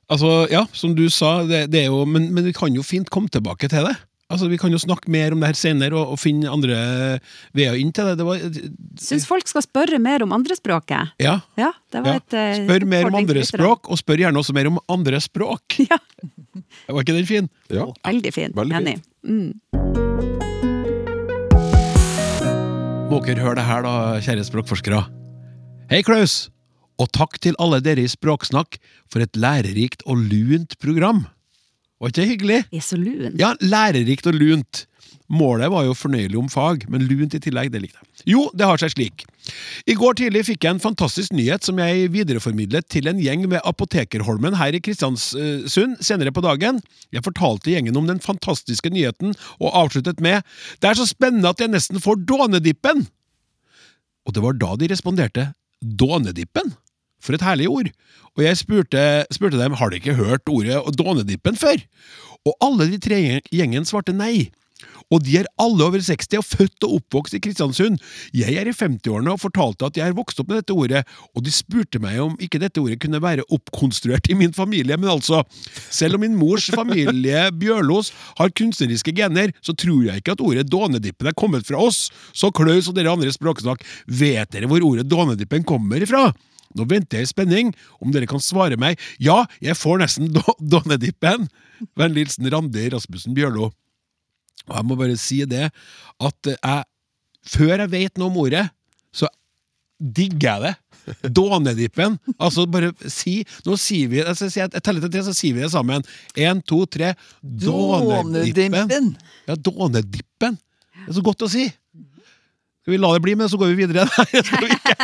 Altså, 0.07 0.47
ja, 0.53 0.65
som 0.77 0.93
du 0.99 1.07
sa, 1.11 1.41
det, 1.49 1.67
det 1.73 1.85
er 1.87 1.89
jo, 1.91 2.05
men, 2.09 2.29
men 2.35 2.47
vi 2.47 2.53
kan 2.57 2.75
jo 2.77 2.85
fint 2.87 3.11
komme 3.11 3.31
tilbake 3.33 3.69
til 3.73 3.89
det. 3.89 3.97
Altså, 4.27 4.49
Vi 4.51 4.57
kan 4.59 4.73
jo 4.75 4.79
snakke 4.83 5.07
mer 5.15 5.31
om 5.37 5.39
det 5.43 5.53
her 5.53 5.59
senere 5.59 5.95
og, 5.95 6.17
og 6.17 6.19
finne 6.19 6.51
andre 6.51 6.77
veier 7.55 7.77
inn 7.79 7.93
til 7.95 8.09
det. 8.11 8.17
det 8.19 8.27
var, 8.27 8.41
Syns 8.99 9.27
folk 9.29 9.47
skal 9.47 9.63
spørre 9.63 10.01
mer 10.03 10.25
om 10.27 10.35
andrespråket. 10.35 11.13
ja, 11.23 11.37
Ja, 11.59 11.71
det 11.95 12.03
var 12.03 12.19
ja. 12.19 12.23
et 12.25 12.35
eh, 12.35 12.65
Spør 12.65 12.89
mer 12.91 13.07
om 13.07 13.21
andre 13.23 13.45
språk, 13.47 13.87
og 13.87 14.01
spør 14.03 14.25
gjerne 14.27 14.43
også 14.43 14.57
mer 14.59 14.73
om 14.73 14.83
andre 14.91 15.23
språk. 15.23 15.79
Ja, 15.87 16.01
Var 16.91 17.03
ikke 17.05 17.15
den 17.21 17.27
fin? 17.29 17.49
Ja. 17.71 17.87
veldig 18.03 18.35
fin. 18.35 18.57
Veldig 18.57 18.81
Enig. 18.81 18.99
fint. 18.99 19.07
Mm. 19.31 20.56
Må 23.07 23.21
dere 23.23 23.39
høre 23.39 23.61
det 23.61 23.65
her, 23.69 23.85
da, 23.87 24.19
kjære 24.19 24.43
språkforskere. 24.49 25.05
Hei, 25.93 26.01
Klaus! 26.03 26.49
Og 26.99 27.07
takk 27.15 27.37
til 27.45 27.55
alle 27.63 27.79
dere 27.85 28.03
i 28.03 28.11
Språksnakk 28.11 28.81
for 29.13 29.23
et 29.23 29.39
lærerikt 29.39 30.03
og 30.11 30.25
lunt 30.27 30.75
program. 30.83 31.23
Var 32.01 32.13
ikke 32.13 32.21
det 32.21 32.29
hyggelig? 32.29 32.61
Det 32.73 32.83
er 32.83 32.85
så 32.85 32.99
lun. 33.01 33.33
Ja, 33.41 33.55
lærerikt 33.65 34.29
og 34.29 34.37
lunt. 34.37 34.85
Målet 35.33 35.73
var 35.73 35.83
jo 35.83 35.95
fornøyelig 35.97 36.39
om 36.39 36.49
fag, 36.51 36.85
men 36.93 37.03
lunt 37.09 37.35
i 37.35 37.41
tillegg, 37.43 37.73
det 37.75 37.81
likte 37.83 37.99
jeg. 37.99 38.27
Jo, 38.31 38.45
det 38.55 38.69
har 38.69 38.79
seg 38.79 38.93
slik. 38.93 39.25
I 39.91 39.97
går 39.99 40.15
tidlig 40.21 40.45
fikk 40.47 40.67
jeg 40.67 40.77
en 40.77 40.83
fantastisk 40.83 41.35
nyhet 41.35 41.67
som 41.67 41.81
jeg 41.83 42.13
videreformidlet 42.15 42.87
til 42.93 43.11
en 43.11 43.19
gjeng 43.23 43.43
ved 43.51 43.63
Apotekerholmen 43.67 44.55
her 44.59 44.77
i 44.77 44.83
Kristiansund 44.83 45.99
senere 46.05 46.35
på 46.35 46.45
dagen. 46.47 46.79
Jeg 47.15 47.27
fortalte 47.27 47.75
gjengen 47.75 47.99
om 47.99 48.07
den 48.11 48.23
fantastiske 48.23 48.91
nyheten, 48.95 49.35
og 49.59 49.75
avsluttet 49.75 50.23
med 50.23 50.47
Det 50.83 50.93
er 50.93 50.99
så 50.99 51.09
spennende 51.11 51.51
at 51.51 51.63
jeg 51.63 51.75
nesten 51.75 52.03
får 52.03 52.23
dånedippen! 52.29 53.07
Og 54.27 54.35
det 54.35 54.43
var 54.43 54.59
da 54.59 54.75
de 54.79 54.91
responderte 54.91 55.51
Dånedippen? 55.83 56.73
For 57.23 57.37
et 57.37 57.45
herlig 57.47 57.69
ord. 57.73 57.91
Og 58.37 58.45
jeg 58.45 58.61
spurte, 58.61 59.03
spurte 59.33 59.61
dem 59.61 59.79
har 59.81 59.91
de 59.91 60.01
ikke 60.01 60.19
hørt 60.19 60.49
ordet 60.53 60.83
Dånedippen 60.99 61.57
før. 61.57 61.81
Og 62.47 62.55
alle 62.63 62.91
de 62.93 63.01
tre 63.03 63.19
gjeng- 63.23 63.51
gjengen 63.51 63.89
svarte 63.89 64.15
nei. 64.15 64.51
Og 65.15 65.23
de 65.23 65.37
er 65.39 65.47
alle 65.63 65.85
over 65.87 66.03
60 66.03 66.35
og 66.41 66.45
født 66.45 66.85
og 66.85 66.97
oppvokst 66.99 67.37
i 67.37 67.41
Kristiansund. 67.41 68.01
Jeg 68.35 68.57
er 68.59 68.67
i 68.67 68.75
50-årene 68.75 69.33
og 69.33 69.41
fortalte 69.41 69.87
at 69.87 69.99
jeg 70.01 70.11
er 70.11 70.17
vokst 70.19 70.41
opp 70.43 70.51
med 70.51 70.59
dette 70.59 70.75
ordet, 70.75 71.05
og 71.33 71.45
de 71.47 71.53
spurte 71.55 72.01
meg 72.03 72.19
om 72.25 72.35
ikke 72.43 72.59
dette 72.61 72.83
ordet 72.83 72.99
kunne 73.01 73.21
være 73.23 73.47
oppkonstruert 73.55 74.27
i 74.35 74.37
min 74.39 74.53
familie, 74.57 74.99
men 74.99 75.13
altså, 75.15 75.45
selv 75.95 76.19
om 76.19 76.25
min 76.27 76.35
mors 76.37 76.67
familie 76.75 77.47
Bjørlos 77.55 78.11
har 78.41 78.51
kunstneriske 78.59 79.15
gener, 79.17 79.55
så 79.63 79.77
tror 79.79 80.09
jeg 80.09 80.21
ikke 80.25 80.35
at 80.35 80.43
ordet 80.45 80.67
dånedippen 80.75 81.31
er 81.31 81.39
kommet 81.39 81.71
fra 81.71 81.79
oss. 81.87 82.09
Så 82.35 82.51
Klaus 82.51 82.91
og 82.91 82.99
dere 82.99 83.15
andre 83.15 83.31
språksnakk, 83.33 83.87
vet 84.11 84.51
dere 84.53 84.67
hvor 84.71 84.83
ordet 84.91 85.07
dånedippen 85.09 85.65
kommer 85.65 86.03
ifra? 86.03 86.33
Nå 86.77 86.87
venter 86.91 87.21
jeg 87.21 87.29
i 87.29 87.33
spenning 87.33 87.73
om 88.01 88.13
dere 88.15 88.29
kan 88.31 88.43
svare 88.43 88.79
meg 88.81 89.01
ja, 89.23 89.43
jeg 89.65 89.79
får 89.79 90.03
nesten 90.05 90.31
Donnedippen! 90.61 91.49
Vennlig 91.99 92.27
hilsen 92.27 92.49
Randi 92.53 92.87
Rasmussen 92.93 93.35
Bjørlo. 93.37 93.71
Og 94.67 94.75
jeg 94.75 94.89
må 94.89 94.97
bare 94.99 95.17
si 95.21 95.43
det, 95.49 95.71
at 96.21 96.53
jeg 96.53 96.85
Før 97.47 97.79
jeg 97.79 97.93
vet 97.93 98.19
noe 98.19 98.27
om 98.33 98.41
ordet, 98.43 98.65
så 99.15 99.29
digger 100.01 100.49
jeg 100.49 100.63
det. 100.65 101.31
Dånedippen. 101.31 102.17
Altså, 102.43 102.67
bare 102.67 102.91
si 103.07 103.39
Nå 103.67 103.77
sier 103.79 104.11
vi 104.11 104.25
altså, 104.25 104.49
si 104.51 104.59
Jeg 104.59 104.83
teller 104.83 105.05
til 105.05 105.13
tre, 105.15 105.23
så 105.29 105.35
sier 105.37 105.55
vi 105.55 105.63
det 105.63 105.71
sammen. 105.71 106.03
Én, 106.35 106.63
to, 106.67 106.83
tre. 106.91 107.13
Dånedippen. 107.43 109.13
Ja, 109.47 109.55
dånedippen. 109.55 110.59
Det 110.97 111.13
er 111.13 111.19
så 111.21 111.23
godt 111.23 111.47
å 111.47 111.51
si. 111.53 111.69
Skal 112.87 112.95
vi 112.95 112.99
la 113.03 113.09
det 113.17 113.21
bli, 113.25 113.33
men 113.35 113.49
så 113.51 113.59
går 113.59 113.73
vi 113.73 113.81
videre? 113.81 114.05
Nei, 114.15 114.27
det 114.31 114.47
skal 114.47 114.63
vi 114.63 114.69
ikke. 114.71 114.95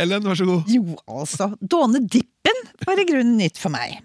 Ellen, 0.00 0.24
vær 0.24 0.38
så 0.40 0.46
god. 0.48 0.70
Jo, 0.72 0.94
altså. 1.04 1.50
Dånedippen 1.60 2.62
var 2.86 3.02
i 3.02 3.04
grunnen 3.04 3.34
nytt 3.36 3.60
for 3.60 3.68
meg. 3.74 3.98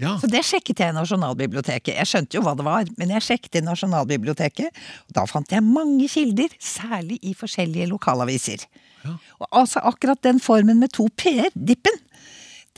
Ja. 0.00 0.14
Så 0.22 0.30
det 0.32 0.40
sjekket 0.48 0.80
jeg 0.80 0.94
i 0.94 0.96
Nasjonalbiblioteket. 0.96 1.98
Jeg 1.98 2.08
skjønte 2.08 2.38
jo 2.38 2.42
hva 2.46 2.54
det 2.56 2.64
var, 2.64 2.88
men 2.96 3.12
jeg 3.12 3.26
sjekket 3.26 3.60
i 3.60 3.62
Nasjonalbiblioteket, 3.66 4.80
og 5.04 5.18
da 5.20 5.26
fant 5.28 5.52
jeg 5.52 5.66
mange 5.68 6.08
kilder, 6.14 6.56
særlig 6.64 7.20
i 7.20 7.34
forskjellige 7.36 7.90
lokalaviser. 7.92 8.64
Og 9.04 9.46
altså 9.50 9.84
akkurat 9.84 10.24
den 10.24 10.40
formen 10.40 10.80
med 10.80 10.96
to 10.96 11.10
p-er, 11.12 11.52
dippen, 11.52 12.00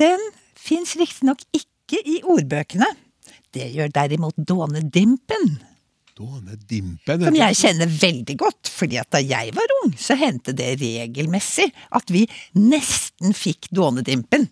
den 0.03 0.27
fins 0.59 0.99
riktignok 0.99 1.47
ikke 1.55 2.03
i 2.03 2.19
ordbøkene. 2.27 2.90
Det 3.55 3.71
gjør 3.79 3.95
derimot 3.95 4.42
Dånedimpen, 4.42 5.53
Dånedimpen. 6.16 7.24
som 7.29 7.37
jeg 7.37 7.57
kjenner 7.59 7.90
veldig 7.92 8.37
godt, 8.40 8.70
fordi 8.72 8.96
at 9.00 9.11
da 9.12 9.20
jeg 9.20 9.52
var 9.57 9.74
ung, 9.83 9.92
så 10.00 10.16
hendte 10.16 10.55
det 10.57 10.79
regelmessig 10.81 11.68
at 11.92 12.12
vi 12.12 12.24
nesten 12.57 13.37
fikk 13.37 13.68
Dånedimpen. 13.76 14.48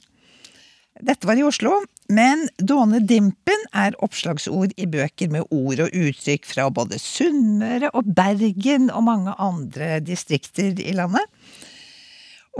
Dette 1.00 1.26
var 1.26 1.40
i 1.40 1.46
Oslo, 1.46 1.80
men 2.12 2.44
Dånedimpen 2.60 3.64
er 3.74 3.96
oppslagsord 4.04 4.76
i 4.76 4.86
bøker 4.86 5.32
med 5.32 5.48
ord 5.50 5.80
og 5.86 5.96
uttrykk 5.96 6.46
fra 6.46 6.68
både 6.70 7.00
Sunnmøre 7.02 7.90
og 7.96 8.12
Bergen 8.14 8.90
og 8.92 9.06
mange 9.08 9.34
andre 9.40 9.98
distrikter 10.04 10.76
i 10.78 10.94
landet. 10.94 11.24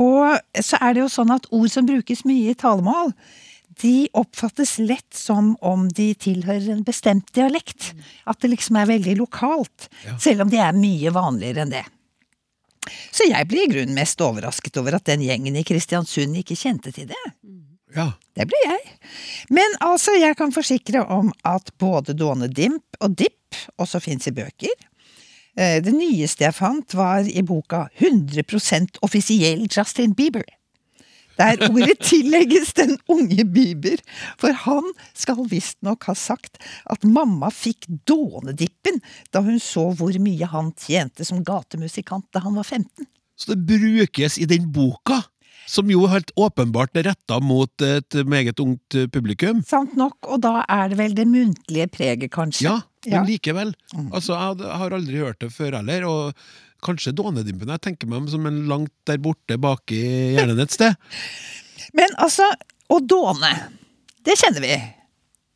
Og 0.01 0.41
så 0.59 0.81
er 0.83 0.97
det 0.97 1.05
jo 1.05 1.13
sånn 1.13 1.31
at 1.35 1.47
ord 1.55 1.71
som 1.71 1.87
brukes 1.87 2.25
mye 2.27 2.51
i 2.51 2.59
talemål, 2.59 3.13
de 3.83 4.09
oppfattes 4.13 4.77
lett 4.79 5.15
som 5.17 5.55
om 5.65 5.89
de 5.89 6.11
tilhører 6.15 6.71
en 6.75 6.85
bestemt 6.87 7.33
dialekt. 7.35 7.93
At 8.29 8.41
det 8.43 8.53
liksom 8.53 8.77
er 8.81 8.91
veldig 8.91 9.17
lokalt, 9.19 9.89
selv 10.21 10.45
om 10.47 10.53
de 10.53 10.61
er 10.63 10.77
mye 10.77 11.13
vanligere 11.15 11.65
enn 11.65 11.75
det. 11.75 11.85
Så 13.15 13.25
jeg 13.31 13.49
ble 13.49 13.65
i 13.65 13.71
grunnen 13.71 13.97
mest 13.97 14.21
overrasket 14.21 14.77
over 14.77 14.99
at 14.99 15.07
den 15.09 15.23
gjengen 15.25 15.57
i 15.57 15.65
Kristiansund 15.65 16.37
ikke 16.37 16.57
kjente 16.59 16.93
til 16.93 17.09
det. 17.09 17.23
Ja. 17.95 18.11
Det 18.35 18.49
ble 18.51 18.59
jeg. 18.67 18.81
Men 19.55 19.77
altså, 19.85 20.17
jeg 20.19 20.37
kan 20.37 20.53
forsikre 20.53 21.05
om 21.15 21.31
at 21.47 21.71
både 21.81 22.17
Dåne 22.19 22.49
Dimp 22.51 22.99
og 23.01 23.15
Dipp 23.17 23.57
også 23.81 24.01
fins 24.03 24.27
i 24.29 24.35
bøker. 24.35 24.75
Eh, 25.57 25.79
Det 25.81 25.95
nyeste 25.95 26.45
jeg 26.45 26.57
fant, 26.59 26.97
var 26.99 27.23
i 27.23 27.43
boka 27.47 27.87
100% 28.03 28.99
offisiell 29.07 29.69
Justin 29.71 30.13
Bieber. 30.19 30.45
Der 31.39 31.59
ordet 31.67 31.99
tillegges 32.07 32.73
den 32.79 32.97
unge 33.11 33.45
Bieber, 33.45 33.99
for 34.39 34.53
han 34.65 34.87
skal 35.19 35.45
visstnok 35.51 36.07
ha 36.07 36.15
sagt 36.15 36.61
at 36.91 37.05
mamma 37.05 37.51
fikk 37.51 37.89
dånedippen 38.07 39.01
da 39.35 39.43
hun 39.45 39.59
så 39.63 39.89
hvor 39.99 40.15
mye 40.23 40.47
han 40.51 40.73
tjente 40.79 41.27
som 41.27 41.43
gatemusikant 41.45 42.27
da 42.35 42.45
han 42.45 42.55
var 42.59 42.65
15. 42.69 43.07
Så 43.37 43.51
det 43.55 43.65
brukes 43.67 44.39
i 44.39 44.47
den 44.47 44.69
boka, 44.73 45.25
som 45.67 45.89
jo 45.91 46.05
helt 46.13 46.31
åpenbart 46.39 46.95
er 47.01 47.09
retta 47.11 47.41
mot 47.43 47.83
et 47.83 48.15
meget 48.31 48.61
ungt 48.63 48.99
publikum. 49.11 49.63
Sant 49.67 49.97
nok, 49.99 50.19
og 50.29 50.43
da 50.45 50.61
er 50.71 50.93
det 50.93 50.99
vel 51.01 51.15
det 51.19 51.27
muntlige 51.27 51.89
preget, 51.91 52.31
kanskje. 52.31 52.69
Ja, 52.69 52.77
men 53.07 53.19
Ja. 53.19 53.25
likevel. 53.29 53.75
Altså, 54.13 54.33
jeg 54.33 54.71
har 54.81 54.95
aldri 54.97 55.19
hørt 55.19 55.41
det 55.43 55.51
før 55.53 55.75
heller, 55.81 56.07
og 56.09 56.35
kanskje 56.85 57.15
Dånedimpen. 57.17 57.73
Jeg 57.75 57.85
tenker 57.85 58.11
meg 58.11 58.23
om 58.23 58.29
som 58.31 58.49
en 58.49 58.65
langt 58.71 58.93
der 59.09 59.21
borte 59.23 59.59
bak 59.61 59.95
i 59.95 60.03
hjernen 60.37 60.61
et 60.65 60.75
sted. 60.75 60.99
Men 61.99 62.15
altså, 62.23 62.47
å 62.93 63.01
dåne, 63.01 63.53
det 64.27 64.37
kjenner 64.41 64.65
vi. 64.65 64.75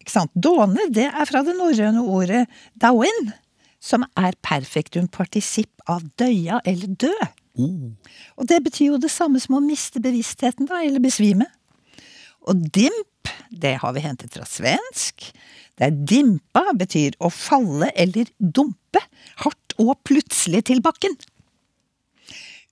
Ikke 0.02 0.14
sant? 0.14 0.32
Dåne, 0.34 0.88
det 0.94 1.08
er 1.10 1.28
fra 1.28 1.42
det 1.46 1.56
norrøne 1.58 2.04
ordet 2.04 2.46
dauin, 2.80 3.32
som 3.78 4.06
er 4.18 4.38
perfektum 4.42 5.06
partisipp 5.12 5.84
av 5.90 6.06
døya 6.18 6.62
eller 6.66 6.96
dø. 6.98 7.14
Oh. 7.58 7.90
Og 8.38 8.48
det 8.50 8.60
betyr 8.64 8.92
jo 8.92 9.02
det 9.02 9.10
samme 9.12 9.40
som 9.42 9.58
å 9.58 9.64
miste 9.64 10.02
bevisstheten, 10.02 10.68
da, 10.70 10.82
eller 10.86 11.02
besvime. 11.02 11.46
Og 12.48 12.68
dimp, 12.74 13.32
det 13.50 13.76
har 13.82 13.94
vi 13.96 14.04
hentet 14.04 14.34
fra 14.34 14.46
svensk. 14.48 15.30
Der 15.78 15.94
dimpa 15.94 16.64
betyr 16.78 17.18
å 17.22 17.30
falle 17.32 17.90
eller 17.98 18.30
dumpe, 18.38 19.02
hardt 19.44 19.67
og 19.78 19.94
plutselig 20.08 20.64
til 20.70 20.82
bakken. 20.84 21.14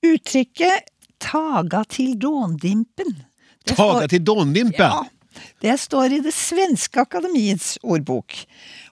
Uttrykket 0.06 0.90
taga 1.22 1.82
til 1.88 2.14
dåndimpen 2.20 3.14
Taga 3.66 4.06
til 4.10 4.22
dåndimpen? 4.22 4.78
ja, 4.78 5.02
det 5.64 5.74
står 5.82 6.16
i 6.16 6.20
det 6.24 6.32
svenske 6.34 7.02
akademiets 7.02 7.76
ordbok. 7.82 8.36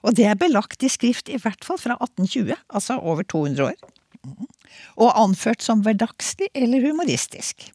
Og 0.03 0.17
det 0.17 0.27
er 0.29 0.39
belagt 0.39 0.83
i 0.83 0.91
skrift 0.91 1.31
i 1.31 1.39
hvert 1.41 1.63
fall 1.65 1.79
fra 1.81 1.95
1820, 2.01 2.57
altså 2.69 2.99
over 2.99 3.23
200 3.23 3.69
år. 3.69 3.93
Mhm. 4.25 4.51
Og 4.99 5.15
anført 5.21 5.63
som 5.63 5.81
hverdagslig 5.85 6.49
eller 6.55 6.83
humoristisk. 6.83 7.69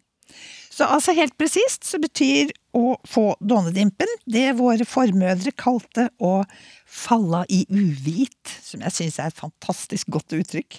Så 0.70 0.86
altså 0.86 1.14
helt 1.16 1.34
presist 1.38 1.86
så 1.88 1.98
betyr 2.02 2.52
å 2.78 2.94
få 3.08 3.32
dånedimpen 3.42 4.10
det 4.30 4.52
våre 4.58 4.86
formødre 4.86 5.50
kalte 5.58 6.06
å 6.22 6.44
falla 6.86 7.42
i 7.50 7.64
uvit, 7.66 8.54
som 8.62 8.84
jeg 8.86 8.94
syns 8.94 9.18
er 9.18 9.32
et 9.32 9.40
fantastisk 9.40 10.12
godt 10.14 10.36
uttrykk. 10.38 10.78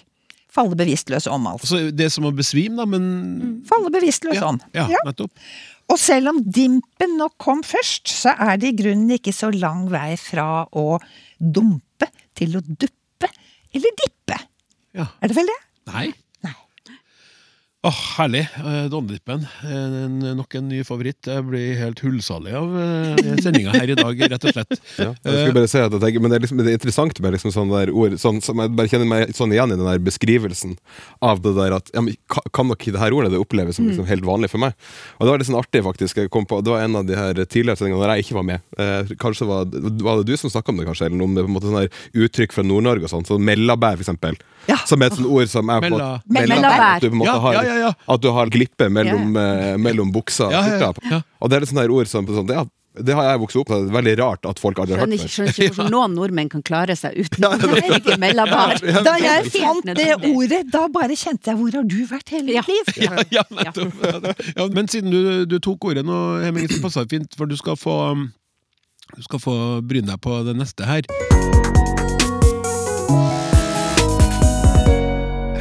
Falle 0.52 0.76
bevisstløs 0.76 1.28
om, 1.32 1.46
altså. 1.48 1.64
Altså, 1.64 1.92
det 1.96 2.08
er 2.08 2.10
som 2.12 2.28
å 2.28 2.32
besvime, 2.36 2.76
da, 2.80 2.88
men 2.88 3.60
Falle 3.68 3.92
bevisstløs 3.92 4.36
ja, 4.36 4.48
om. 4.50 4.58
ja, 4.76 4.88
nettopp. 5.06 5.32
Og 5.92 6.00
selv 6.00 6.32
om 6.32 6.40
dimpen 6.44 7.16
nok 7.20 7.36
kom 7.40 7.62
først, 7.64 8.08
så 8.12 8.34
er 8.36 8.60
det 8.60 8.72
i 8.72 8.76
grunnen 8.80 9.12
ikke 9.16 9.32
så 9.36 9.52
lang 9.52 9.86
vei 9.92 10.14
fra 10.20 10.64
å 10.72 10.98
dumpe 11.36 12.08
til 12.38 12.56
å 12.56 12.64
duppe 12.64 13.28
eller 13.72 13.96
dippe. 14.00 14.38
Ja. 14.96 15.08
Er 15.20 15.32
det 15.32 15.36
vel 15.36 15.48
det? 15.48 15.58
Nei. 15.92 16.06
Åh, 17.84 17.96
herlig. 18.18 18.48
Eh, 18.56 18.84
Dondippen. 18.90 19.46
Eh, 19.66 20.34
nok 20.38 20.54
en 20.54 20.68
ny 20.70 20.84
favoritt. 20.86 21.26
Jeg 21.26 21.42
blir 21.48 21.72
helt 21.80 21.98
hullsalig 22.04 22.52
av 22.54 22.68
uh, 22.70 23.16
sendinga 23.42 23.72
her 23.74 23.90
i 23.90 23.96
dag, 23.98 24.20
rett 24.30 24.44
og 24.46 24.54
slett. 24.54 24.76
Ja, 25.02 25.08
jeg 25.24 25.32
skulle 25.34 25.56
bare 25.56 25.70
si 25.72 25.80
at 25.80 25.90
jeg 25.96 26.02
tenker, 26.04 26.22
men 26.22 26.30
det 26.30 26.36
er, 26.36 26.44
liksom, 26.44 26.60
det 26.62 26.70
er 26.70 26.76
interessant 26.78 27.18
med 27.24 27.34
liksom 27.34 27.50
sånne 27.54 27.80
der 27.80 27.90
ord 27.90 28.14
sånn, 28.22 28.38
som 28.44 28.60
Jeg 28.62 28.70
bare 28.78 28.90
kjenner 28.92 29.08
meg 29.10 29.32
sånn 29.34 29.54
igjen 29.56 29.72
i 29.74 29.78
den 29.80 29.88
der 29.88 30.02
beskrivelsen 30.04 30.76
av 31.24 31.40
det 31.42 31.54
der 31.56 31.74
at 31.80 31.90
ja, 31.96 32.04
men, 32.06 32.14
Kan 32.54 32.68
nok 32.70 32.86
det 32.86 33.00
her 33.02 33.16
ordet 33.16 33.32
det 33.34 33.40
oppleves 33.42 33.80
som 33.80 33.88
liksom 33.88 34.06
helt 34.06 34.26
vanlig 34.28 34.52
for 34.52 34.62
meg? 34.62 34.76
Og 35.18 35.26
Det 35.26 35.32
var 35.32 35.42
litt 35.42 35.50
sånn 35.50 35.58
artig, 35.58 35.82
faktisk. 35.88 36.22
Jeg 36.22 36.30
kom 36.34 36.46
på, 36.46 36.60
det 36.62 36.70
var 36.76 36.84
en 36.86 37.00
av 37.02 37.08
de 37.08 37.18
her 37.18 37.42
tidligere 37.42 37.80
sendingene 37.82 38.04
der 38.04 38.14
jeg 38.14 38.28
ikke 38.28 38.38
var 38.38 38.46
med. 38.52 38.62
Eh, 38.78 39.12
kanskje 39.24 39.48
var, 39.50 39.66
var 40.06 40.22
det 40.22 40.30
du 40.30 40.38
som 40.38 40.52
snakka 40.54 40.70
om 40.70 40.78
det, 40.78 40.86
kanskje? 40.92 41.10
Eller 41.10 41.26
om 41.26 41.34
det 41.34 41.42
på 41.48 41.50
en 41.50 41.56
måte 41.58 41.70
sånne 41.72 41.86
her 41.88 42.26
uttrykk 42.28 42.54
fra 42.54 42.66
Nord-Norge 42.68 43.08
og 43.08 43.14
sånn. 43.16 43.26
Så 43.26 43.40
mellabær, 43.42 43.98
for 43.98 44.06
eksempel. 44.06 44.38
Ja. 44.70 44.78
Som 44.86 45.02
er 45.02 45.10
et 45.10 45.18
sånt 45.18 45.26
ord 45.26 45.50
som 45.50 45.72
er 45.74 45.82
på 45.82 45.88
en 45.90 45.96
måte- 45.96 46.36
Mella- 46.38 46.60
Mellabær. 46.60 46.84
At 46.92 47.02
du 47.02 47.08
på 47.10 47.16
en 47.16 47.22
måte 47.24 47.38
Ja, 47.72 47.88
ja. 47.88 47.92
At 48.12 48.20
du 48.22 48.30
har 48.36 48.52
glippe 48.52 48.88
mellom, 48.92 49.32
eh, 49.36 49.76
mellom 49.80 50.12
buksa 50.12 50.46
og 50.50 50.52
Ja, 50.52 50.62
ja, 50.66 50.78
ja. 50.78 50.92
skjorta. 50.92 51.22
Og 51.40 51.50
det 51.50 51.56
er 51.56 51.60
litt 51.64 51.72
sånne 51.72 51.84
her 51.86 51.92
ord 51.96 52.06
som 52.10 52.26
sånn, 52.28 52.48
ja, 52.52 52.64
det 52.92 53.14
har 53.16 53.24
jeg 53.24 53.40
vokst 53.40 53.56
opp 53.56 53.70
med. 53.72 53.86
Det 53.86 53.88
er 53.88 53.96
veldig 53.96 54.12
rart 54.20 54.44
at 54.50 54.58
folk 54.60 54.76
aldri 54.82 54.98
har 54.98 55.06
Skjønner 55.06 55.16
hørt 55.16 55.24
ikke, 55.24 55.32
før. 55.32 55.46
skjønner 55.48 55.64
ikke 55.64 55.76
hvordan 55.78 55.92
noen 55.96 56.14
nordmenn 56.18 56.50
kan 56.52 56.62
klare 56.62 56.96
seg 57.00 57.16
uten 57.16 57.46
ikke 57.96 58.18
mellombar. 58.20 58.74
Da 59.06 59.14
jeg 59.22 59.46
fant 59.54 59.88
det 59.96 60.08
ordet, 60.28 60.60
da 60.74 60.82
bare 60.92 61.16
kjente 61.16 61.48
jeg 61.48 61.56
hvor 61.56 61.72
har 61.78 61.88
du 61.88 61.96
vært 62.10 62.28
hele 62.36 62.52
Ja. 62.58 62.62
liv? 62.68 62.92
Ja, 63.00 63.16
ja, 63.32 63.42
nettopp. 63.48 64.44
Ja, 64.58 64.66
men 64.76 64.88
siden 64.92 65.08
du, 65.10 65.46
du 65.48 65.58
tok 65.58 65.88
ordet 65.88 66.04
nå, 66.04 66.20
Hemming, 66.44 66.68
så 66.68 66.82
passer 66.84 67.06
det 67.08 67.16
fint, 67.16 67.34
for 67.40 67.46
du 67.48 67.56
skal 67.56 67.76
få 67.80 67.96
Du 69.16 69.22
skal 69.24 69.40
få 69.40 69.54
bryne 69.84 70.06
deg 70.12 70.20
på 70.24 70.42
det 70.44 70.54
neste 70.56 70.84
her. 70.88 71.02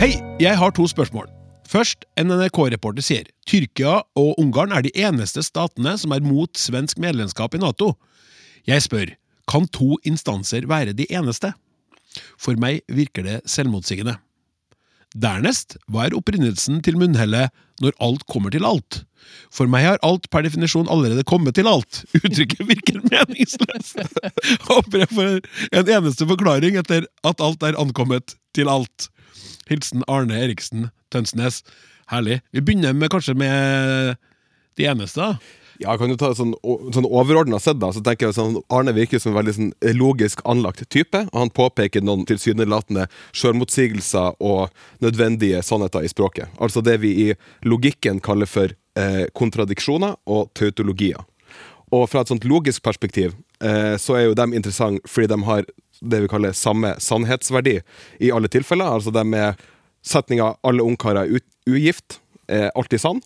Hei, 0.01 0.15
jeg 0.41 0.57
har 0.57 0.71
to 0.75 0.83
spørsmål. 0.87 1.27
Først, 1.71 2.03
en 2.19 2.33
NRK-reporter 2.35 3.03
sier 3.05 3.27
Tyrkia 3.47 4.01
og 4.19 4.39
Ungarn 4.41 4.73
er 4.75 4.83
de 4.83 4.91
eneste 4.99 5.43
statene 5.45 5.93
som 5.99 6.11
er 6.11 6.23
mot 6.25 6.51
svensk 6.59 6.99
medlemskap 6.99 7.55
i 7.55 7.61
Nato. 7.61 7.93
Jeg 8.67 8.83
spør, 8.83 9.13
kan 9.47 9.69
to 9.71 9.95
instanser 10.07 10.67
være 10.67 10.91
de 10.97 11.07
eneste? 11.07 11.53
For 12.35 12.59
meg 12.59 12.83
virker 12.91 13.23
det 13.23 13.37
selvmotsigende. 13.47 14.17
Dernest, 15.15 15.77
hva 15.91 16.07
er 16.07 16.15
opprinnelsen 16.15 16.79
til 16.83 16.99
munnhellet 16.99 17.51
'når 17.81 17.95
alt 17.99 18.27
kommer 18.27 18.51
til 18.51 18.67
alt'? 18.67 19.03
For 19.51 19.67
meg 19.67 19.83
har 19.83 20.03
alt 20.03 20.29
per 20.29 20.43
definisjon 20.43 20.91
allerede 20.91 21.23
kommet 21.23 21.55
til 21.55 21.67
alt. 21.67 22.03
Uttrykket 22.25 22.67
virker 22.67 22.99
meningsløst. 22.99 23.99
Håper 24.67 25.03
jeg 25.03 25.11
får 25.11 25.39
en 25.71 25.87
eneste 25.87 26.27
forklaring 26.27 26.75
etter 26.75 27.07
at 27.23 27.41
alt 27.41 27.63
er 27.63 27.79
ankommet 27.79 28.35
til 28.55 28.67
alt. 28.67 29.09
Hilsen 29.71 30.03
Arne 30.11 30.37
Eriksen 30.43 30.89
Tønsnes. 31.13 31.61
Herlig. 32.11 32.41
Vi 32.51 32.61
begynner 32.61 32.93
med, 32.93 33.11
kanskje 33.13 33.37
med 33.39 34.19
de 34.77 34.87
eneste. 34.91 35.21
da. 35.21 35.35
Ja, 35.81 35.95
kan 35.97 36.11
du 36.11 36.17
ta 36.19 36.29
sånn, 36.37 36.51
sånn 36.93 37.07
overordna 37.07 37.57
sett, 37.61 37.79
da, 37.81 37.89
så 37.89 38.03
tenker 38.05 38.27
jeg 38.27 38.35
sånn 38.37 38.59
Arne 38.69 38.93
virker 38.93 39.21
som 39.21 39.31
en 39.31 39.39
veldig 39.39 39.53
sånn 39.55 39.71
logisk 39.97 40.43
anlagt 40.45 40.83
type. 40.93 41.23
og 41.31 41.39
Han 41.39 41.53
påpeker 41.57 42.03
noen 42.05 42.27
tilsynelatende 42.29 43.07
sjølmotsigelser 43.33 44.37
og 44.37 44.69
nødvendige 45.01 45.63
sannheter 45.65 46.05
i 46.05 46.11
språket. 46.11 46.53
Altså 46.61 46.83
det 46.85 46.99
vi 47.01 47.15
i 47.25 47.27
logikken 47.65 48.21
kaller 48.21 48.49
for 48.49 48.75
eh, 48.99 49.25
kontradiksjoner 49.33 50.19
og 50.29 50.51
tautologier. 50.57 51.23
Og 51.91 52.05
fra 52.11 52.21
et 52.21 52.29
sånt 52.31 52.45
logisk 52.47 52.83
perspektiv 52.85 53.33
eh, 53.63 53.97
så 53.99 54.19
er 54.19 54.27
jo 54.27 54.37
de 54.37 54.47
interessante 54.53 55.01
fordi 55.09 55.31
de 55.33 55.41
har 55.49 55.65
det 56.01 56.23
vi 56.23 56.29
kaller 56.31 56.55
samme 56.57 56.95
sannhetsverdi 56.99 57.77
i 58.19 58.31
alle 58.33 58.49
tilfeller. 58.51 58.97
Altså 58.97 59.13
det 59.13 59.23
med 59.27 59.61
setninga 60.01 60.55
'alle 60.61 60.83
ungkarer 60.83 61.25
er 61.25 61.41
ugift' 61.69 62.19
er 62.47 62.71
alltid 62.75 63.01
sann, 63.01 63.21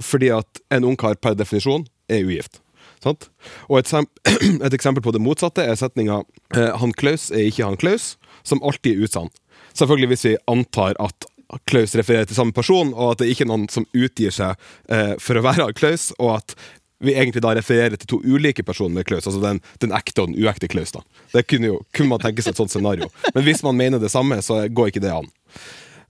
fordi 0.00 0.30
at 0.30 0.60
en 0.70 0.84
ungkar 0.84 1.14
per 1.14 1.34
definisjon 1.34 1.86
er 2.08 2.24
ugift. 2.24 2.60
Sant? 3.02 3.30
Og 3.68 3.78
et, 3.78 3.92
et 4.66 4.74
eksempel 4.74 5.02
på 5.02 5.12
det 5.12 5.20
motsatte 5.20 5.64
er 5.64 5.74
setninga 5.74 6.22
eh, 6.56 6.76
'han 6.76 6.92
Klaus 6.92 7.30
er 7.30 7.48
ikke 7.48 7.64
han 7.64 7.76
Klaus', 7.76 8.16
som 8.42 8.62
alltid 8.62 8.96
er 8.96 9.04
usann. 9.04 9.30
Selvfølgelig 9.74 10.08
hvis 10.08 10.24
vi 10.24 10.36
antar 10.46 10.94
at 10.98 11.26
Klaus 11.66 11.94
refererer 11.98 12.24
til 12.24 12.36
samme 12.36 12.52
person, 12.52 12.92
og 12.94 13.12
at 13.12 13.22
det 13.22 13.30
ikke 13.32 13.44
er 13.44 13.50
noen 13.50 13.68
som 13.68 13.86
utgir 13.90 14.30
seg 14.30 14.54
eh, 14.88 15.16
for 15.18 15.38
å 15.38 15.42
være 15.42 15.72
Klaus, 15.74 16.12
og 16.18 16.36
at 16.38 16.54
vi 17.00 17.14
egentlig 17.14 17.42
da 17.44 17.54
refererer 17.56 17.96
til 17.96 18.08
to 18.14 18.20
ulike 18.24 18.64
personer 18.66 19.00
med 19.00 19.06
Klaus, 19.08 19.26
altså 19.26 19.40
den, 19.42 19.60
den 19.80 19.94
ekte 19.96 20.24
og 20.24 20.32
den 20.32 20.40
uekte 20.40 20.68
Klaus. 20.68 20.92
da. 20.92 21.04
Det 21.32 21.46
kunne 21.48 21.72
jo 21.72 21.78
kunne 21.96 22.12
man 22.12 22.22
tenke 22.22 22.44
seg 22.44 22.54
et 22.54 22.60
sånt 22.60 22.72
scenario. 22.72 23.08
Men 23.34 23.46
hvis 23.46 23.64
man 23.66 23.78
mener 23.78 24.02
det 24.02 24.12
samme, 24.12 24.40
så 24.44 24.66
går 24.68 24.92
ikke 24.92 25.04
det 25.04 25.14
an. 25.14 25.30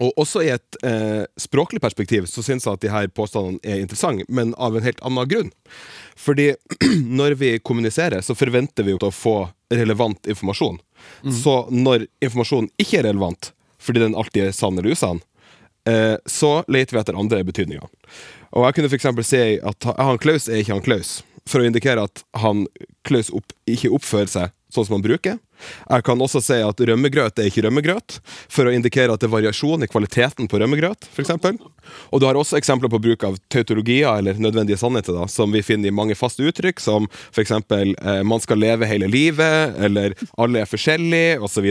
Og 0.00 0.16
også 0.22 0.42
i 0.46 0.50
et 0.54 0.78
eh, 0.86 1.22
språklig 1.40 1.80
perspektiv 1.84 2.24
så 2.30 2.42
syns 2.44 2.64
jeg 2.64 2.78
at 2.78 2.84
de 2.84 2.92
her 2.92 3.08
påstandene 3.12 3.60
er 3.62 3.82
interessante, 3.82 4.24
men 4.32 4.54
av 4.56 4.76
en 4.76 4.84
helt 4.84 5.02
annen 5.04 5.28
grunn. 5.28 5.50
Fordi 6.16 6.54
når 7.20 7.36
vi 7.40 7.52
kommuniserer, 7.60 8.24
så 8.24 8.36
forventer 8.36 8.86
vi 8.86 8.94
jo 8.94 9.02
å 9.04 9.12
få 9.14 9.36
relevant 9.70 10.26
informasjon. 10.26 10.80
Så 11.42 11.54
når 11.70 12.08
informasjonen 12.24 12.70
ikke 12.80 13.02
er 13.02 13.10
relevant, 13.10 13.52
fordi 13.80 14.02
den 14.02 14.16
alltid 14.18 14.48
er 14.48 14.56
sann 14.56 14.78
eller 14.78 14.96
usann, 14.96 15.20
så 16.28 16.50
leter 16.68 16.96
vi 16.96 17.00
etter 17.00 17.16
andre 17.18 17.40
betydninger. 17.46 17.86
Og 18.52 18.66
jeg 18.66 18.76
kunne 18.76 18.90
f.eks. 18.90 19.06
si 19.26 19.42
at 19.64 19.86
han 19.96 20.20
Klaus 20.20 20.48
er 20.48 20.60
ikke 20.60 20.74
han 20.76 20.84
Klaus, 20.84 21.12
for 21.48 21.62
å 21.62 21.68
indikere 21.68 22.04
at 22.04 22.24
han 22.42 22.66
Klaus 23.06 23.30
opp, 23.34 23.54
ikke 23.70 23.92
oppfører 23.96 24.30
seg 24.30 24.54
sånn 24.74 24.86
som 24.86 24.98
han 24.98 25.06
bruker. 25.06 25.38
Jeg 25.88 26.04
kan 26.06 26.20
også 26.20 26.42
si 26.44 26.58
at 26.64 26.82
rømmegrøt 26.90 27.40
er 27.40 27.48
ikke 27.50 27.64
rømmegrøt, 27.66 28.18
for 28.50 28.68
å 28.68 28.74
indikere 28.74 29.14
at 29.14 29.22
det 29.22 29.28
er 29.28 29.34
variasjon 29.34 29.86
i 29.86 29.90
kvaliteten 29.90 30.48
på 30.50 30.60
rømmegrøt, 30.62 31.08
f.eks. 31.12 31.32
Og 32.10 32.20
du 32.20 32.26
har 32.28 32.38
også 32.38 32.58
eksempler 32.58 32.92
på 32.92 33.00
bruk 33.02 33.24
av 33.26 33.38
tautologier, 33.52 34.10
eller 34.18 34.40
nødvendige 34.40 34.80
sannheter, 34.80 35.16
da, 35.16 35.26
som 35.30 35.52
vi 35.52 35.64
finner 35.66 35.90
i 35.90 35.94
mange 35.94 36.16
faste 36.18 36.44
uttrykk, 36.46 36.82
som 36.82 37.08
f.eks. 37.30 37.56
Eh, 37.60 38.22
'man 38.22 38.40
skal 38.40 38.60
leve 38.60 38.86
hele 38.86 39.08
livet', 39.10 39.76
eller 39.78 40.14
'alle 40.38 40.62
er 40.62 40.70
forskjellige', 40.70 41.40
osv. 41.40 41.68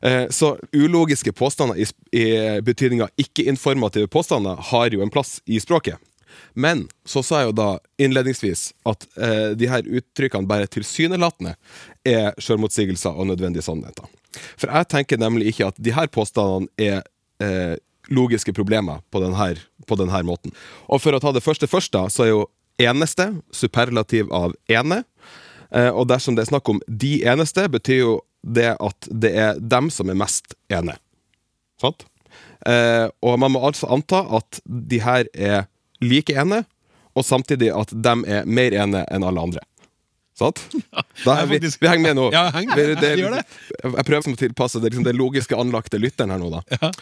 Eh, 0.00 0.26
så 0.30 0.56
ulogiske 0.72 1.32
påstander 1.32 1.76
i, 1.76 1.86
i 2.12 2.60
betydninga 2.60 3.08
ikke-informative 3.18 4.06
påstander 4.06 4.56
har 4.70 4.90
jo 4.90 5.02
en 5.02 5.10
plass 5.10 5.40
i 5.46 5.60
språket. 5.60 5.98
Men 6.54 6.88
så 7.06 7.22
sa 7.22 7.42
jeg 7.42 7.50
jo 7.50 7.56
da 7.58 7.68
innledningsvis 8.02 8.72
at 8.88 9.06
eh, 9.20 9.50
de 9.58 9.68
her 9.70 9.86
uttrykkene 9.86 10.48
bare 10.48 10.66
tilsynelatende 10.70 11.54
er 12.08 12.38
sjølmotsigelser 12.42 13.14
og 13.14 13.30
nødvendige 13.30 13.64
sannheter. 13.66 14.08
For 14.56 14.70
jeg 14.70 14.88
tenker 14.92 15.20
nemlig 15.20 15.52
ikke 15.52 15.70
at 15.70 15.78
de 15.80 15.94
her 15.94 16.08
påstandene 16.12 16.68
er 16.78 17.02
eh, 17.44 17.76
logiske 18.08 18.52
problemer 18.56 19.02
på 19.12 19.22
denne, 19.22 19.50
på 19.86 19.98
denne 20.00 20.22
måten. 20.26 20.54
Og 20.88 21.02
for 21.02 21.14
å 21.14 21.20
ta 21.22 21.32
det 21.34 21.44
første 21.44 21.68
først, 21.70 21.92
da, 21.96 22.06
så 22.12 22.24
er 22.24 22.32
jo 22.32 22.46
eneste 22.80 23.30
superlativ 23.54 24.30
av 24.34 24.54
ene. 24.70 25.02
Eh, 25.74 25.90
og 25.90 26.08
dersom 26.08 26.36
det 26.36 26.46
er 26.46 26.52
snakk 26.52 26.70
om 26.72 26.80
de 26.88 27.18
eneste, 27.28 27.66
betyr 27.68 28.00
jo 28.00 28.14
det 28.42 28.72
at 28.78 29.10
det 29.10 29.34
er 29.36 29.58
dem 29.60 29.90
som 29.92 30.10
er 30.10 30.18
mest 30.18 30.54
ene. 30.72 30.96
Sant? 31.80 32.06
Eh, 32.66 33.06
og 33.22 33.38
man 33.40 33.54
må 33.54 33.62
altså 33.66 33.90
anta 33.92 34.24
at 34.38 34.60
de 34.64 35.00
her 35.02 35.28
er 35.34 35.66
like 36.02 36.34
ene, 36.34 36.64
og 37.18 37.26
samtidig 37.26 37.72
at 37.74 37.92
de 37.92 38.14
er 38.30 38.46
mer 38.46 38.74
ene 38.76 39.02
enn 39.10 39.26
alle 39.26 39.42
andre. 39.48 39.64
Sant? 40.38 40.60
Er 41.26 41.46
vi, 41.50 41.58
faktisk- 41.58 41.80
vi 41.82 41.88
henger 41.90 42.06
med 42.08 42.16
nå. 42.20 42.28
Ja, 42.32 42.44
heng 42.54 42.70
det- 42.76 43.00
det. 43.00 43.14
Jeg 43.18 44.04
prøver 44.06 44.22
å 44.32 44.36
tilpasse 44.38 44.80
det, 44.80 44.92
liksom, 44.92 45.04
det 45.08 45.16
logiske 45.18 45.58
anlagte 45.58 45.98
lytteren 46.00 46.30
her 46.30 46.38
nå, 46.38 46.52
da. 46.60 46.92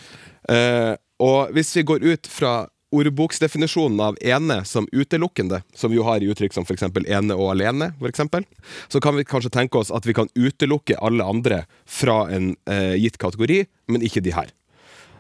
Uh, 0.49 0.95
og 1.21 1.53
hvis 1.57 1.75
vi 1.77 1.85
går 1.89 2.05
ut 2.07 2.27
fra 2.31 2.67
ordboksdefinisjonen 2.97 3.99
av 4.01 4.17
ene 4.23 4.61
som 4.65 4.87
utelukkende, 4.93 5.59
som 5.75 5.91
vi 5.91 5.99
jo 5.99 6.05
har 6.07 6.23
i 6.23 6.29
uttrykk 6.31 6.55
som 6.55 6.65
f.eks. 6.65 6.85
ene 6.87 7.35
og 7.37 7.51
alene, 7.53 7.91
for 7.99 8.09
eksempel, 8.09 8.47
så 8.89 9.01
kan 9.03 9.17
vi 9.19 9.25
kanskje 9.27 9.51
tenke 9.53 9.81
oss 9.81 9.91
at 9.95 10.07
vi 10.07 10.15
kan 10.17 10.31
utelukke 10.39 10.97
alle 11.03 11.25
andre 11.27 11.65
fra 11.85 12.23
en 12.33 12.53
uh, 12.71 12.95
gitt 12.97 13.19
kategori, 13.21 13.65
men 13.93 14.07
ikke 14.07 14.23
de 14.25 14.33
her. 14.37 14.53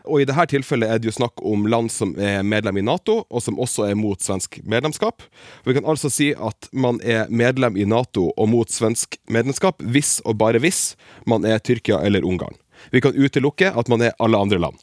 Og 0.06 0.22
I 0.22 0.26
dette 0.28 0.46
tilfellet 0.54 0.90
er 0.90 1.00
det 1.00 1.10
jo 1.10 1.16
snakk 1.16 1.42
om 1.44 1.66
land 1.70 1.90
som 1.92 2.14
er 2.18 2.44
medlem 2.46 2.80
i 2.80 2.84
Nato, 2.86 3.20
og 3.28 3.42
som 3.42 3.58
også 3.62 3.88
er 3.90 3.98
mot 3.98 4.22
svensk 4.22 4.60
medlemskap. 4.64 5.24
Vi 5.66 5.76
kan 5.76 5.88
altså 5.88 6.10
si 6.12 6.32
at 6.34 6.70
man 6.72 7.00
er 7.02 7.30
medlem 7.30 7.76
i 7.76 7.86
Nato 7.88 8.30
og 8.32 8.50
mot 8.52 8.70
svensk 8.72 9.18
medlemskap 9.32 9.82
hvis 9.82 10.18
og 10.24 10.38
bare 10.40 10.62
hvis 10.62 10.94
man 11.26 11.46
er 11.48 11.62
Tyrkia 11.62 12.00
eller 12.06 12.26
Ungarn. 12.26 12.56
Vi 12.92 13.02
kan 13.02 13.16
utelukke 13.16 13.72
at 13.72 13.88
man 13.88 14.04
er 14.04 14.16
alle 14.22 14.38
andre 14.38 14.60
land. 14.62 14.78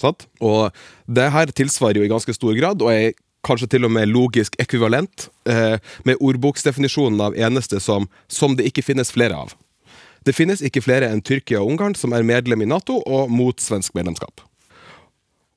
Sant? 0.00 0.26
Og 0.44 0.74
det 1.08 1.30
her 1.32 1.52
tilsvarer 1.56 2.00
jo 2.00 2.04
i 2.04 2.12
ganske 2.12 2.34
stor 2.36 2.52
grad, 2.58 2.82
og 2.84 2.92
er 2.92 3.14
kanskje 3.46 3.68
til 3.76 3.86
og 3.86 3.92
med 3.94 4.10
logisk 4.10 4.56
ekvivalent 4.62 5.28
eh, 5.48 5.78
med 6.04 6.20
ordboksdefinisjonen 6.20 7.22
av 7.28 7.36
eneste 7.38 7.80
som, 7.80 8.08
som 8.28 8.56
det 8.58 8.66
ikke 8.70 8.84
finnes 8.84 9.12
flere 9.14 9.38
av. 9.38 9.54
Det 10.26 10.34
finnes 10.34 10.62
ikke 10.64 10.82
flere 10.82 11.08
enn 11.12 11.22
Tyrkia 11.22 11.60
og 11.62 11.70
Ungarn 11.70 11.94
som 11.94 12.14
er 12.16 12.26
medlem 12.26 12.64
i 12.64 12.68
Nato 12.68 12.98
og 13.06 13.30
mot 13.30 13.62
svensk 13.62 13.94
medlemskap. 13.94 14.42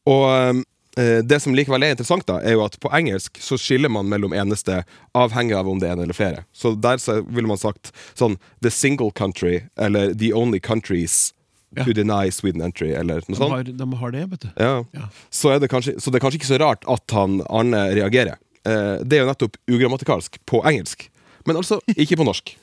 Og 0.07 0.25
eh, 0.31 0.61
eh, 1.01 1.19
det 1.25 1.39
som 1.43 1.55
likevel 1.57 1.83
er 1.83 1.95
interessant, 1.95 2.25
da, 2.29 2.39
er 2.41 2.55
jo 2.57 2.63
at 2.65 2.77
på 2.79 2.91
engelsk 2.95 3.39
så 3.43 3.57
skiller 3.59 3.89
man 3.91 4.07
mellom 4.11 4.33
eneste, 4.33 4.83
avhengig 5.17 5.57
av 5.57 5.67
om 5.69 5.79
det 5.81 5.89
er 5.89 5.97
en 5.97 6.05
eller 6.05 6.17
flere. 6.17 6.45
Så 6.53 6.75
der 6.79 6.97
så 7.01 7.19
ville 7.27 7.47
man 7.49 7.57
sagt 7.61 7.91
sånn 8.19 8.37
The 8.63 8.71
single 8.71 9.11
country, 9.11 9.63
eller 9.77 10.13
The 10.13 10.33
only 10.33 10.59
countries 10.59 11.33
Ja. 11.77 11.83
to 11.85 11.93
deny 11.93 12.31
Sweden 12.33 12.63
entry, 12.65 12.87
eller 12.97 13.19
noe 13.27 13.35
De 13.35 13.35
sånt. 13.37 13.51
har, 13.51 13.63
de 13.63 13.85
har 13.99 14.11
det, 14.11 14.23
vet 14.31 14.41
du. 14.41 14.47
Ja. 14.57 14.85
Ja. 14.91 15.03
Så, 15.29 15.51
det 15.61 15.67
kanskje, 15.69 15.99
så 16.01 16.09
det 16.09 16.17
er 16.17 16.23
kanskje 16.23 16.39
ikke 16.39 16.47
så 16.49 16.57
rart 16.57 16.81
at 16.89 17.13
han 17.13 17.43
Arne 17.45 17.83
reagerer. 17.93 18.39
Eh, 18.65 19.03
det 19.05 19.19
er 19.19 19.21
jo 19.21 19.27
nettopp 19.29 19.59
ugrammatikalsk 19.69 20.39
på 20.49 20.63
engelsk, 20.65 21.05
men 21.45 21.59
altså 21.61 21.77
ikke 21.93 22.17
på 22.17 22.25
norsk. 22.25 22.55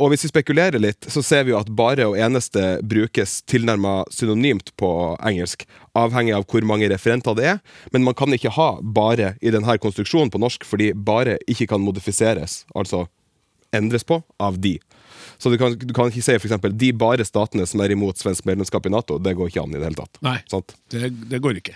Og 0.00 0.08
hvis 0.14 0.24
vi 0.24 0.30
spekulerer 0.32 0.80
litt, 0.80 1.04
så 1.12 1.20
ser 1.22 1.44
vi 1.44 1.52
jo 1.52 1.58
at 1.60 1.68
bare 1.76 2.08
og 2.08 2.16
eneste 2.16 2.80
brukes 2.82 3.42
tilnærma 3.46 3.98
synonymt 4.10 4.72
på 4.80 4.88
engelsk, 5.20 5.66
avhengig 5.98 6.34
av 6.36 6.46
hvor 6.50 6.66
mange 6.66 6.88
referenter 6.90 7.36
det 7.38 7.46
er. 7.54 7.60
Men 7.94 8.06
man 8.06 8.16
kan 8.18 8.34
ikke 8.34 8.52
ha 8.56 8.70
bare 8.82 9.34
i 9.40 9.52
denne 9.54 9.78
konstruksjonen 9.82 10.32
på 10.34 10.40
norsk, 10.42 10.66
fordi 10.66 10.92
bare 10.94 11.38
ikke 11.50 11.68
kan 11.70 11.84
modifiseres, 11.84 12.64
altså 12.74 13.06
endres 13.74 14.06
på, 14.06 14.20
av 14.38 14.58
de. 14.62 14.76
Så 15.38 15.50
du 15.50 15.58
kan, 15.58 15.74
du 15.78 15.94
kan 15.94 16.10
ikke 16.10 16.22
si 16.22 16.36
for 16.38 16.46
eksempel 16.48 16.74
de 16.78 16.92
bare 16.96 17.24
statene 17.26 17.66
som 17.66 17.82
er 17.82 17.94
imot 17.94 18.20
svensk 18.20 18.46
medlemskap 18.48 18.86
i 18.86 18.92
Nato. 18.92 19.18
Det 19.22 19.34
går 19.34 19.50
ikke 19.50 19.64
an 19.64 19.74
i 19.74 19.80
det 19.80 19.88
hele 19.88 19.98
tatt. 19.98 20.20
Nei, 20.24 20.38
det, 20.94 21.10
det 21.30 21.40
går 21.42 21.58
ikke. 21.58 21.74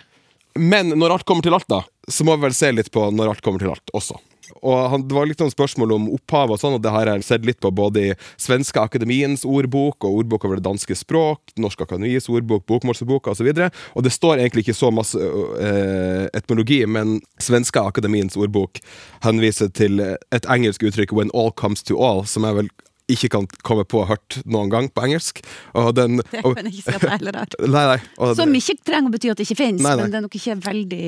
Men 0.58 0.90
når 0.98 1.18
alt 1.18 1.28
kommer 1.28 1.46
til 1.46 1.54
alt, 1.54 1.68
da, 1.70 1.84
så 2.10 2.26
må 2.26 2.36
vi 2.36 2.48
vel 2.48 2.56
se 2.56 2.72
litt 2.74 2.90
på 2.94 3.08
når 3.14 3.34
alt 3.34 3.44
kommer 3.44 3.62
til 3.62 3.72
alt 3.72 3.94
også. 3.96 4.18
Og 4.64 4.88
han, 4.90 5.04
Det 5.08 5.14
var 5.14 5.28
litt 5.28 5.40
noen 5.42 5.52
spørsmål 5.52 5.92
om 5.94 6.06
opphav, 6.16 6.52
og 6.52 6.60
sånn, 6.60 6.78
og 6.78 6.82
det 6.82 6.92
har 6.92 7.10
jeg 7.10 7.26
sett 7.26 7.46
litt 7.46 7.60
på 7.62 7.70
både 7.74 8.04
i 8.10 8.14
Svenske 8.40 8.80
Akademiens 8.80 9.44
ordbok 9.48 10.06
og 10.08 10.22
ordbok 10.22 10.46
over 10.48 10.58
det 10.58 10.66
danske 10.66 10.96
språk, 10.98 11.52
Norsk 11.60 11.84
Akademis 11.84 12.30
ordbok, 12.32 12.64
Bokmålsboka 12.68 13.34
osv. 13.34 13.50
Og, 13.52 13.60
så 13.60 13.68
og 13.94 14.06
det 14.06 14.14
står 14.14 14.40
egentlig 14.40 14.66
ikke 14.66 14.78
så 14.78 14.90
masse 14.94 15.20
øh, 15.20 16.26
etymologi, 16.32 16.80
men 16.86 17.18
Svenske 17.42 17.82
Akademiens 17.82 18.38
ordbok 18.40 18.80
henviser 19.24 19.72
til 19.74 20.00
et 20.00 20.48
engelsk 20.48 20.82
uttrykk 20.88 21.12
'when 21.12 21.34
all 21.34 21.52
comes 21.52 21.82
to 21.82 21.96
all', 21.96 22.26
som 22.26 22.44
jeg 22.44 22.54
vel 22.54 22.70
ikke 23.08 23.30
kan 23.32 23.48
komme 23.66 23.84
på 23.88 24.04
ha 24.04 24.14
hørt 24.14 24.38
noen 24.44 24.70
gang 24.72 24.88
på 24.92 25.04
engelsk. 25.06 25.42
Og 25.78 25.90
den, 25.96 26.22
Det 26.32 26.44
og, 26.44 26.54
kan 26.56 26.68
jeg 26.68 26.78
ikke 26.78 26.92
si 26.92 26.96
at 26.98 27.10
heller 27.16 27.42
nei, 27.76 27.84
nei, 27.94 27.98
og, 28.18 28.32
Som 28.38 28.54
ikke 28.56 28.78
trenger 28.86 29.10
å 29.10 29.14
bety 29.16 29.32
at 29.32 29.40
det 29.40 29.48
ikke 29.48 29.60
fins, 29.62 29.84
men 29.84 30.08
det 30.08 30.20
er 30.20 30.26
nok 30.26 30.40
ikke 30.40 30.58
veldig 30.68 31.04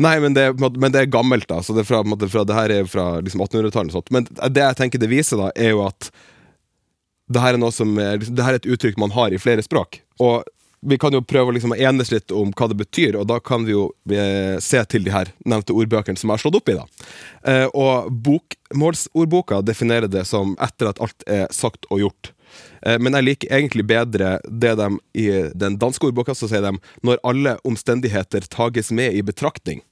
Nei, 0.00 0.12
men 0.22 0.36
det, 0.36 0.44
men 0.54 0.92
det 0.94 1.00
er 1.00 1.08
gammelt, 1.10 1.48
da. 1.50 1.58
Så 1.66 1.74
det, 1.74 1.82
fra, 1.84 1.98
fra, 2.06 2.44
det 2.46 2.54
her 2.54 2.72
er 2.72 2.86
fra 2.88 3.06
liksom 3.26 3.42
1800-tallet. 3.42 3.96
og. 3.98 4.12
Men 4.14 4.28
det 4.30 4.62
jeg 4.62 4.78
tenker 4.78 5.02
det 5.02 5.08
viser, 5.10 5.40
da, 5.40 5.48
er 5.58 5.74
jo 5.74 5.82
at 5.82 6.12
det 7.30 7.42
her 7.42 7.58
er 7.58 7.60
noe 7.60 7.74
som 7.74 7.98
det 7.98 8.38
her 8.38 8.54
er 8.54 8.60
et 8.60 8.68
uttrykk 8.70 9.00
man 9.02 9.10
har 9.16 9.34
i 9.34 9.40
flere 9.42 9.64
språk. 9.66 9.98
Og 10.22 10.46
vi 10.80 10.96
kan 10.98 11.12
jo 11.12 11.20
prøve 11.20 11.52
å 11.52 11.54
liksom 11.54 11.74
enes 11.76 12.10
litt 12.12 12.32
om 12.32 12.52
hva 12.56 12.68
det 12.70 12.78
betyr, 12.80 13.18
og 13.20 13.26
da 13.28 13.36
kan 13.44 13.66
vi 13.68 13.74
jo 13.74 13.90
eh, 14.12 14.56
se 14.64 14.80
til 14.88 15.04
de 15.04 15.12
her 15.12 15.28
nevnte 15.44 15.76
ordbøkene 15.76 16.16
som 16.16 16.30
jeg 16.30 16.38
har 16.38 16.42
slått 16.44 16.60
opp 16.60 16.70
i. 16.72 16.76
da. 16.78 16.86
Eh, 17.52 17.66
og 17.76 18.08
bokmålsordboka 18.24 19.60
definerer 19.66 20.08
det 20.08 20.24
som 20.28 20.54
etter 20.62 20.88
at 20.90 21.02
alt 21.04 21.26
er 21.28 21.50
sagt 21.52 21.84
og 21.90 22.00
gjort. 22.04 22.32
Eh, 22.86 22.96
Men 22.98 23.18
jeg 23.18 23.28
liker 23.28 23.52
egentlig 23.58 23.84
bedre 23.90 24.38
det 24.48 24.72
de 24.80 24.88
i 25.20 25.28
den 25.52 25.76
danske 25.80 26.08
ordboka 26.08 26.34
så 26.34 26.48
sier 26.48 26.64
de 26.64 26.78
'når 27.04 27.20
alle 27.24 27.58
omstendigheter 27.64 28.48
tages 28.48 28.90
med 28.90 29.12
i 29.14 29.22
betraktning'. 29.22 29.82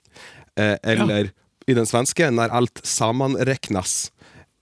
Eller 0.57 0.79
Eller 0.83 1.31
i 1.69 1.75
den 1.75 1.87
svenske 1.87 2.31
'når 2.31 2.51
alt 2.51 2.81
sammenreknes'. 2.83 4.11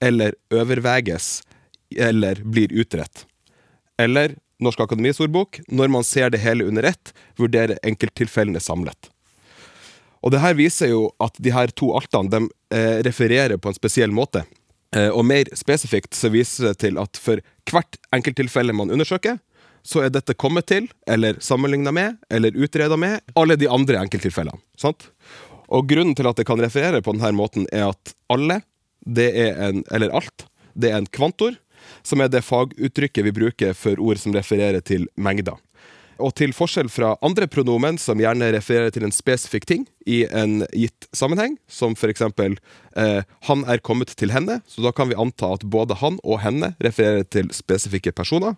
Eller 0.01 0.33
'overveges'. 0.51 1.41
Eller 1.95 2.35
'blir 2.35 2.67
utrett'. 2.67 3.25
Eller 3.97 4.35
Norsk 4.63 4.79
Akademis 4.79 5.19
ordbok 5.21 5.59
'når 5.67 5.87
man 5.87 6.03
ser 6.03 6.29
det 6.29 6.41
hele 6.41 6.65
under 6.65 6.83
ett, 6.83 7.13
vurderer 7.37 7.77
enkelttilfellene 7.83 8.59
samlet'. 8.59 9.09
Og 10.23 10.31
det 10.31 10.41
her 10.41 10.53
viser 10.57 10.89
jo 10.89 11.11
at 11.21 11.35
de 11.37 11.51
her 11.53 11.67
to 11.67 11.93
altene 11.93 12.29
de, 12.29 12.49
eh, 12.71 13.03
refererer 13.05 13.57
på 13.57 13.69
en 13.69 13.77
spesiell 13.77 14.11
måte. 14.11 14.45
Eh, 14.95 15.09
og 15.09 15.25
mer 15.25 15.45
spesifikt 15.53 16.13
så 16.13 16.29
viser 16.29 16.71
det 16.71 16.79
til 16.79 16.97
at 16.97 17.17
for 17.17 17.39
hvert 17.69 17.97
enkelttilfelle 18.11 18.73
man 18.73 18.89
undersøker, 18.89 19.39
så 19.83 20.03
er 20.03 20.09
dette 20.09 20.35
kommet 20.35 20.67
til, 20.67 20.87
eller 21.07 21.39
sammenligna 21.39 21.91
med, 21.91 22.17
eller 22.29 22.51
utreda 22.51 22.97
med, 22.97 23.21
alle 23.35 23.55
de 23.55 23.69
andre 23.71 24.01
enkelttilfellene. 24.01 24.59
Sant? 24.75 25.11
Og 25.69 25.87
grunnen 25.87 26.15
til 26.15 26.27
at 26.27 26.35
det 26.39 26.47
kan 26.47 26.59
referere 26.59 27.01
på 27.03 27.13
denne 27.15 27.31
måten, 27.35 27.67
er 27.71 27.89
at 27.91 28.13
alle, 28.29 28.61
det 29.05 29.29
er 29.35 29.55
en, 29.69 29.83
eller 29.91 30.11
alt, 30.15 30.47
det 30.75 30.91
er 30.91 30.97
en 30.97 31.07
kvantor, 31.07 31.55
som 32.03 32.21
er 32.21 32.31
det 32.31 32.45
faguttrykket 32.45 33.25
vi 33.27 33.35
bruker 33.35 33.77
for 33.77 33.99
ord 33.99 34.21
som 34.21 34.35
refererer 34.35 34.83
til 34.85 35.07
mengder. 35.15 35.57
Og 36.17 36.33
til 36.37 36.53
forskjell 36.55 36.89
fra 36.89 37.11
andre 37.25 37.45
pronomen, 37.49 37.99
som 38.01 38.17
gjerne 38.17 38.49
refererer 38.55 38.93
til 38.93 39.05
en 39.05 39.13
spesifikk 39.13 39.67
ting 39.69 39.83
i 40.09 40.23
en 40.25 40.63
gitt 40.73 41.05
sammenheng, 41.15 41.57
som 41.69 41.93
eksempel 41.93 42.57
eh, 42.95 43.21
'han 43.41 43.65
er 43.69 43.77
kommet 43.77 44.15
til 44.17 44.29
henne', 44.29 44.61
så 44.67 44.81
da 44.81 44.91
kan 44.91 45.09
vi 45.09 45.15
anta 45.15 45.53
at 45.53 45.63
både 45.63 45.95
han 45.95 46.19
og 46.23 46.41
henne 46.41 46.75
refererer 46.81 47.23
til 47.23 47.49
spesifikke 47.53 48.11
personer, 48.11 48.55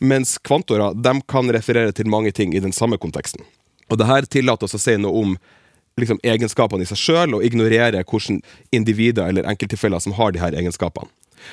mens 0.00 0.38
kvantorer 0.38 0.94
kan 1.28 1.50
referere 1.50 1.92
til 1.92 2.08
mange 2.08 2.32
ting 2.32 2.54
i 2.54 2.60
den 2.60 2.72
samme 2.72 2.98
konteksten. 2.98 3.44
Og 3.90 3.98
det 3.98 4.06
her 4.06 4.22
tillater 4.22 4.64
oss 4.64 4.74
å 4.74 4.78
si 4.78 4.96
noe 4.96 5.14
om 5.14 5.38
liksom, 5.96 6.18
egenskapene 6.22 6.82
i 6.82 6.86
seg 6.86 6.98
sjøl, 6.98 7.34
og 7.34 7.44
ignorere 7.44 8.02
hvilke 8.02 8.42
individer 8.72 9.28
eller 9.28 9.46
enkelttilfeller 9.46 10.00
som 10.00 10.12
har 10.12 10.32
de 10.32 10.40
her 10.40 10.52
egenskapene. 10.52 11.08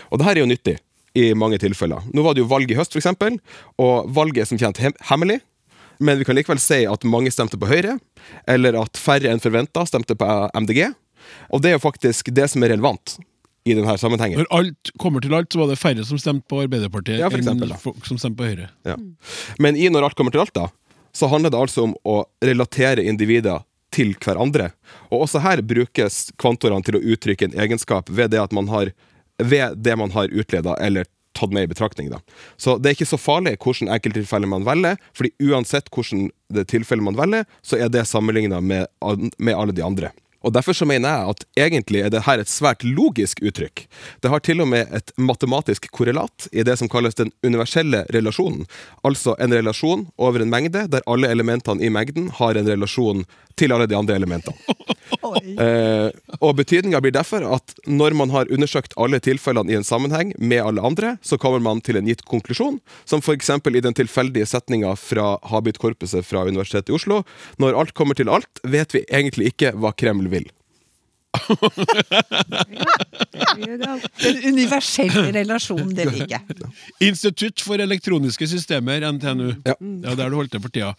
Og 0.10 0.20
det 0.20 0.26
her 0.26 0.36
er 0.36 0.43
jo 0.43 0.49
nyttig 0.49 0.78
i 1.16 1.30
mange 1.38 1.59
tilfeller. 1.61 2.03
Nå 2.13 2.24
var 2.26 2.36
det 2.36 2.43
jo 2.43 2.49
valg 2.51 2.72
i 2.72 2.78
høst, 2.78 2.95
f.eks., 2.95 3.39
og 3.82 4.09
valget 4.16 4.43
er 4.43 4.49
som 4.49 4.59
kjent 4.59 4.82
hem 4.84 4.95
hemmelig. 5.09 5.39
Men 6.03 6.20
vi 6.20 6.26
kan 6.28 6.36
likevel 6.36 6.59
si 6.59 6.82
at 6.91 7.07
mange 7.07 7.32
stemte 7.32 7.59
på 7.59 7.70
Høyre, 7.70 7.97
eller 8.51 8.76
at 8.82 8.99
færre 8.99 9.32
enn 9.32 9.39
forventa 9.39 9.86
stemte 9.88 10.18
på 10.20 10.28
MDG. 10.51 10.89
Og 11.55 11.63
det 11.63 11.72
er 11.72 11.78
jo 11.78 11.86
faktisk 11.86 12.34
det 12.36 12.49
som 12.51 12.66
er 12.66 12.74
relevant 12.76 13.16
i 13.66 13.74
denne 13.74 13.95
sammenhengen. 13.97 14.43
Når 14.43 14.51
alt 14.53 14.91
kommer 15.01 15.24
til 15.24 15.34
alt, 15.34 15.53
så 15.53 15.61
var 15.61 15.72
det 15.72 15.80
færre 15.82 16.03
som 16.05 16.20
stemte 16.22 16.45
på 16.51 16.59
Arbeiderpartiet 16.66 17.24
Ja, 17.24 17.32
eksempel, 17.34 17.72
enn 17.72 17.82
folk 17.82 18.03
som 18.05 18.20
stemte 18.22 18.41
på 18.41 18.49
Høyre. 18.51 18.68
Ja. 18.86 18.97
Men 19.57 19.80
i 19.80 19.88
Når 19.89 20.09
alt 20.09 20.20
kommer 20.20 20.36
til 20.36 20.43
alt, 20.43 20.53
da, 20.53 20.68
så 21.16 21.32
handler 21.32 21.53
det 21.53 21.63
altså 21.63 21.88
om 21.88 21.95
å 22.03 22.20
relatere 22.43 23.07
individer 23.07 23.63
til 23.95 24.11
hverandre. 24.20 24.70
Og 25.09 25.26
også 25.26 25.41
her 25.41 25.63
brukes 25.66 26.26
kvantorene 26.41 26.84
til 26.86 26.99
å 26.99 27.03
uttrykke 27.16 27.47
en 27.47 27.59
egenskap 27.66 28.11
ved 28.11 28.36
det 28.36 28.43
at 28.43 28.53
man 28.55 28.68
har 28.70 28.91
ved 29.43 29.77
det 29.77 29.95
man 29.95 30.11
har 30.11 30.31
utleda 30.31 30.75
eller 30.79 31.05
tatt 31.36 31.51
med 31.51 31.63
i 31.63 31.67
betraktning. 31.67 32.09
Da. 32.09 32.19
Så 32.57 32.77
det 32.77 32.89
er 32.89 32.97
ikke 32.97 33.09
så 33.09 33.19
farlig 33.19 33.57
hvilket 33.59 33.91
enkelttilfelle 33.91 34.47
man 34.47 34.65
velger, 34.67 34.99
fordi 35.13 35.33
uansett 35.43 35.89
det 36.53 36.67
tilfellet 36.71 37.03
man 37.03 37.17
velger, 37.19 37.45
så 37.61 37.77
er 37.77 37.89
det 37.89 38.05
sammenligna 38.07 38.61
med, 38.61 38.88
med 39.38 39.55
alle 39.55 39.75
de 39.75 39.83
andre. 39.83 40.11
Og 40.45 40.53
Derfor 40.53 40.77
så 40.77 40.86
mener 40.86 41.09
jeg 41.09 41.33
at 41.33 41.45
egentlig 41.57 42.01
er 42.05 42.11
dette 42.13 42.33
et 42.38 42.51
svært 42.51 42.83
logisk 42.86 43.41
uttrykk. 43.41 43.88
Det 44.21 44.29
har 44.29 44.43
til 44.45 44.61
og 44.61 44.69
med 44.69 44.91
et 44.93 45.09
matematisk 45.17 45.89
korrelat 45.89 46.47
i 46.53 46.61
det 46.61 46.77
som 46.77 46.89
kalles 46.91 47.17
den 47.17 47.31
universelle 47.41 48.03
relasjonen. 48.13 48.67
Altså 49.01 49.33
en 49.41 49.55
relasjon 49.57 50.05
over 50.21 50.43
en 50.43 50.53
mengde 50.53 50.86
der 50.93 51.05
alle 51.09 51.31
elementene 51.33 51.81
i 51.81 51.89
mengden 51.89 52.29
har 52.38 52.55
en 52.55 52.69
relasjon 52.69 53.25
til 53.60 53.74
alle 53.76 53.88
de 53.89 53.97
andre 53.97 54.18
elementene. 54.20 54.58
Eh, 55.26 56.10
og 56.43 56.56
Betydninga 56.60 56.99
blir 57.01 57.14
derfor 57.16 57.43
at 57.56 57.74
når 57.88 58.16
man 58.18 58.32
har 58.34 58.49
undersøkt 58.53 58.93
alle 59.01 59.20
tilfellene 59.24 59.72
i 59.74 59.78
en 59.78 59.86
sammenheng 59.88 60.34
med 60.38 60.62
alle 60.62 60.84
andre, 60.86 61.16
så 61.26 61.39
kommer 61.41 61.64
man 61.64 61.82
til 61.86 61.99
en 61.99 62.10
gitt 62.10 62.26
konklusjon, 62.30 62.80
som 63.10 63.24
f.eks. 63.24 63.49
i 63.49 63.84
den 63.86 63.97
tilfeldige 63.97 64.47
setninga 64.49 64.95
fra 64.99 65.36
Habit-korpuset 65.49 66.26
fra 66.28 66.45
Universitetet 66.45 66.93
i 66.93 66.97
Oslo. 66.97 67.24
Når 67.62 67.80
alt 67.80 67.95
kommer 67.97 68.18
til 68.18 68.32
alt, 68.32 68.62
vet 68.64 68.95
vi 68.95 69.06
egentlig 69.10 69.53
ikke 69.53 69.74
hva 69.80 69.95
Kreml 69.97 70.30
vil. 70.32 70.49
Den 74.21 74.39
universelle 74.51 75.25
relasjonen, 75.36 75.91
det 75.97 76.05
liker 76.11 76.36
jeg. 76.38 76.69
Institutt 77.09 77.61
for 77.65 77.81
elektroniske 77.83 78.47
systemer, 78.49 79.05
NTNU. 79.15 79.51
Ja. 79.67 79.75
Det 79.79 80.11
er 80.13 80.19
der 80.19 80.31
du 80.33 80.38
holdt 80.39 80.53
til 80.55 80.63
for 80.63 80.73
tida. 80.73 80.93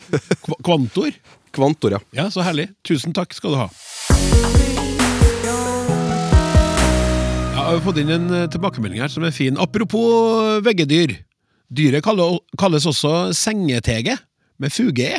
Kva- 0.47 0.61
Kvantor? 0.67 1.17
Kvantor, 1.57 1.97
ja. 1.97 2.03
Ja, 2.23 2.29
så 2.33 2.45
herlig. 2.47 2.69
Tusen 2.87 3.15
takk 3.17 3.33
skal 3.37 3.55
du 3.57 3.61
ha. 3.65 3.69
Jeg 7.57 7.73
har 7.75 7.81
fått 7.83 7.99
inn 7.99 8.13
en 8.15 8.27
eh, 8.31 8.45
tilbakemelding 8.53 9.01
her 9.03 9.11
som 9.11 9.25
er 9.27 9.35
fin. 9.35 9.57
Apropos 9.59 10.61
veggedyr. 10.65 11.17
Dyret 11.67 12.05
kalles 12.07 12.85
også 12.87 13.33
sengetege, 13.35 14.15
med 14.63 14.71
fuge-e. 14.73 15.19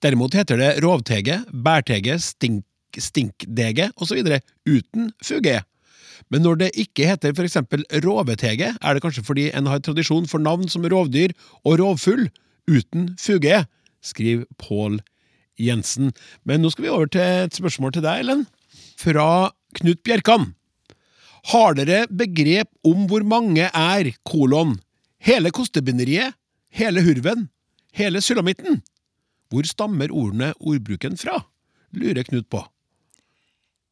Derimot 0.00 0.32
heter 0.38 0.56
det 0.60 0.68
rovtege, 0.84 1.40
bærtege, 1.50 2.14
stink, 2.22 2.62
stinkdege 2.98 3.90
osv. 3.96 4.24
uten 4.66 5.12
fuge-e. 5.22 5.60
Men 6.30 6.44
når 6.44 6.58
det 6.60 6.70
ikke 6.78 7.06
heter 7.08 7.34
eksempel 7.42 7.84
rovetege, 8.04 8.74
er 8.76 8.94
det 8.94 9.02
kanskje 9.02 9.24
fordi 9.24 9.48
en 9.54 9.66
har 9.70 9.80
tradisjon 9.82 10.28
for 10.30 10.42
navn 10.42 10.68
som 10.68 10.84
rovdyr 10.84 11.32
og 11.64 11.78
rovfugl 11.80 12.28
uten 12.70 13.14
fugé, 13.18 13.64
skriver 14.02 14.46
Pål 14.58 15.00
Jensen. 15.60 16.12
Men 16.44 16.62
nå 16.62 16.70
skal 16.72 16.86
vi 16.86 16.92
over 16.92 17.10
til 17.10 17.20
et 17.20 17.56
spørsmål 17.56 17.96
til 17.96 18.04
deg, 18.04 18.24
Ellen. 18.24 18.46
Fra 19.00 19.50
Knut 19.80 20.02
Bjerkan. 20.04 20.52
Har 21.50 21.76
dere 21.78 22.04
begrep 22.12 22.68
om 22.86 23.06
hvor 23.08 23.24
mange 23.24 23.66
er 23.66 24.12
kolon? 24.28 24.76
Hele 25.20 25.52
kostebinderiet? 25.52 26.36
Hele 26.70 27.02
hurven? 27.04 27.48
Hele 27.96 28.20
sulamitten? 28.22 28.82
Hvor 29.50 29.66
stammer 29.66 30.12
ordene 30.12 30.52
ordbruken 30.60 31.16
fra? 31.18 31.40
lurer 31.96 32.22
Knut 32.28 32.46
på. 32.52 32.62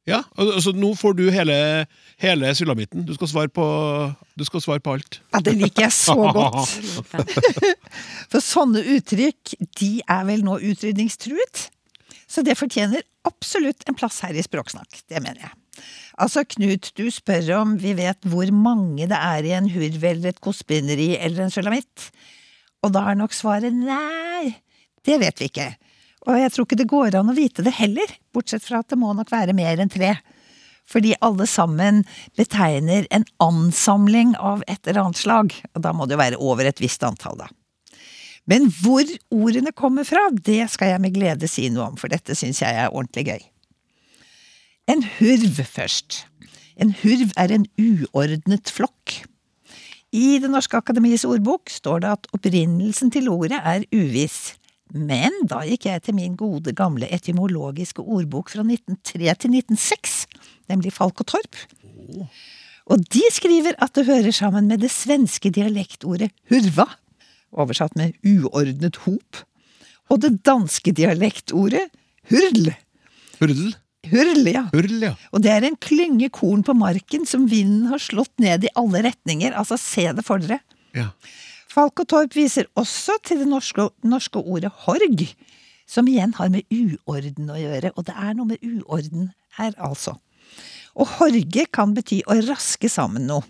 Ja, 0.08 0.22
altså 0.40 0.72
nå 0.72 0.94
får 0.96 1.16
du 1.18 1.24
hele, 1.34 1.56
hele 2.22 2.52
sulamitten. 2.56 3.04
Du 3.06 3.12
skal 3.16 3.28
svare 3.30 3.52
på, 3.52 3.64
du 4.38 4.44
skal 4.48 4.62
svare 4.64 4.82
på 4.84 4.96
alt. 4.96 5.20
Ja, 5.34 5.42
det 5.44 5.54
liker 5.60 5.84
jeg 5.84 5.94
så 5.94 6.16
godt. 6.38 6.72
For 8.32 8.40
sånne 8.44 8.82
uttrykk, 8.96 9.54
de 9.80 9.90
er 10.08 10.24
vel 10.28 10.44
nå 10.46 10.58
utrydningstruet. 10.70 11.68
Så 12.28 12.44
det 12.44 12.58
fortjener 12.60 13.04
absolutt 13.28 13.84
en 13.88 13.96
plass 13.96 14.20
her 14.24 14.36
i 14.36 14.44
Språksnakk. 14.44 15.02
Det 15.08 15.20
mener 15.24 15.46
jeg. 15.46 15.54
Altså, 16.18 16.42
Knut, 16.50 16.90
du 16.98 17.06
spør 17.14 17.52
om 17.60 17.76
vi 17.78 17.92
vet 17.98 18.24
hvor 18.26 18.48
mange 18.54 19.06
det 19.08 19.18
er 19.18 19.46
i 19.46 19.54
en 19.56 19.68
hurv 19.70 20.02
eller 20.10 20.32
et 20.32 20.40
kosespinneri 20.42 21.12
eller 21.16 21.44
en 21.46 21.54
sulamitt. 21.54 22.08
Og 22.82 22.92
da 22.94 23.04
er 23.10 23.18
nok 23.18 23.36
svaret 23.36 23.74
nei, 23.76 24.56
det 25.06 25.20
vet 25.22 25.40
vi 25.40 25.48
ikke. 25.52 25.68
Og 26.26 26.38
jeg 26.40 26.50
tror 26.52 26.66
ikke 26.66 26.80
det 26.80 26.90
går 26.90 27.16
an 27.18 27.30
å 27.30 27.36
vite 27.36 27.62
det 27.66 27.76
heller, 27.78 28.10
bortsett 28.34 28.64
fra 28.64 28.82
at 28.82 28.90
det 28.90 28.98
må 28.98 29.12
nok 29.14 29.30
være 29.32 29.54
mer 29.56 29.78
enn 29.80 29.92
tre. 29.92 30.16
Fordi 30.88 31.12
alle 31.24 31.46
sammen 31.46 32.02
betegner 32.38 33.06
en 33.14 33.26
ansamling 33.44 34.34
av 34.40 34.64
et 34.66 34.80
eller 34.86 35.04
annet 35.04 35.20
slag, 35.20 35.54
og 35.76 35.84
da 35.84 35.92
må 35.94 36.08
det 36.08 36.16
jo 36.16 36.22
være 36.24 36.40
over 36.40 36.68
et 36.68 36.82
visst 36.82 37.04
antall, 37.06 37.38
da. 37.44 37.50
Men 38.48 38.70
hvor 38.80 39.04
ordene 39.34 39.74
kommer 39.76 40.08
fra, 40.08 40.30
det 40.32 40.62
skal 40.72 40.94
jeg 40.94 41.04
med 41.04 41.12
glede 41.12 41.50
si 41.50 41.66
noe 41.68 41.90
om, 41.90 41.98
for 42.00 42.08
dette 42.08 42.32
syns 42.38 42.62
jeg 42.64 42.80
er 42.80 42.88
ordentlig 42.88 43.26
gøy. 43.28 43.42
En 44.88 45.04
hurv 45.18 45.58
først. 45.68 46.22
En 46.80 46.94
hurv 47.02 47.34
er 47.36 47.52
en 47.52 47.66
uordnet 47.76 48.72
flokk. 48.72 49.18
I 50.16 50.38
Det 50.40 50.48
norske 50.48 50.78
akademiets 50.78 51.26
ordbok 51.28 51.68
står 51.68 52.00
det 52.00 52.14
at 52.14 52.30
opprinnelsen 52.32 53.12
til 53.12 53.28
ordet 53.28 53.58
er 53.60 53.84
uviss. 53.92 54.54
Men 54.94 55.34
da 55.48 55.60
gikk 55.68 55.88
jeg 55.88 56.04
til 56.06 56.16
min 56.16 56.36
gode, 56.38 56.72
gamle 56.76 57.08
etymologiske 57.12 58.02
ordbok 58.02 58.52
fra 58.54 58.64
1903 58.64 59.34
til 59.44 59.56
1906, 59.58 60.14
nemlig 60.72 60.94
Falk 60.96 61.20
og 61.24 61.28
Torp. 61.34 61.58
Og 62.88 63.02
de 63.12 63.24
skriver 63.34 63.76
at 63.84 63.92
det 63.98 64.06
hører 64.08 64.32
sammen 64.32 64.70
med 64.70 64.80
det 64.84 64.90
svenske 64.92 65.52
dialektordet 65.52 66.30
hurva, 66.48 66.88
oversatt 67.52 67.96
med 68.00 68.16
uordnet 68.24 68.96
hop, 69.04 69.42
og 70.08 70.22
det 70.24 70.38
danske 70.46 70.94
dialektordet 70.96 71.84
hurl. 72.32 72.72
Hurl? 73.38 73.68
Hurl, 74.08 74.46
ja. 74.48 74.64
Hurl, 74.72 75.02
ja. 75.04 75.12
Og 75.34 75.42
det 75.44 75.52
er 75.52 75.66
en 75.68 75.76
klynge 75.76 76.30
korn 76.32 76.62
på 76.64 76.72
marken 76.76 77.26
som 77.28 77.44
vinden 77.50 77.90
har 77.90 78.00
slått 78.00 78.32
ned 78.40 78.64
i 78.64 78.72
alle 78.78 79.02
retninger, 79.04 79.52
altså 79.52 79.76
se 79.80 80.06
det 80.16 80.24
for 80.24 80.40
dere. 80.40 80.62
ja. 80.96 81.10
Falk 81.78 82.00
og 82.02 82.08
Torp 82.10 82.32
viser 82.34 82.66
også 82.74 83.14
til 83.22 83.38
det 83.38 83.46
norske, 83.46 83.84
norske 84.02 84.40
ordet 84.40 84.72
horg, 84.82 85.20
som 85.86 86.08
igjen 86.10 86.32
har 86.34 86.48
med 86.50 86.66
uorden 86.74 87.52
å 87.54 87.58
gjøre, 87.60 87.92
og 87.94 88.06
det 88.08 88.14
er 88.18 88.32
noe 88.34 88.48
med 88.48 88.64
uorden 88.66 89.28
her, 89.54 89.76
altså. 89.78 90.16
Og 90.98 91.06
horge 91.20 91.68
kan 91.70 91.92
bety 91.94 92.18
å 92.26 92.34
raske 92.48 92.90
sammen 92.90 93.28
noe. 93.30 93.46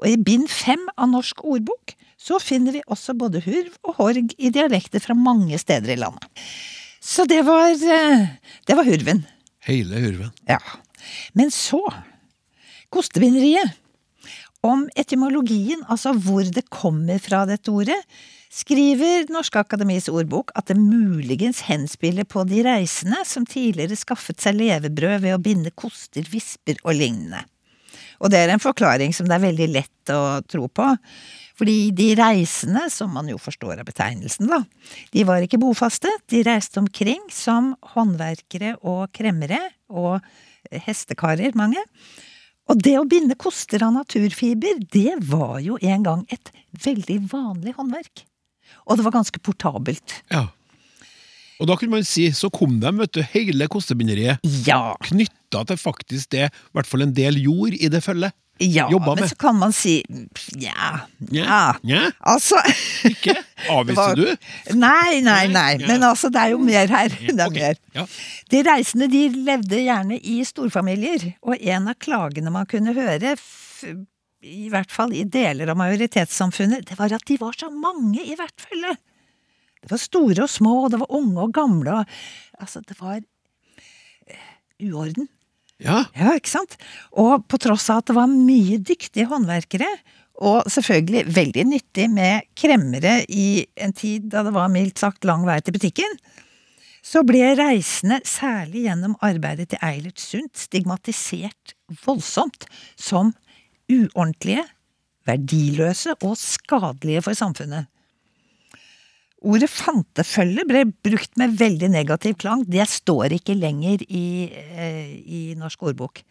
Og 0.00 0.06
i 0.08 0.16
bind 0.16 0.48
fem 0.48 0.86
av 0.96 1.10
Norsk 1.12 1.42
ordbok 1.44 1.92
så 2.16 2.38
finner 2.40 2.72
vi 2.72 2.80
også 2.88 3.12
både 3.20 3.42
hurv 3.44 3.74
og 3.82 3.98
horg 3.98 4.32
i 4.38 4.48
dialekter 4.54 5.04
fra 5.04 5.18
mange 5.18 5.58
steder 5.60 5.92
i 5.92 5.98
landet. 6.00 6.24
Så 7.04 7.26
det 7.28 7.42
var, 7.44 7.74
eh, 7.74 8.24
det 8.64 8.78
var 8.78 8.88
hurven. 8.88 9.26
Hele 9.68 10.00
hurven. 10.06 10.32
Ja. 10.48 10.62
Men 11.36 11.52
så 11.52 11.82
Kostebinderiet. 12.88 13.76
Om 14.66 14.88
etymologien, 14.98 15.84
altså 15.86 16.10
hvor 16.18 16.42
det 16.42 16.64
kommer 16.74 17.20
fra 17.22 17.44
dette 17.46 17.70
ordet, 17.70 17.98
skriver 18.50 19.28
Norske 19.30 19.60
Akademis 19.60 20.08
ordbok 20.10 20.50
at 20.58 20.70
det 20.70 20.78
muligens 20.80 21.60
henspiller 21.68 22.26
på 22.26 22.42
de 22.48 22.64
reisende 22.66 23.20
som 23.28 23.46
tidligere 23.46 23.98
skaffet 23.98 24.40
seg 24.42 24.58
levebrød 24.58 25.22
ved 25.22 25.36
å 25.36 25.42
binde 25.42 25.70
koster, 25.78 26.26
visper 26.26 26.80
og 26.82 26.96
lignende. 26.98 27.44
Og 28.18 28.32
det 28.32 28.40
er 28.40 28.50
en 28.50 28.62
forklaring 28.62 29.12
som 29.14 29.28
det 29.28 29.36
er 29.36 29.46
veldig 29.46 29.68
lett 29.70 30.10
å 30.10 30.40
tro 30.50 30.66
på. 30.66 30.88
Fordi 31.58 31.90
de 31.94 32.08
reisende, 32.18 32.84
som 32.90 33.12
man 33.14 33.30
jo 33.30 33.38
forstår 33.38 33.78
av 33.78 33.86
betegnelsen, 33.86 34.50
da, 34.50 34.62
de 35.14 35.24
var 35.26 35.42
ikke 35.42 35.60
bofaste, 35.62 36.10
de 36.30 36.42
reiste 36.46 36.82
omkring 36.82 37.22
som 37.34 37.76
håndverkere 37.94 38.76
og 38.82 39.06
kremmere, 39.14 39.60
og 39.90 40.18
hestekarer, 40.86 41.54
mange. 41.58 41.82
Og 42.68 42.80
det 42.84 42.98
å 43.00 43.06
binde 43.08 43.36
koster 43.40 43.82
av 43.86 43.94
naturfiber, 43.96 44.80
det 44.92 45.16
var 45.30 45.58
jo 45.64 45.78
en 45.80 46.04
gang 46.04 46.24
et 46.32 46.50
veldig 46.84 47.22
vanlig 47.30 47.72
håndverk. 47.78 48.24
Og 48.84 48.98
det 48.98 49.06
var 49.06 49.16
ganske 49.16 49.40
portabelt. 49.40 50.18
Ja. 50.32 50.48
Og 51.58 51.66
da 51.66 51.74
kunne 51.78 51.96
man 51.96 52.06
si, 52.06 52.28
så 52.36 52.50
kom 52.54 52.76
de, 52.82 52.90
vet 53.00 53.16
du, 53.16 53.22
hele 53.32 53.66
kostebinderiet 53.72 54.44
Ja, 54.66 54.94
knytta 55.08 55.64
til 55.66 55.80
faktisk 55.80 56.30
det, 56.36 56.50
i 56.52 56.76
hvert 56.76 56.86
fall 56.86 57.06
en 57.08 57.16
del 57.16 57.40
jord 57.42 57.74
i 57.74 57.90
det 57.90 58.02
følget. 58.04 58.36
Ja, 58.58 58.88
Jobba 58.90 59.14
men 59.14 59.28
så 59.30 59.36
kan 59.38 59.54
man 59.58 59.72
si 59.72 60.00
ja, 60.58 61.00
Nja, 61.18 61.44
ja. 61.44 61.60
nja. 61.82 62.00
Altså 62.26 62.58
Ikke? 63.06 63.36
Avviser 63.74 64.18
Det 64.18 64.24
du? 64.34 64.74
Nei, 64.78 65.20
nei, 65.22 65.46
nei. 65.52 65.78
Men 65.86 66.02
altså, 66.06 66.30
det 66.32 66.42
er 66.42 66.52
jo 66.54 66.58
mer 66.62 66.90
her. 66.90 67.14
Det 67.14 67.38
er 67.44 67.54
mer. 67.54 67.78
Ja. 67.94 68.04
De 68.50 68.62
reisende 68.66 69.08
de 69.12 69.24
levde 69.46 69.80
gjerne 69.82 70.18
i 70.18 70.40
storfamilier, 70.46 71.32
og 71.42 71.58
en 71.58 71.90
av 71.92 71.98
klagene 72.02 72.52
man 72.54 72.66
kunne 72.70 72.94
høre, 72.96 73.36
i 74.42 74.68
hvert 74.72 74.94
fall 74.94 75.14
i 75.14 75.24
deler 75.26 75.70
av 75.70 75.78
majoritetssamfunnet, 75.78 76.86
det 76.90 76.98
var 76.98 77.14
at 77.14 77.26
de 77.28 77.38
var 77.40 77.56
så 77.58 77.70
mange 77.74 78.22
i 78.22 78.36
hvert 78.38 78.66
følge. 78.68 78.94
Det 79.82 79.90
var 79.92 80.02
store 80.02 80.46
og 80.46 80.50
små, 80.50 80.76
og 80.84 80.92
det 80.94 81.02
var 81.02 81.18
unge 81.18 81.42
og 81.46 81.54
gamle, 81.54 82.00
og 82.00 82.62
altså, 82.62 82.82
det 82.86 82.98
var 83.00 83.18
eh, 83.18 84.54
uorden. 84.88 85.28
Ja. 85.82 86.04
Ja, 86.18 86.34
ikke 86.34 86.50
sant? 86.50 86.76
Og 87.14 87.44
på 87.50 87.60
tross 87.62 87.88
av 87.92 88.02
at 88.02 88.10
det 88.10 88.16
var 88.18 88.30
mye 88.30 88.80
dyktige 88.82 89.28
håndverkere, 89.30 89.88
og 90.38 90.68
selvfølgelig 90.70 91.24
veldig 91.34 91.64
nyttig 91.66 92.06
med 92.12 92.46
kremmere 92.58 93.20
i 93.26 93.64
en 93.82 93.94
tid 93.96 94.28
da 94.30 94.44
det 94.46 94.54
var 94.54 94.70
mildt 94.70 95.00
sagt 95.02 95.26
lang 95.26 95.42
vei 95.48 95.58
til 95.62 95.74
butikken, 95.74 96.14
så 97.02 97.22
ble 97.26 97.54
reisende, 97.58 98.20
særlig 98.26 98.84
gjennom 98.86 99.16
arbeidet 99.24 99.70
til 99.72 99.82
Eilert 99.86 100.20
Sundt, 100.20 100.58
stigmatisert 100.58 101.74
voldsomt 102.04 102.66
som 102.98 103.32
uordentlige, 103.88 104.64
verdiløse 105.28 106.14
og 106.24 106.36
skadelige 106.40 107.22
for 107.24 107.38
samfunnet. 107.38 107.88
Ordet 109.38 109.68
fantefølge 109.70 110.64
ble 110.66 110.82
brukt 111.06 111.36
med 111.38 111.54
veldig 111.60 111.92
negativ 111.92 112.34
klang. 112.42 112.64
Det 112.66 112.86
står 112.90 113.36
ikke 113.36 113.54
lenger 113.54 114.02
i, 114.08 114.50
eh, 114.50 115.12
i 115.22 115.42
norsk 115.58 115.82
ordbok. 115.92 116.22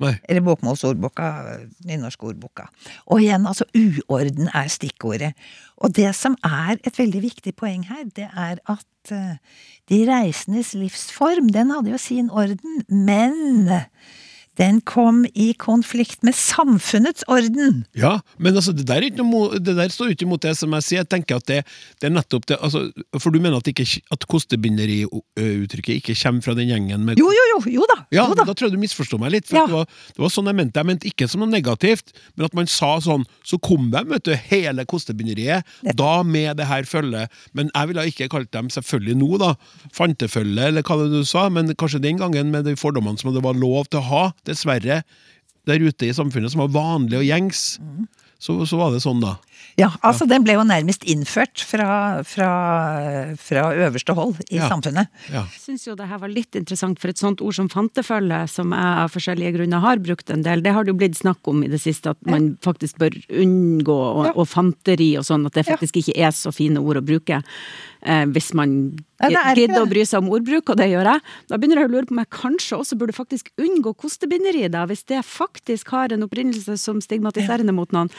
Nei. 0.00 0.14
Eller 0.28 0.40
bokmålsordboka, 0.44 1.26
nynorsk 1.88 2.22
ordboka. 2.24 2.68
Og 3.12 3.20
igjen, 3.20 3.44
altså, 3.46 3.66
uorden 3.76 4.48
er 4.56 4.68
stikkordet. 4.72 5.34
Og 5.76 5.92
det 5.96 6.14
som 6.16 6.36
er 6.44 6.78
et 6.84 6.96
veldig 6.96 7.20
viktig 7.22 7.54
poeng 7.56 7.84
her, 7.88 8.06
det 8.16 8.28
er 8.32 8.60
at 8.64 9.12
eh, 9.12 9.36
de 9.92 10.00
reisendes 10.08 10.72
livsform, 10.74 11.52
den 11.52 11.72
hadde 11.74 11.92
jo 11.92 12.00
sin 12.00 12.30
orden, 12.30 12.80
men 12.88 13.68
den 14.58 14.80
kom 14.84 15.22
i 15.38 15.52
konflikt 15.54 16.24
med 16.26 16.34
samfunnets 16.36 17.22
orden. 17.30 17.84
Ja, 17.96 18.16
men 18.38 18.56
altså, 18.58 18.72
det 18.76 18.84
der, 18.88 19.04
er 19.06 19.14
noe, 19.22 19.58
det 19.62 19.76
der 19.78 19.92
står 19.94 20.10
ikke 20.12 20.26
imot 20.26 20.42
det 20.44 20.56
som 20.58 20.74
jeg 20.76 20.84
sier. 20.86 21.00
Jeg 21.04 21.08
tenker 21.14 21.38
at 21.38 21.46
det, 21.48 21.60
det 22.02 22.08
er 22.10 22.12
nettopp 22.12 22.48
det 22.50 22.58
altså, 22.60 22.82
For 23.22 23.30
du 23.32 23.38
mener 23.40 23.56
at, 23.62 23.70
ikke, 23.70 23.86
at 24.12 24.26
kostebinderiuttrykket 24.28 26.00
ikke 26.00 26.16
kommer 26.18 26.44
fra 26.44 26.54
den 26.58 26.68
gjengen 26.70 27.06
med 27.06 27.20
Jo, 27.20 27.30
jo, 27.32 27.44
jo, 27.54 27.60
jo 27.78 27.86
da! 27.90 28.00
Ja, 28.12 28.26
jo 28.28 28.34
da. 28.36 28.44
da. 28.48 28.54
tror 28.56 28.68
jeg 28.68 28.76
du 28.76 28.82
misforstod 28.82 29.22
meg 29.22 29.32
litt. 29.36 29.48
For 29.48 29.60
Ja. 29.60 29.66
det, 29.70 29.76
var, 29.78 29.86
det 30.16 30.24
var 30.24 30.34
sånn 30.34 30.50
jeg 30.50 30.58
mente. 30.60 30.80
Jeg 30.82 30.90
mente 30.90 31.10
ikke 31.10 31.28
som 31.30 31.44
noe 31.44 31.50
negativt, 31.52 32.12
men 32.34 32.48
at 32.48 32.56
man 32.58 32.68
sa 32.70 32.92
sånn, 33.04 33.24
så 33.46 33.58
kom 33.62 33.88
de, 33.94 34.02
vet 34.10 34.26
du, 34.28 34.34
hele 34.50 34.84
kostebinderiet, 34.88 35.66
da 35.96 36.12
med 36.26 36.58
det 36.60 36.68
her 36.70 36.84
følget. 36.88 37.30
Men 37.56 37.70
jeg 37.74 37.92
ville 37.92 38.06
ikke 38.12 38.28
kalt 38.32 38.50
dem 38.54 38.70
selvfølgelig 38.72 39.16
nå, 39.20 39.30
da, 39.40 39.54
fantefølge, 39.96 40.68
eller 40.70 40.84
hva 40.86 40.98
det 41.04 41.10
du 41.14 41.24
sa, 41.28 41.46
men 41.52 41.72
kanskje 41.80 42.02
den 42.04 42.20
gangen 42.20 42.50
med 42.52 42.66
de 42.68 42.76
fordommene 42.78 43.20
som 43.20 43.32
det 43.34 43.42
var 43.44 43.58
lov 43.58 43.88
til 43.90 44.00
å 44.02 44.06
ha, 44.10 44.24
dessverre, 44.48 45.02
der 45.68 45.84
ute 45.84 46.08
i 46.08 46.14
samfunnet, 46.16 46.52
som 46.52 46.64
var 46.64 46.74
vanlig 46.74 47.20
og 47.20 47.26
gjengs. 47.26 47.64
Mm. 47.82 48.06
Så, 48.40 48.56
så 48.66 48.78
var 48.80 48.94
det 48.94 49.02
sånn, 49.04 49.20
da. 49.22 49.36
Ja, 49.78 49.90
altså 50.02 50.26
den 50.28 50.42
ble 50.44 50.54
jo 50.56 50.64
nærmest 50.66 51.04
innført 51.08 51.60
fra, 51.64 52.22
fra, 52.26 52.48
fra 53.38 53.62
øverste 53.86 54.14
hold 54.16 54.40
i 54.50 54.56
Ja. 54.58 54.68
samfunnet. 54.68 55.08
Ja. 55.30 55.44
Jeg 55.46 55.60
syns 55.62 55.86
jo 55.86 55.94
det 55.94 56.08
her 56.08 56.18
var 56.18 56.28
litt 56.28 56.54
interessant, 56.58 56.98
for 56.98 57.08
et 57.08 57.18
sånt 57.18 57.40
ord 57.40 57.54
som 57.54 57.68
fantefølge, 57.68 58.48
som 58.50 58.72
jeg 58.72 58.98
av 59.04 59.10
forskjellige 59.14 59.54
grunner 59.56 59.80
har 59.80 59.96
brukt 60.02 60.30
en 60.30 60.42
del, 60.42 60.60
det 60.62 60.72
har 60.74 60.84
det 60.84 60.92
jo 60.92 60.98
blitt 60.98 61.16
snakk 61.16 61.38
om 61.48 61.62
i 61.64 61.68
det 61.68 61.80
siste, 61.80 62.10
at 62.10 62.26
man 62.26 62.56
faktisk 62.62 62.98
bør 62.98 63.10
unngå 63.30 63.88
og, 63.94 64.24
Ja. 64.26 64.32
og 64.34 64.48
fanteri 64.48 65.16
og 65.16 65.24
sånn, 65.24 65.46
at 65.46 65.52
det 65.54 65.66
Ja. 65.66 65.76
faktisk 65.76 65.96
ikke 66.02 66.16
er 66.18 66.30
så 66.32 66.52
fine 66.52 66.78
ord 66.78 66.96
å 66.96 67.04
bruke. 67.04 67.42
Eh, 68.02 68.24
hvis 68.26 68.54
man 68.54 68.98
er 69.20 69.54
gidder 69.54 69.84
å 69.84 69.88
bry 69.88 70.02
seg 70.04 70.22
om 70.22 70.30
ordbruk, 70.30 70.70
og 70.70 70.76
det 70.78 70.88
gjør 70.90 71.04
jeg. 71.04 71.20
Da 71.48 71.56
begynner 71.58 71.76
jeg 71.82 71.88
å 71.88 71.92
lure 71.92 72.06
på 72.06 72.12
om 72.12 72.18
jeg 72.18 72.30
kanskje 72.30 72.78
også 72.78 72.98
burde 72.98 73.12
faktisk 73.12 73.50
unngå 73.58 73.94
kostebinderi, 73.96 74.70
da, 74.70 74.86
hvis 74.86 75.04
det 75.06 75.22
faktisk 75.24 75.88
har 75.90 76.08
en 76.12 76.22
opprinnelse 76.26 76.78
som 76.78 77.00
stigmatiserende 77.00 77.72
mot 77.74 77.90
noen. 77.92 78.10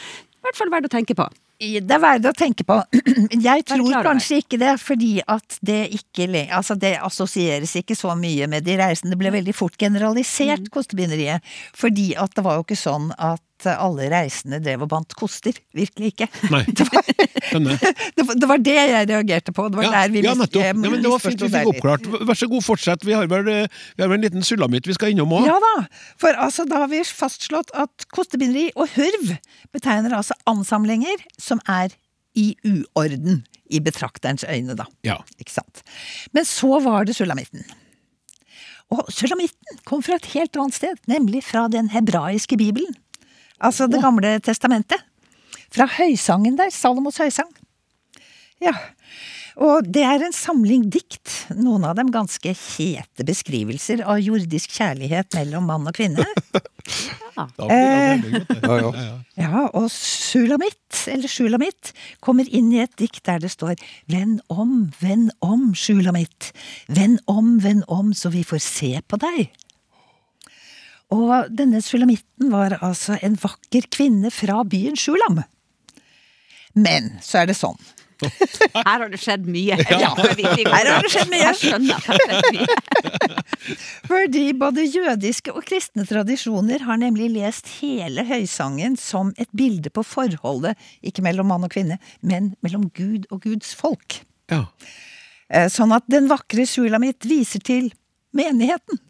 Det 0.42 0.50
hvert 0.50 0.58
fall 0.58 0.72
verdt 0.74 0.90
å 0.90 0.94
tenke 0.98 1.16
på. 1.18 1.26
Det 1.62 1.94
er 1.94 2.02
verdt 2.02 2.26
å 2.26 2.34
tenke 2.34 2.66
på. 2.66 2.80
Jeg 3.46 3.66
tror 3.70 3.92
kanskje 4.02 4.40
ikke 4.42 4.58
det, 4.58 4.72
fordi 4.82 5.12
at 5.30 5.60
det 5.62 5.92
ikke 5.94 6.26
Altså, 6.50 6.74
det 6.74 6.96
assosieres 6.98 7.76
ikke 7.78 7.94
så 7.96 8.16
mye 8.18 8.48
med 8.50 8.66
de 8.66 8.80
reisende. 8.80 9.14
Det 9.14 9.20
ble 9.22 9.32
veldig 9.38 9.54
fort 9.54 9.78
generalisert, 9.78 10.66
Mm. 10.66 10.72
kostebinderiet. 10.74 11.46
Fordi 11.78 12.16
at 12.18 12.34
det 12.34 12.44
var 12.44 12.58
jo 12.58 12.66
ikke 12.66 12.80
sånn 12.80 13.12
at 13.18 13.42
alle 13.70 14.08
reisende 14.12 14.60
drev 14.64 14.86
og 14.86 14.90
bandt 14.92 15.14
koster. 15.18 15.56
Virkelig 15.78 16.14
ikke. 16.14 16.28
Nei. 16.54 16.64
Det 16.72 16.86
var, 16.88 17.04
det 18.16 18.24
var, 18.24 18.36
det 18.40 18.48
var 18.48 18.62
det 18.64 18.74
jeg 18.78 19.08
reagerte 19.10 19.52
på. 19.52 19.66
Det 19.68 19.80
var 19.80 19.84
Ja, 19.84 19.92
der 19.92 20.12
vi 20.14 20.22
ja, 20.24 20.34
nettopp. 20.40 20.64
Ja, 20.64 20.74
men 20.78 21.02
det 21.04 21.10
var 21.12 21.20
fint 21.20 21.42
vi 21.42 21.50
fikk 21.52 21.72
oppklart. 21.74 22.06
Vær 22.30 22.38
så 22.38 22.48
god, 22.48 22.64
fortsett. 22.64 23.04
Vi 23.04 23.16
har 23.18 23.28
vel, 23.32 23.50
eh, 23.52 23.82
vi 23.98 24.06
har 24.06 24.12
vel 24.12 24.22
en 24.22 24.24
liten 24.24 24.46
sulamit 24.46 24.88
vi 24.88 24.96
skal 24.96 25.12
innom 25.12 25.34
òg. 25.36 25.50
Ja 25.50 25.58
da, 25.60 25.74
for 26.22 26.38
altså 26.40 26.64
da 26.70 26.84
har 26.86 26.92
vi 26.94 27.02
fastslått 27.04 27.74
at 27.76 28.08
kostebinderi 28.16 28.70
og 28.78 28.94
hurv 28.96 29.34
betegner 29.76 30.16
altså 30.16 30.38
ansamlinger 30.48 31.26
som 31.42 31.60
er 31.68 31.92
i 32.40 32.54
uorden 32.64 33.42
i 33.72 33.80
betrakterens 33.84 34.46
øyne, 34.48 34.76
da. 34.80 34.88
Ja. 35.08 35.20
Ikke 35.42 35.54
sant. 35.54 35.84
Men 36.36 36.48
så 36.48 36.80
var 36.84 37.08
det 37.08 37.16
sulamitten. 37.18 37.66
Og 38.92 39.08
sulamitten 39.14 39.80
kom 39.88 40.04
fra 40.04 40.18
et 40.20 40.28
helt 40.34 40.58
annet 40.60 40.76
sted, 40.76 41.00
nemlig 41.08 41.46
fra 41.48 41.68
den 41.72 41.92
hebraiske 41.94 42.58
bibelen. 42.60 42.96
Altså 43.62 43.88
Det 43.92 44.02
gamle 44.02 44.38
testamentet. 44.44 45.02
Fra 45.72 45.88
høysangen 45.88 46.58
der, 46.60 46.72
Salomos 46.74 47.22
høysang. 47.22 47.50
Ja. 48.62 48.74
Og 49.62 49.88
det 49.94 50.04
er 50.08 50.24
en 50.24 50.34
samling 50.36 50.86
dikt, 50.92 51.30
noen 51.58 51.84
av 51.88 51.98
dem 52.00 52.10
ganske 52.14 52.54
hete 52.56 53.26
beskrivelser 53.28 54.04
av 54.08 54.22
jordisk 54.24 54.72
kjærlighet 54.78 55.36
mellom 55.36 55.68
mann 55.70 55.90
og 55.92 55.98
kvinne. 55.98 56.26
Ja, 57.32 57.46
Eh, 57.72 58.24
Ja, 58.66 58.76
ja. 58.82 59.06
Ja, 59.40 59.62
og 59.78 59.86
Sulamitt, 59.94 60.98
eller 61.08 61.30
Sulamitt, 61.32 61.94
kommer 62.20 62.50
inn 62.50 62.72
i 62.74 62.82
et 62.84 62.96
dikt 63.00 63.24
der 63.30 63.40
det 63.40 63.54
står 63.54 63.80
Venn 64.12 64.40
om, 64.52 64.92
venn 65.00 65.30
om, 65.40 65.72
Sulamitt. 65.78 66.52
Venn 66.92 67.20
om, 67.32 67.56
venn 67.64 67.86
om, 67.88 68.12
så 68.18 68.34
vi 68.34 68.44
får 68.44 68.62
se 68.66 68.92
på 69.08 69.22
deg. 69.22 69.54
Og 71.12 71.50
denne 71.52 71.82
sulamitten 71.84 72.52
var 72.54 72.78
altså 72.80 73.18
en 73.22 73.36
vakker 73.40 73.90
kvinne 73.92 74.32
fra 74.32 74.62
byen 74.68 74.96
Sjulam. 75.00 75.42
Men 76.74 77.18
så 77.24 77.42
er 77.42 77.52
det 77.52 77.58
sånn 77.60 77.80
Her 78.86 79.02
har 79.02 79.10
det 79.10 79.18
skjedd 79.18 79.48
mye. 79.50 79.80
Ja. 79.90 80.12
Her 80.14 80.90
har 80.92 81.02
det 81.02 81.10
skjedd 81.10 81.32
mye. 81.32 81.42
Jeg 81.42 81.58
skjønner 81.58 82.04
mye. 82.54 82.68
Fordi 84.12 84.44
både 84.62 84.86
jødiske 84.86 85.54
og 85.56 85.66
kristne 85.66 86.06
tradisjoner 86.06 86.86
har 86.86 87.00
nemlig 87.02 87.32
lest 87.34 87.70
hele 87.80 88.22
høysangen 88.30 88.94
som 89.02 89.34
et 89.42 89.50
bilde 89.58 89.90
på 89.90 90.06
forholdet, 90.06 90.78
ikke 91.02 91.26
mellom 91.26 91.50
mann 91.50 91.66
og 91.66 91.74
kvinne, 91.74 91.98
men 92.22 92.54
mellom 92.62 92.92
Gud 92.94 93.26
og 93.34 93.42
Guds 93.48 93.74
folk. 93.78 94.22
Ja. 94.54 94.68
Eh, 95.50 95.66
Sånn 95.74 95.94
at 95.96 96.06
den 96.12 96.30
vakre 96.30 96.68
Sjulamit 96.70 97.26
viser 97.26 97.64
til 97.66 97.90
menigheten. 98.38 99.02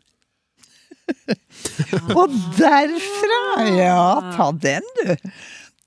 og 2.19 2.35
derfra, 2.57 3.41
ja, 3.75 4.05
ta 4.35 4.51
den 4.63 4.87
du. 5.01 5.15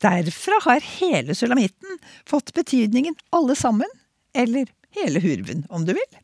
Derfra 0.05 0.61
har 0.67 0.85
hele 0.99 1.37
sulamitten 1.39 1.99
fått 2.29 2.53
betydningen 2.57 3.17
alle 3.35 3.57
sammen, 3.57 3.89
eller 4.37 4.69
hele 4.99 5.23
hurven, 5.25 5.65
om 5.71 5.87
du 5.87 5.95
vil. 5.97 6.23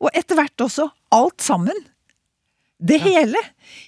Og 0.00 0.12
etter 0.16 0.38
hvert 0.38 0.64
også 0.64 0.88
alt 1.14 1.42
sammen. 1.44 1.76
Det 2.80 2.96
hele. 3.02 3.36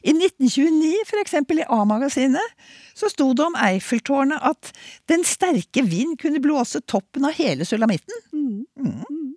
I 0.04 0.12
1929, 0.12 0.90
for 1.08 1.22
eksempel 1.22 1.62
i 1.62 1.68
A-magasinet, 1.72 2.56
så 2.92 3.08
sto 3.08 3.30
det 3.32 3.46
om 3.46 3.56
Eiffeltårnet 3.56 4.42
at 4.44 4.68
den 5.08 5.24
sterke 5.24 5.84
vind 5.88 6.18
kunne 6.20 6.42
blåse 6.44 6.82
toppen 6.84 7.24
av 7.24 7.32
hele 7.38 7.64
sulamitten. 7.64 8.20
Mm. 8.36 9.32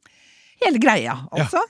Hele 0.66 0.82
greia, 0.82 1.16
altså. 1.32 1.64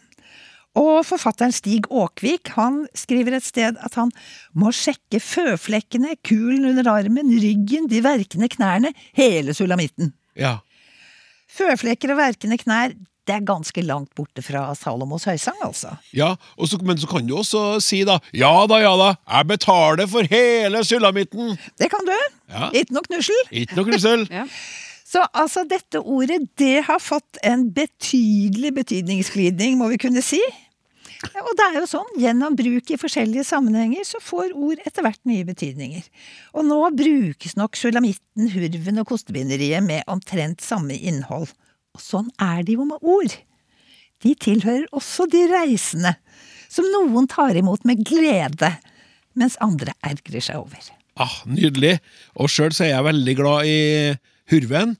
Og 0.76 1.06
forfatteren 1.08 1.54
Stig 1.56 1.88
Åkvik 1.90 2.52
han 2.58 2.82
skriver 2.98 3.38
et 3.38 3.46
sted 3.48 3.78
at 3.80 3.96
han 3.96 4.12
må 4.60 4.74
sjekke 4.76 5.22
føflekkene, 5.24 6.18
kulen 6.28 6.66
under 6.72 6.90
armen, 6.92 7.32
ryggen, 7.40 7.88
de 7.92 8.02
verkende 8.04 8.50
knærne, 8.52 8.92
hele 9.16 9.56
sulamitten. 9.56 10.14
ja. 10.36 10.58
Føflekker 11.56 12.12
og 12.12 12.18
verkende 12.20 12.58
knær, 12.60 12.92
det 13.26 13.34
er 13.38 13.46
ganske 13.48 13.82
langt 13.82 14.10
borte 14.18 14.44
fra 14.44 14.68
Salomos 14.76 15.24
høysang, 15.26 15.56
altså. 15.64 15.94
ja. 16.14 16.34
Og 16.60 16.68
så, 16.68 16.78
men 16.84 17.00
så 17.00 17.08
kan 17.10 17.26
du 17.26 17.38
også 17.40 17.80
si 17.82 18.02
da 18.06 18.20
Ja 18.36 18.52
da, 18.70 18.82
ja 18.84 18.92
da, 19.00 19.08
jeg 19.32 19.48
betaler 19.54 20.10
for 20.12 20.28
hele 20.30 20.84
sulamitten! 20.86 21.56
Det 21.80 21.88
kan 21.94 22.04
du. 22.06 22.14
Ja. 22.52 22.68
Ikke 22.76 22.98
noe 22.98 23.08
knussel. 23.08 23.40
Ikke 23.52 23.80
noe 23.80 23.88
knussel. 23.88 24.28
Ja. 24.36 24.44
Så 25.06 25.22
altså, 25.38 25.64
dette 25.70 26.02
ordet, 26.02 26.42
det 26.60 26.82
har 26.90 27.00
fått 27.00 27.38
en 27.46 27.70
betydelig 27.72 28.74
betydningsglidning, 28.82 29.78
må 29.80 29.88
vi 29.94 30.00
kunne 30.02 30.20
si. 30.26 30.42
Og 31.24 31.52
det 31.58 31.66
er 31.66 31.78
jo 31.80 31.88
sånn, 31.90 32.10
gjennom 32.20 32.56
bruk 32.58 32.92
i 32.92 32.98
forskjellige 33.00 33.46
sammenhenger, 33.48 34.04
så 34.08 34.20
får 34.24 34.54
ord 34.54 34.82
etter 34.86 35.06
hvert 35.06 35.22
nye 35.30 35.46
betydninger. 35.48 36.04
Og 36.58 36.68
nå 36.68 36.80
brukes 36.98 37.56
nok 37.60 37.80
sulamitten, 37.80 38.50
hurven 38.52 39.02
og 39.02 39.08
kostebinderiet 39.14 39.86
med 39.86 40.04
omtrent 40.12 40.64
samme 40.66 40.98
innhold. 40.98 41.48
Og 41.96 42.04
sånn 42.04 42.30
er 42.42 42.66
det 42.68 42.76
jo 42.76 42.88
med 42.90 43.02
ord. 43.02 43.38
De 44.24 44.34
tilhører 44.40 44.88
også 44.96 45.28
de 45.32 45.46
reisende, 45.52 46.16
som 46.72 46.88
noen 46.92 47.28
tar 47.32 47.56
imot 47.56 47.86
med 47.88 48.04
glede, 48.08 48.74
mens 49.36 49.58
andre 49.64 49.96
ergrer 50.06 50.44
seg 50.44 50.60
over. 50.60 50.92
Ah, 51.16 51.36
nydelig. 51.48 51.98
Og 52.36 52.52
sjøl 52.52 52.74
er 52.84 52.92
jeg 52.92 53.08
veldig 53.08 53.36
glad 53.40 53.70
i 53.72 53.80
hurven. 54.52 54.98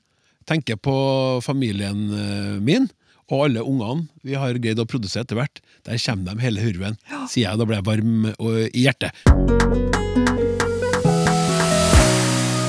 Tenker 0.48 0.78
på 0.80 0.96
familien 1.44 2.06
eh, 2.14 2.56
min 2.64 2.88
og 3.34 3.48
alle 3.48 3.64
ungene 3.66 4.06
vi 4.26 4.38
har 4.38 4.58
greid 4.62 4.80
å 4.80 4.88
produsere 4.88 5.26
etter 5.26 5.40
hvert. 5.40 5.62
Der 5.86 6.00
kommer 6.02 6.34
de 6.34 6.42
hele 6.42 6.64
hurven, 6.64 6.96
sier 7.30 7.52
jeg. 7.52 7.60
Da 7.60 7.66
blir 7.68 7.78
jeg 7.78 7.86
varm 7.86 8.30
og, 8.34 8.56
i 8.74 8.86
hjertet. 8.88 9.14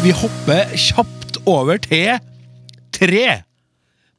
Vi 0.04 0.12
hopper 0.12 0.74
kjapt 0.76 1.38
over 1.48 1.80
til 1.80 2.18
tre. 2.92 3.24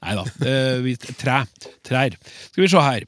Nei 0.01 0.15
da, 0.17 0.23
eh, 0.49 0.89
tre. 1.17 1.37
Trær. 1.85 2.17
Skal 2.49 2.63
vi 2.65 2.71
se 2.73 2.81
her. 2.87 3.05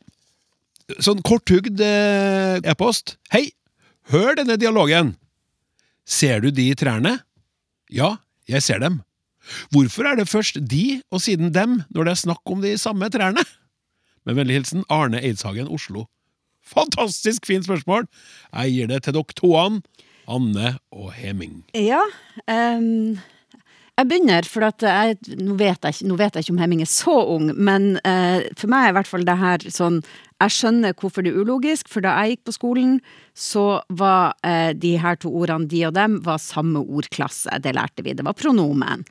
Sånn 1.01 1.25
korthugd 1.25 1.81
eh, 1.81 2.61
e-post. 2.69 3.17
Hei! 3.33 3.49
Hør 4.13 4.37
denne 4.39 4.57
dialogen. 4.61 5.15
Ser 6.05 6.41
du 6.41 6.49
de 6.53 6.71
trærne? 6.77 7.19
Ja, 7.93 8.15
jeg 8.49 8.65
ser 8.65 8.81
dem. 8.81 9.01
Hvorfor 9.73 10.05
er 10.05 10.17
det 10.21 10.29
først 10.29 10.61
de, 10.69 11.01
og 11.13 11.21
siden 11.21 11.53
dem, 11.53 11.81
når 11.93 12.05
det 12.05 12.13
er 12.13 12.21
snakk 12.23 12.53
om 12.53 12.61
de 12.61 12.77
samme 12.81 13.09
trærne? 13.13 13.41
Med 14.29 14.37
vennlig 14.37 14.59
hilsen 14.59 14.83
Arne 14.93 15.17
Eidshagen, 15.25 15.65
Oslo. 15.73 16.03
Fantastisk 16.61 17.47
fint 17.49 17.65
spørsmål! 17.65 18.03
Jeg 18.53 18.73
gir 18.75 18.89
det 18.91 18.99
til 19.07 19.15
dere 19.15 19.33
toene, 19.39 19.79
Anne 20.29 20.75
og 20.93 21.07
Heming. 21.17 21.63
Ja, 21.73 22.03
um, 22.45 23.17
jeg 23.97 24.05
begynner, 24.11 24.45
for 24.45 24.67
jeg, 24.69 25.17
nå, 25.39 25.55
vet 25.57 25.81
jeg, 25.81 26.05
nå 26.05 26.19
vet 26.19 26.37
jeg 26.37 26.45
ikke 26.45 26.53
om 26.53 26.61
Hemming 26.61 26.85
er 26.85 26.91
så 26.91 27.15
ung, 27.33 27.49
men 27.57 27.95
uh, 28.03 28.45
for 28.53 28.69
meg 28.69 28.85
er 28.85 28.93
i 28.93 28.97
hvert 28.99 29.09
fall 29.09 29.25
det 29.25 29.37
her 29.41 29.65
sånn 29.73 29.97
Jeg 30.37 30.55
skjønner 30.59 30.93
hvorfor 30.93 31.25
det 31.25 31.33
er 31.33 31.41
ulogisk, 31.41 31.89
for 31.89 32.05
da 32.05 32.13
jeg 32.21 32.37
gikk 32.37 32.45
på 32.51 32.57
skolen, 32.59 32.95
så 33.33 33.81
var 33.89 34.37
uh, 34.45 34.69
de 34.77 34.93
her 35.01 35.17
to 35.25 35.33
ordene 35.41 35.65
de 35.73 35.87
og 35.89 35.97
dem 35.97 36.21
var 36.29 36.37
samme 36.37 36.85
ordklasse. 36.85 37.57
Det 37.65 37.73
lærte 37.73 38.05
vi. 38.05 38.13
Det 38.13 38.29
var 38.29 38.37
pronomen. 38.37 39.07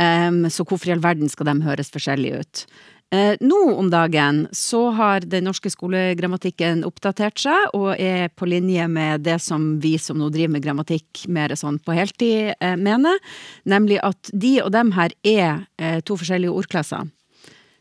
Um, 0.00 0.48
så 0.50 0.64
hvorfor 0.64 0.88
i 0.88 0.96
all 0.96 1.04
verden 1.04 1.28
skal 1.30 1.52
de 1.52 1.60
høres 1.68 1.92
forskjellig 1.94 2.32
ut? 2.40 2.66
Eh, 3.14 3.36
nå 3.40 3.74
om 3.74 3.90
dagen 3.90 4.46
så 4.52 4.88
har 4.90 5.20
den 5.28 5.44
norske 5.46 5.70
skolegrammatikken 5.70 6.82
oppdatert 6.88 7.38
seg 7.42 7.74
og 7.76 7.92
er 8.00 8.30
på 8.34 8.48
linje 8.48 8.86
med 8.90 9.22
det 9.26 9.36
som 9.44 9.74
vi 9.82 9.92
som 10.00 10.18
nå 10.18 10.30
driver 10.34 10.54
med 10.56 10.64
grammatikk 10.64 11.26
mer 11.30 11.52
sånn 11.58 11.76
på 11.84 11.94
heltid 11.94 12.54
eh, 12.56 12.78
mener, 12.80 13.20
nemlig 13.68 14.00
at 14.02 14.32
de 14.32 14.56
og 14.64 14.72
dem 14.74 14.94
her 14.96 15.14
er 15.20 15.66
eh, 15.78 16.00
to 16.02 16.16
forskjellige 16.18 16.56
ordklasser. 16.62 17.12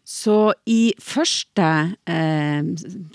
Så 0.04 0.52
i 0.70 0.92
første 1.02 1.70
eh, 2.12 2.62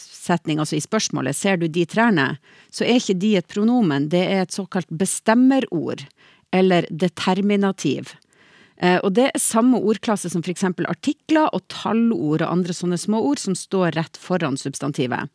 setning, 0.01 0.59
altså 0.59 0.79
i 0.79 0.83
spørsmålet 0.83 1.37
'ser 1.37 1.61
du 1.61 1.69
de 1.69 1.85
trærne', 1.85 2.39
så 2.73 2.89
er 2.89 2.97
ikke 2.99 3.21
de 3.21 3.37
et 3.37 3.47
pronomen, 3.53 4.09
det 4.09 4.25
er 4.25 4.43
et 4.43 4.57
såkalt 4.57 4.89
bestemmerord, 4.89 6.07
eller 6.51 6.89
determinativ. 6.91 8.17
Eh, 8.81 8.99
og 9.03 9.13
det 9.19 9.31
er 9.31 9.43
samme 9.43 9.81
ordklasse 9.83 10.31
som 10.31 10.45
eksempel 10.47 10.87
artikler 10.91 11.51
og 11.55 11.65
tallord 11.73 12.45
og 12.45 12.53
andre 12.53 12.77
sånne 12.77 12.99
småord 13.01 13.43
som 13.43 13.57
står 13.59 13.97
rett 13.99 14.19
foran 14.21 14.59
substantivet. 14.61 15.31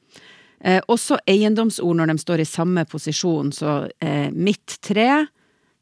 Eh, 0.63 0.79
også 0.87 1.19
eiendomsord 1.27 1.99
når 1.99 2.13
de 2.13 2.17
står 2.23 2.43
i 2.43 2.47
samme 2.47 2.85
posisjon, 2.87 3.51
så 3.51 3.89
eh, 3.99 4.29
mitt 4.31 4.77
tre, 4.81 5.25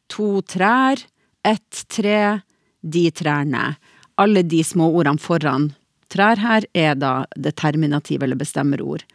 to 0.10 0.42
trær, 0.42 1.04
ett 1.46 1.86
tre, 1.88 2.42
de 2.82 3.06
trærne. 3.14 3.76
Alle 4.22 4.42
de 4.42 4.64
små 4.66 4.90
ordene 4.98 5.22
foran 5.22 5.70
trær 6.12 6.42
her 6.42 6.66
er 6.76 6.98
da 7.00 7.22
determinativ 7.38 8.24
eller 8.26 8.40
bestemmerord. 8.40 9.06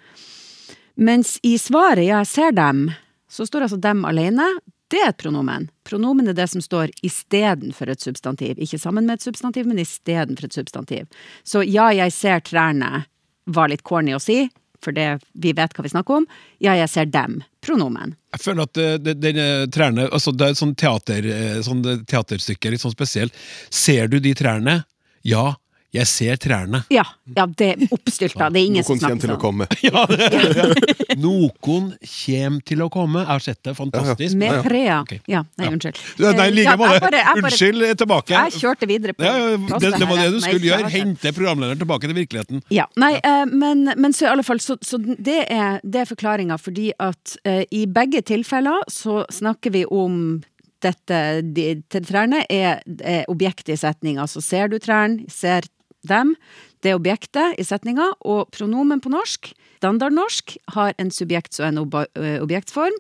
Mens 0.96 1.36
i 1.42 1.58
svaret 1.58 2.06
'ja, 2.06 2.22
jeg 2.24 2.26
ser 2.26 2.50
dem', 2.52 2.94
så 3.28 3.44
står 3.44 3.66
altså 3.66 3.76
'dem' 3.76 4.06
alene. 4.08 4.46
Det 4.92 5.00
er 5.02 5.10
et 5.10 5.18
pronomen. 5.18 5.66
Pronomen 5.86 6.30
er 6.30 6.36
det 6.38 6.46
som 6.52 6.62
står 6.62 6.92
istedenfor 7.06 7.90
et 7.90 8.02
substantiv. 8.02 8.58
Ikke 8.62 8.78
sammen 8.78 9.08
med 9.08 9.18
et 9.18 9.26
substantiv, 9.26 9.66
men 9.66 9.80
istedenfor 9.82 10.46
et 10.46 10.58
substantiv. 10.60 11.08
Så 11.42 11.64
ja, 11.66 11.88
jeg 11.94 12.14
ser 12.14 12.44
trærne 12.46 13.02
var 13.50 13.70
litt 13.70 13.82
corny 13.86 14.14
å 14.14 14.22
si, 14.22 14.44
for 14.82 14.94
det, 14.94 15.18
vi 15.34 15.52
vet 15.56 15.74
hva 15.74 15.82
vi 15.82 15.90
snakker 15.90 16.20
om. 16.20 16.26
Ja, 16.62 16.76
jeg 16.78 16.90
ser 16.92 17.10
dem. 17.10 17.40
Pronomen. 17.66 18.14
Jeg 18.36 18.44
føler 18.44 18.68
at 18.68 18.78
eh, 18.78 18.98
det, 19.02 19.32
trærne 19.74 20.06
altså 20.06 20.30
Det 20.30 20.44
er 20.46 20.54
et 20.54 20.60
sånt 20.60 20.76
teater, 20.78 21.26
sånt 21.66 21.86
sånn 21.86 22.04
teaterstykke, 22.06 22.70
litt 22.70 22.84
sånn 22.84 22.94
spesielt. 22.94 23.34
Ser 23.74 24.12
du 24.12 24.20
de 24.22 24.34
trærne? 24.38 24.84
Ja, 25.26 25.56
jeg 25.96 26.10
ser 26.10 26.40
trærne. 26.42 26.82
Ja, 26.92 27.04
ja 27.36 27.46
det 27.46 27.68
er 27.74 27.84
oppstylta. 27.94 28.50
Det 28.52 28.60
er 28.60 28.70
ingen 28.70 28.86
som 28.86 28.98
snakker 29.00 29.26
sånn. 29.26 29.32
Noen 29.32 29.40
kommer 29.42 29.70
til 29.70 29.82
å 29.82 29.82
komme. 29.82 29.82
Ja, 29.86 30.02
det, 30.10 30.28
ja. 30.56 31.16
Noen 31.26 31.50
kommer 31.62 32.60
til 32.66 32.82
å 32.84 32.88
komme. 32.92 33.22
Jeg 33.22 33.30
har 33.30 33.44
sett 33.44 33.60
det. 33.66 33.76
Fantastisk. 33.78 34.38
Med 34.40 34.60
trea. 34.66 35.00
Okay. 35.06 35.20
Ja, 35.30 35.44
nei, 35.60 35.70
unnskyld. 35.72 36.00
Ja, 36.20 36.32
Nei, 36.36 36.46
Eh, 36.46 36.52
like 36.54 36.70
ja, 36.70 36.76
måte. 36.76 36.92
jeg 36.92 37.02
bare- 37.02 37.20
jeg 37.22 37.42
Unnskyld, 37.42 37.82
jeg 37.82 37.94
er 37.94 38.00
tilbake. 38.02 38.34
Jeg 38.36 38.60
kjørte 38.60 38.88
videre 38.90 39.14
på 39.16 39.24
Ja, 39.24 39.34
ja, 39.36 39.78
det, 39.82 39.92
det 39.98 40.08
var 40.08 40.20
det 40.20 40.28
du 40.32 40.40
skulle 40.44 40.68
gjøre. 40.68 40.90
Hente 40.92 41.32
programlederen 41.36 41.80
tilbake 41.80 42.10
til 42.10 42.16
virkeligheten. 42.16 42.62
Ja, 42.70 42.86
nei, 42.96 43.14
eh, 43.22 43.44
men, 43.50 43.86
men 43.96 44.12
så 44.16 44.26
i 44.28 44.32
alle 44.34 44.44
fall, 44.46 44.60
så, 44.62 44.76
så 44.84 45.00
det 45.00 45.46
er, 45.52 45.80
det 45.82 46.02
er 46.02 46.10
forklaringa, 46.10 46.58
fordi 46.60 46.90
at 47.02 47.36
uh, 47.46 47.62
i 47.70 47.86
begge 47.86 48.22
tilfeller 48.26 48.84
så 48.92 49.24
snakker 49.32 49.74
vi 49.74 49.84
om 49.90 50.42
dette, 50.84 51.20
de, 51.56 51.66
trærne 51.96 52.42
er, 52.52 52.82
er 53.00 53.24
objektet 53.32 53.74
i 53.74 53.80
setninga. 53.80 54.26
Altså 54.26 54.42
ser 54.44 54.70
du 54.72 54.78
trærne, 54.82 55.26
ser 55.32 55.66
dem. 56.08 56.34
Det 56.82 56.94
objektet 56.96 57.58
i 57.60 57.64
setninga, 57.66 58.12
og 58.24 58.50
pronomen 58.54 59.02
på 59.02 59.12
norsk, 59.12 59.52
standardnorsk, 59.80 60.56
har 60.76 60.94
en 60.98 61.10
subjekts- 61.10 61.60
og 61.60 61.68
en 61.68 61.82
ob 61.82 61.96
eh, 61.96 62.38
objektform. 62.42 62.94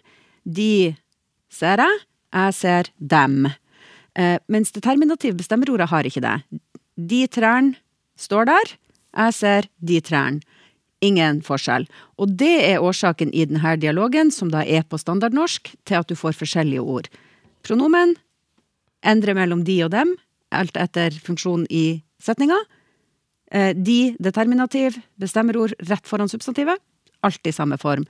De 0.44 0.96
ser 1.52 1.82
jeg, 1.82 2.02
jeg 2.34 2.54
ser 2.54 2.90
dem. 2.98 3.46
Eh, 4.16 4.38
mens 4.48 4.72
det 4.72 4.84
bestemmerordet 5.36 5.88
har 5.90 6.04
ikke 6.04 6.24
det. 6.24 6.42
De 6.96 7.26
trærne 7.26 7.76
står 8.16 8.46
der, 8.46 8.76
jeg 9.16 9.34
ser 9.34 9.68
de 9.80 10.00
trærne. 10.00 10.40
Ingen 11.04 11.42
forskjell. 11.44 11.84
Og 12.16 12.38
det 12.40 12.64
er 12.72 12.80
årsaken 12.80 13.28
i 13.36 13.44
denne 13.44 13.76
dialogen, 13.76 14.30
som 14.30 14.48
da 14.48 14.64
er 14.64 14.82
på 14.82 14.96
standardnorsk, 14.96 15.74
til 15.84 15.94
at 15.94 16.08
du 16.08 16.16
får 16.16 16.32
forskjellige 16.32 16.80
ord. 16.80 17.10
Pronomen 17.62 18.16
endrer 19.04 19.36
mellom 19.36 19.64
de 19.64 19.76
og 19.84 19.92
dem, 19.92 20.14
alt 20.50 20.76
etter 20.80 21.12
funksjonen 21.12 21.66
i 21.68 22.00
setninga. 22.22 22.56
Eh, 23.52 23.72
De, 23.76 24.16
determinativ, 24.18 24.98
bestemmerord 25.20 25.74
rett 25.78 26.06
foran 26.06 26.28
substantivet. 26.28 26.80
Alltid 27.26 27.54
samme 27.54 27.78
form. 27.78 28.06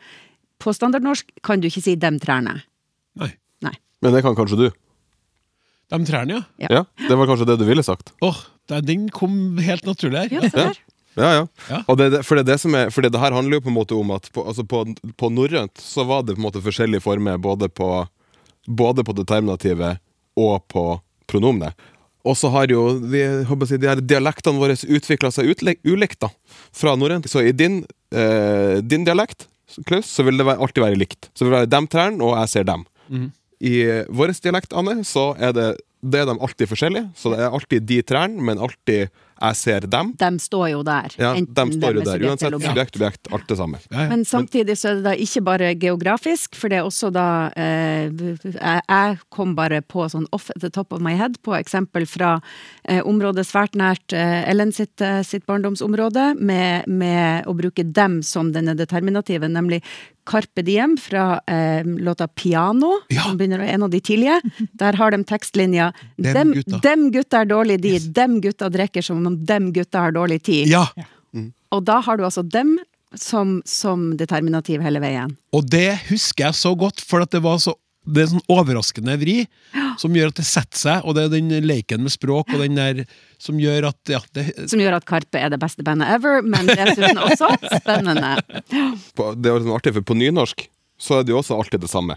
På 0.58 0.72
standardnorsk 0.72 1.28
kan 1.44 1.60
du 1.60 1.68
ikke 1.68 1.84
si 1.84 1.96
dem 2.00 2.18
trærne. 2.20 2.62
Nei. 3.20 3.30
Nei. 3.64 3.74
Men 4.02 4.16
det 4.16 4.22
kan 4.24 4.36
kanskje 4.36 4.56
du? 4.56 4.66
Dem 5.92 6.04
trærne, 6.08 6.40
ja. 6.40 6.42
Ja. 6.58 6.68
Ja, 6.80 7.08
Det 7.08 7.16
var 7.16 7.28
kanskje 7.28 7.46
det 7.46 7.58
du 7.60 7.64
ville 7.68 7.84
sagt? 7.86 8.12
Åh, 8.20 8.34
oh, 8.34 8.80
den 8.82 9.08
kom 9.14 9.58
helt 9.62 9.86
naturlig 9.86 10.24
her. 10.24 10.32
Ja, 10.40 10.40
se 10.48 10.56
der. 10.56 10.80
Ja, 11.16 11.28
ja. 11.32 11.44
Ja. 11.70 11.78
Og 11.88 11.96
det, 11.96 12.10
for 12.26 12.36
det, 12.36 12.44
er 12.44 12.52
det 12.52 12.60
som 12.60 12.74
er, 12.76 12.90
for 12.92 13.04
det 13.04 13.16
her 13.16 13.32
handler 13.32 13.56
jo 13.56 13.64
på 13.64 13.70
en 13.72 13.78
måte 13.78 13.96
om 13.96 14.10
at 14.12 14.28
på, 14.34 14.44
altså 14.44 14.66
på, 14.68 14.82
på 15.16 15.30
norrønt 15.32 15.80
så 15.80 16.04
var 16.04 16.26
det 16.26 16.34
på 16.36 16.42
en 16.42 16.48
måte 16.48 16.60
forskjellige 16.64 17.04
former 17.04 17.38
både 17.40 17.70
på, 17.72 17.88
både 18.68 19.04
på 19.06 19.14
determinativet 19.16 20.02
og 20.36 20.66
på 20.68 20.84
pronomene. 21.30 21.72
Og 22.26 22.36
så 22.38 22.50
har 22.54 22.66
jo 22.74 22.84
de, 22.98 23.22
jeg 23.46 23.80
de 23.82 23.90
her 23.90 24.02
dialektene 24.02 24.60
våre 24.60 24.74
utvikla 24.74 25.30
seg 25.34 25.52
ulikt 25.86 26.20
da, 26.24 26.30
fra 26.74 26.96
norrønt. 26.98 27.28
Så 27.30 27.44
i 27.46 27.54
din, 27.54 27.84
eh, 28.10 28.82
din 28.82 29.06
dialekt, 29.06 29.46
Klaus, 29.86 30.08
så 30.10 30.24
vil 30.26 30.38
det 30.38 30.46
være, 30.46 30.62
alltid 30.62 30.82
være 30.82 30.98
likt. 30.98 31.28
Så 31.34 31.44
det 31.44 31.50
vil 31.50 31.58
være 31.58 31.72
dem 31.72 31.88
trærne, 31.90 32.22
og 32.22 32.36
jeg 32.40 32.52
ser 32.52 32.66
dem. 32.68 32.86
I 33.62 33.74
eh, 33.84 34.08
vår 34.10 34.34
dialekt, 34.42 34.74
Anne, 34.76 35.00
så 35.06 35.30
er 35.38 35.54
det, 35.56 35.68
det 36.02 36.22
er 36.22 36.28
de 36.28 36.36
alltid 36.38 36.70
forskjellige. 36.70 37.10
Så 37.18 37.32
det 37.32 37.40
er 37.42 37.54
alltid 37.54 37.86
de 37.88 38.02
trærne, 38.06 38.42
men 38.42 38.62
alltid 38.62 39.12
jeg 39.36 39.56
ser 39.60 39.86
dem. 39.92 40.12
De 40.16 40.30
står 40.40 40.68
jo 40.70 40.82
der. 40.86 41.12
Ja, 41.20 41.34
de 41.36 41.66
står 41.74 41.98
jo 41.98 42.02
er 42.02 42.08
der. 42.08 42.24
Uansett 42.30 42.56
subjekt, 42.56 42.96
objekt, 42.96 43.28
alt 43.32 43.48
det 43.50 43.58
samme. 43.58 43.80
Ja, 43.90 44.06
ja. 44.06 44.08
Men 44.12 44.24
samtidig 44.28 44.78
så 44.80 44.90
er 44.90 45.00
det 45.00 45.04
da 45.04 45.14
ikke 45.26 45.42
bare 45.44 45.72
geografisk, 45.76 46.56
for 46.56 46.72
det 46.72 46.80
er 46.80 46.88
også 46.88 47.10
da 47.14 47.26
eh, 47.52 48.08
jeg, 48.08 48.80
jeg 48.88 49.18
kom 49.34 49.54
bare 49.58 49.82
på 49.84 50.08
sånn 50.12 50.28
off 50.36 50.48
the 50.56 50.70
top 50.72 50.96
of 50.96 51.04
my 51.04 51.12
head 51.18 51.36
på 51.44 51.56
eksempel 51.58 52.08
fra 52.08 52.38
eh, 52.88 53.02
området 53.04 53.46
svært 53.48 53.76
nært 53.76 54.16
eh, 54.16 54.48
Ellen 54.48 54.72
sitt, 54.72 55.00
eh, 55.04 55.20
sitt 55.26 55.46
barndomsområde, 55.48 56.32
med, 56.40 56.88
med 56.88 57.46
å 57.46 57.56
bruke 57.56 57.84
dem 57.84 58.22
som 58.26 58.54
denne 58.56 58.76
determinativen, 58.78 59.52
nemlig 59.56 59.82
Carpe 60.26 60.62
Diem 60.66 60.96
fra 61.00 61.40
eh, 61.46 61.84
låta 61.86 62.26
Piano, 62.28 62.92
Ja. 63.08 63.22
som 63.28 63.36
begynner 63.38 63.60
en 63.64 63.82
av 63.86 63.90
de 63.90 64.00
tidlige. 64.00 64.40
Der 64.72 64.92
har 64.98 65.10
de 65.14 65.22
tekstlinja 65.24 65.92
Dem 66.16 66.34
Dem, 66.34 66.52
gutta." 66.58 66.80
dem 66.82 67.10
gutta 67.14 67.40
er 67.44 67.46
dårlig 67.52 67.80
de, 67.82 67.98
dem 68.12 68.40
gutta 68.40 68.68
drikker 68.68 69.02
som 69.06 69.24
om 69.26 69.38
dem 69.46 69.72
gutta 69.72 69.98
har 70.06 70.12
dårlig 70.12 70.42
tid. 70.42 70.66
ja. 70.68 70.86
Og 71.74 71.82
da 71.84 71.98
har 72.00 72.16
du 72.16 72.22
altså 72.24 72.42
dem 72.46 72.76
som, 73.14 73.60
som 73.66 74.16
determinativ 74.16 74.80
hele 74.80 75.00
veien. 75.02 75.32
Og 75.52 75.66
det 75.70 75.98
husker 76.08 76.46
jeg 76.46 76.54
så 76.54 76.70
godt, 76.78 77.00
for 77.02 77.20
at 77.24 77.30
det 77.34 77.40
var 77.42 77.58
så 77.58 77.74
det 78.06 78.22
er 78.22 78.28
en 78.28 78.32
sånn 78.36 78.52
overraskende 78.52 79.16
vri 79.20 79.36
som 80.00 80.14
gjør 80.14 80.30
at 80.30 80.38
det 80.38 80.46
setter 80.46 80.78
seg, 80.78 81.06
og 81.06 81.16
det 81.16 81.26
er 81.26 81.32
den 81.34 81.66
leken 81.66 82.04
med 82.04 82.14
språk 82.14 82.52
og 82.54 82.62
den 82.62 82.78
der 82.78 83.02
som 83.42 83.58
gjør 83.60 83.88
at 83.90 84.12
ja, 84.12 84.20
det, 84.36 84.46
Som 84.70 84.82
gjør 84.82 84.98
at 84.98 85.08
Karpe 85.08 85.40
er 85.40 85.52
det 85.52 85.60
beste 85.62 85.84
bandet 85.86 86.12
ever, 86.14 86.40
men 86.46 86.70
dessuten 86.70 87.20
også 87.20 87.50
spennende. 87.80 88.36
På, 89.16 89.32
det 89.34 89.50
er 89.50 89.64
sånn 89.64 89.76
artig, 89.76 89.96
for 89.98 90.06
på 90.12 90.18
nynorsk 90.18 90.68
så 90.96 91.18
er 91.18 91.26
det 91.26 91.34
jo 91.34 91.40
også 91.42 91.58
alltid 91.58 91.82
det 91.84 91.92
samme. 91.92 92.16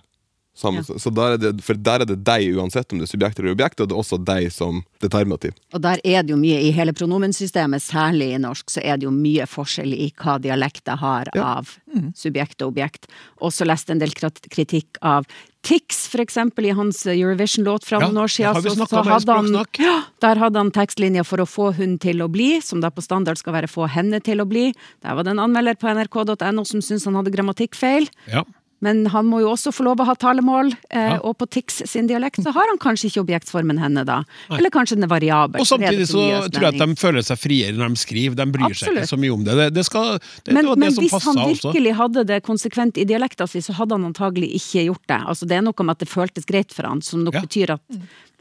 Samme, 0.60 0.82
Ja. 0.82 0.84
så, 0.84 0.98
så 1.00 1.12
der 1.16 1.34
er 1.34 1.38
det, 1.40 1.64
for 1.64 1.74
der 1.80 2.02
er 2.04 2.06
det 2.10 2.18
deg 2.28 2.50
uansett 2.60 2.92
om 2.92 3.00
det 3.00 3.08
er 3.08 3.14
subjekt 3.14 3.40
eller 3.40 3.54
objekt, 3.56 3.80
og 3.80 3.88
det 3.88 3.96
er 3.96 4.02
også 4.04 4.18
deg 4.28 4.50
som 4.52 4.82
determinativ. 5.00 5.54
Og 5.74 5.80
der 5.86 6.02
er 6.04 6.24
det 6.28 6.34
jo 6.36 6.40
mye 6.42 6.60
i 6.68 6.72
hele 6.76 6.92
pronomensystemet, 6.94 7.80
særlig 7.82 8.34
i 8.36 8.42
norsk, 8.44 8.68
så 8.70 8.84
er 8.84 8.98
det 9.00 9.08
jo 9.08 9.14
mye 9.16 9.48
forskjell 9.48 9.94
i 9.96 10.10
hva 10.20 10.36
dialekter 10.44 11.00
har 11.00 11.32
av 11.40 11.72
subjekt 12.16 12.62
og 12.62 12.74
objekt. 12.74 13.08
Også 13.42 13.66
leste 13.66 13.96
en 13.96 14.00
del 14.04 14.12
kritikk 14.50 15.00
av 15.02 15.26
Tix, 15.62 16.06
for 16.08 16.22
eksempel, 16.24 16.70
i 16.70 16.72
hans 16.72 17.02
Eurovision-låt 17.12 17.84
fra 17.84 17.98
Ja, 18.00 18.08
noen 18.08 18.22
år 18.24 18.30
siden. 18.32 18.56
så- 18.64 18.88
så 18.88 19.04
hadde 19.04 19.28
han- 19.28 19.66
Ja, 19.78 20.04
der 20.22 20.36
hadde 20.40 20.56
han 20.56 20.72
tekstlinja 20.72 21.26
for 21.26 21.36
å 21.40 21.46
få 21.46 21.74
hun 21.76 21.98
til 22.00 22.20
å 22.24 22.32
bli, 22.32 22.62
som 22.62 22.80
da 22.80 22.90
på 22.90 23.04
standard 23.04 23.38
skal 23.38 23.52
være 23.54 23.68
få 23.68 23.90
henne 23.90 24.24
til 24.24 24.38
å 24.40 24.48
bli. 24.48 24.74
Der 25.04 25.16
var 25.16 25.24
det 25.24 25.32
en 25.32 25.40
anmelder 25.40 25.76
på 25.76 25.88
nrk.no 25.94 26.64
som 26.66 26.80
syntes 26.80 27.04
han 27.04 27.16
hadde 27.16 27.32
grammatikkfeil. 27.36 28.08
ja. 28.32 28.44
Men 28.82 29.06
han 29.12 29.26
må 29.28 29.42
jo 29.44 29.50
også 29.52 29.74
få 29.76 29.84
lov 29.84 29.98
å 30.00 30.06
ha 30.08 30.14
talemål, 30.16 30.70
eh, 30.90 31.10
Ja. 31.10 31.18
og 31.20 31.38
på 31.38 31.48
Tix 31.50 31.82
sin 31.86 32.08
dialekt 32.08 32.40
så 32.44 32.54
har 32.56 32.66
han 32.70 32.78
kanskje 32.80 33.10
ikke 33.10 33.24
objektformen 33.26 33.78
henne 33.78 34.06
da. 34.08 34.24
Eller 34.50 34.70
kanskje 34.72 34.96
den 34.96 35.04
er 35.04 35.12
variabel. 35.12 35.60
Og 35.60 35.68
samtidig 35.68 36.08
så 36.08 36.48
tror 36.48 36.64
jeg 36.70 36.80
at 36.80 36.88
de 36.88 36.96
føler 36.96 37.22
seg 37.28 37.38
friere 37.42 37.76
når 37.76 37.90
de 37.90 37.96
skriver. 38.00 38.36
De 38.40 38.46
bryr 38.54 38.74
seg 38.80 38.94
ikke 38.96 39.10
så 39.12 39.20
mye 39.20 39.34
om 39.36 39.44
det. 39.44 39.56
Det, 39.60 39.68
det, 39.74 39.86
skal, 39.86 40.20
det, 40.46 40.54
Men, 40.56 40.66
men 40.80 40.94
hvis 40.96 41.12
han 41.12 41.36
han 41.36 41.44
også. 41.50 41.74
virkelig 41.74 41.96
hadde 42.00 42.24
det 42.32 42.40
konsekvent 42.44 42.98
i 42.98 43.04
dialekta 43.06 43.48
si, 43.48 43.60
så 43.60 43.74
hadde 43.76 43.98
han 44.00 44.06
antagelig 44.14 44.54
ikke 44.56 44.86
gjort 44.88 45.06
det. 45.12 45.20
Altså, 45.28 45.46
det 45.46 45.58
er 45.60 45.62
noe 45.68 45.84
med 45.84 45.98
at 45.98 46.00
det 46.00 46.10
føltes 46.10 46.46
greit 46.48 46.72
for 46.74 46.88
han, 46.88 47.02
som 47.02 47.24
nok 47.24 47.34
Ja. 47.36 47.42
betyr 47.42 47.70
at 47.76 47.82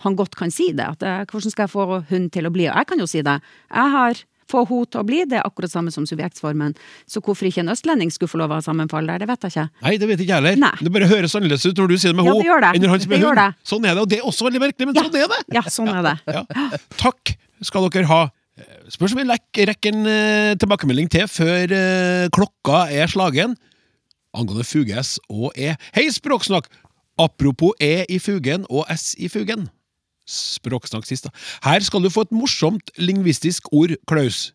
han 0.04 0.14
godt 0.14 0.36
kan 0.38 0.50
si 0.54 0.70
det. 0.72 0.86
At 0.86 1.02
eh, 1.02 1.24
hvordan 1.26 1.50
skal 1.50 1.66
jeg 1.66 1.70
få 1.74 2.04
hun 2.08 2.30
til 2.30 2.46
å 2.46 2.52
bli? 2.54 2.68
Og 2.70 2.76
jeg 2.76 2.86
kan 2.86 2.98
jo 2.98 3.06
si 3.10 3.22
det. 3.22 3.40
Jeg 3.74 3.90
har 3.90 4.14
få 4.48 4.64
hun 4.68 4.86
til 4.88 5.00
å 5.02 5.04
bli, 5.06 5.22
det 5.28 5.38
er 5.40 5.46
akkurat 5.46 5.70
samme 5.72 5.92
som 5.94 6.06
subjektsformen. 6.08 6.74
Så 7.08 7.20
hvorfor 7.24 7.48
ikke 7.48 7.60
en 7.64 7.72
østlending 7.74 8.10
skulle 8.14 8.32
få 8.32 8.40
lov 8.40 8.54
å 8.54 8.58
ha 8.58 8.64
sammenfall 8.64 9.06
der, 9.10 9.18
det 9.22 9.28
vet 9.28 9.44
jeg 9.46 9.52
ikke. 9.54 9.66
Nei, 9.84 9.94
det 10.00 10.08
vet 10.08 10.22
ikke 10.24 10.32
jeg 10.34 10.40
heller. 10.42 10.56
Nei. 10.64 10.72
Det 10.80 10.92
bare 10.94 11.10
høres 11.10 11.36
annerledes 11.38 11.66
ut 11.68 11.76
når 11.82 11.88
du 11.92 11.96
sier 11.98 12.12
det 12.14 12.18
med 12.20 12.26
Ja, 12.30 12.34
det 12.38 12.60
det. 12.64 12.72
enn 12.74 12.82
når 12.86 12.94
han 12.94 13.00
sier 13.04 13.12
med 13.14 13.24
hund. 13.26 13.36
det. 13.42 13.48
Sånn 13.72 13.84
er 13.88 13.94
det, 13.94 14.02
og 14.02 14.08
det 14.08 14.18
er 14.18 14.26
også 14.32 14.48
veldig 14.48 14.60
merkelig, 14.64 14.86
men 14.88 14.94
Ja. 14.98 15.02
sånn 15.04 15.20
er 15.22 15.28
det. 15.28 15.40
Ja, 15.58 15.62
sånn 15.62 15.92
er 15.94 16.02
det. 16.02 16.16
Ja. 16.38 16.42
Takk 16.98 17.36
skal 17.62 17.88
dere 17.90 18.06
ha. 18.10 18.20
Spørs 18.90 19.12
om 19.14 19.20
vi 19.20 19.28
rekker 19.28 19.70
en 19.92 20.06
eh, 20.06 20.54
tilbakemelding 20.58 21.08
til 21.12 21.28
før 21.30 21.70
eh, 21.70 22.28
klokka 22.34 22.86
er 22.90 23.06
slagen. 23.06 23.54
Angående 24.34 24.64
fuge 24.66 24.96
S 24.98 25.18
og 25.30 25.52
e. 25.56 25.76
Hei, 25.94 26.08
Språksnakk! 26.10 26.66
Apropos 27.18 27.72
e 27.82 28.04
i 28.08 28.18
fugen 28.22 28.64
og 28.70 28.84
s 28.94 29.14
i 29.18 29.28
fugen. 29.28 29.68
Språksnakk 30.28 31.08
sist, 31.08 31.24
da. 31.24 31.32
Her 31.64 31.80
skal 31.84 32.04
du 32.04 32.12
få 32.12 32.26
et 32.26 32.34
morsomt 32.36 32.92
lingvistisk 33.00 33.70
ord, 33.72 33.96
Klaus. 34.10 34.52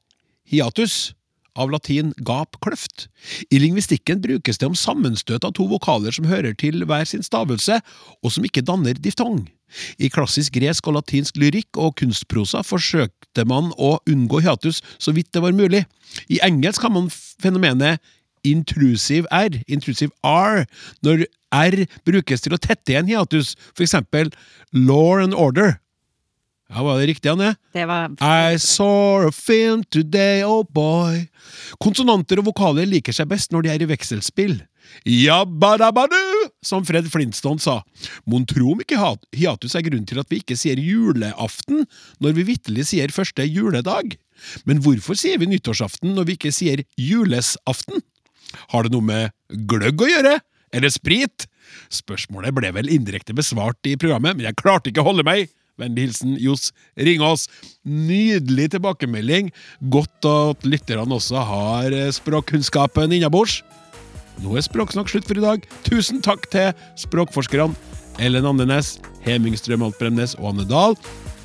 Hiatus. 0.50 1.14
Av 1.54 1.70
latin 1.70 2.16
gap, 2.26 2.58
kløft. 2.66 3.08
I 3.54 3.60
lingvistikken 3.62 4.24
brukes 4.24 4.58
det 4.58 4.66
om 4.66 4.78
sammenstøt 4.78 5.46
av 5.46 5.54
to 5.54 5.68
vokaler 5.70 6.14
som 6.16 6.26
hører 6.26 6.56
til 6.58 6.82
hver 6.90 7.06
sin 7.06 7.22
stavelse, 7.26 7.78
og 8.26 8.34
som 8.34 8.48
ikke 8.48 8.66
danner 8.66 8.98
diftong. 8.98 9.44
I 10.02 10.10
klassisk 10.14 10.56
gresk 10.58 10.88
og 10.90 10.98
latinsk 10.98 11.38
lyrikk 11.42 11.78
og 11.82 11.96
kunstprosa 12.02 12.64
forsøkte 12.66 13.46
man 13.50 13.72
å 13.78 13.96
unngå 14.10 14.42
hiatus 14.46 14.82
så 15.02 15.14
vidt 15.14 15.32
det 15.34 15.44
var 15.46 15.56
mulig. 15.58 15.84
I 16.30 16.42
engelsk 16.46 16.86
har 16.86 16.94
man 16.94 17.10
fenomenet 17.14 18.02
intrusive 18.44 19.28
R, 19.32 19.62
intrusive 19.68 20.12
R, 20.24 20.66
når 21.06 21.26
R 21.54 21.86
brukes 22.08 22.44
til 22.44 22.56
å 22.56 22.62
tette 22.62 22.94
igjen 22.94 23.10
hiatus, 23.12 23.54
for 23.74 23.86
eksempel 23.86 24.32
law 24.74 25.22
and 25.22 25.34
order. 25.34 25.78
Ja, 26.74 26.82
Var 26.82 27.00
det 27.00 27.08
riktig, 27.12 27.30
Anne? 27.30 27.56
Det 27.74 27.86
var 27.86 28.16
I 28.18 28.58
saw 28.58 29.28
a 29.28 29.32
film 29.32 29.84
today, 29.94 30.42
oh 30.44 30.64
boy. 30.66 31.28
Konsonanter 31.84 32.42
og 32.42 32.48
vokaler 32.50 32.88
liker 32.90 33.14
seg 33.14 33.30
best 33.30 33.54
når 33.54 33.68
de 33.68 33.74
er 33.74 33.84
i 33.84 33.90
vekselspill. 33.92 34.56
Jabbadabadu, 35.06 36.18
som 36.66 36.86
Fred 36.86 37.08
Flintstone 37.12 37.62
sa. 37.62 37.82
Mon 38.26 38.46
tro 38.50 38.72
om 38.74 38.82
ikke 38.82 39.00
hiatus 39.36 39.76
er 39.78 39.86
grunnen 39.86 40.08
til 40.10 40.22
at 40.22 40.30
vi 40.32 40.42
ikke 40.42 40.58
sier 40.60 40.82
juleaften 40.82 41.86
når 42.24 42.40
vi 42.40 42.48
vitterlig 42.54 42.88
sier 42.90 43.14
første 43.14 43.46
juledag. 43.46 44.18
Men 44.66 44.82
hvorfor 44.84 45.18
sier 45.20 45.40
vi 45.40 45.52
nyttårsaften 45.52 46.16
når 46.18 46.28
vi 46.28 46.38
ikke 46.40 46.54
sier 46.56 46.84
julesaften? 47.00 48.02
Har 48.74 48.86
det 48.86 48.94
noe 48.94 49.06
med 49.06 49.34
gløgg 49.70 50.04
å 50.04 50.10
gjøre? 50.10 50.38
Eller 50.74 50.94
sprit? 50.94 51.48
Spørsmålet 51.94 52.56
ble 52.56 52.72
vel 52.76 52.90
indirekte 52.92 53.36
besvart 53.38 53.80
i 53.90 53.98
programmet, 54.00 54.38
men 54.38 54.48
jeg 54.50 54.60
klarte 54.60 54.92
ikke 54.92 55.04
å 55.04 55.10
holde 55.12 55.26
meg. 55.28 55.52
Vennlig 55.82 56.08
hilsen 56.08 56.36
Johs 56.38 56.70
Ringås. 57.02 57.48
Nydelig 57.82 58.70
tilbakemelding. 58.76 59.50
Godt 59.94 60.28
at 60.30 60.68
lytterne 60.68 61.18
også 61.18 61.42
har 61.50 61.96
eh, 61.98 62.12
språkkunnskapen 62.14 63.16
innabords. 63.16 63.62
Nå 64.42 64.56
er 64.58 64.66
Språksnakk 64.66 65.10
slutt 65.12 65.28
for 65.30 65.38
i 65.38 65.44
dag. 65.44 65.66
Tusen 65.86 66.22
takk 66.26 66.46
til 66.54 66.72
språkforskerne 66.98 67.74
Ellen 68.22 68.46
Andenes, 68.46 68.96
Hemingstrøm 69.26 69.86
Altbremnes 69.86 70.36
og 70.40 70.52
Anne 70.54 70.66
Dahl. 70.70 70.98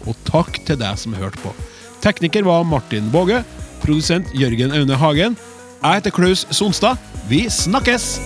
Og 0.08 0.16
takk 0.28 0.60
til 0.68 0.78
deg 0.80 1.00
som 1.00 1.16
hørte 1.16 1.40
på. 1.42 1.52
Tekniker 2.04 2.46
var 2.46 2.66
Martin 2.68 3.08
Båge. 3.12 3.42
Produsent 3.82 4.28
Jørgen 4.36 4.74
Aune 4.76 4.98
Hagen. 5.00 5.36
Jeg 5.78 6.00
heter 6.00 6.10
Klaus 6.10 6.40
Sonstad. 6.50 6.98
Vi 7.30 7.44
snakkes! 7.54 8.16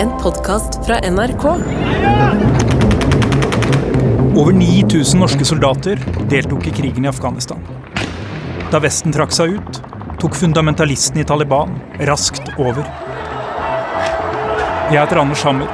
En 0.00 0.10
podkast 0.20 0.76
fra 0.84 0.98
NRK. 1.00 1.46
Over 4.36 4.52
9000 4.52 5.16
norske 5.16 5.48
soldater 5.48 6.04
deltok 6.28 6.68
i 6.68 6.74
krigen 6.76 7.08
i 7.08 7.08
Afghanistan. 7.08 7.64
Da 8.68 8.82
Vesten 8.84 9.16
trakk 9.16 9.32
seg 9.32 9.56
ut, 9.56 9.80
tok 10.20 10.36
fundamentalistene 10.36 11.24
i 11.24 11.30
Taliban 11.32 11.72
raskt 12.04 12.52
over. 12.58 12.84
Jeg 14.92 15.00
heter 15.00 15.24
Anders 15.24 15.48
Hammer. 15.48 15.72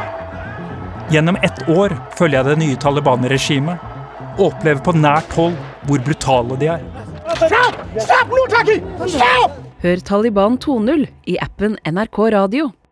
Gjennom 1.11 1.43
ett 1.43 1.67
år 1.67 1.99
følger 2.15 2.39
jeg 2.39 2.53
det 2.53 2.59
nye 2.63 2.79
Taliban-regimet 2.87 3.96
og 4.37 4.51
oppleve 4.51 4.83
på 4.85 4.95
nært 4.97 5.33
hold 5.37 5.57
hvor 5.89 6.03
brutale 6.07 6.59
de 6.61 6.73
er. 6.77 6.85
Stopp! 7.37 7.81
Stopp, 8.01 8.35
Stopp! 9.09 9.63
Hør 9.83 10.01
Taliban 10.09 10.57
2.0 10.63 11.05
i 11.29 11.37
appen 11.45 11.77
NRK 11.89 12.19
Radio. 12.35 12.71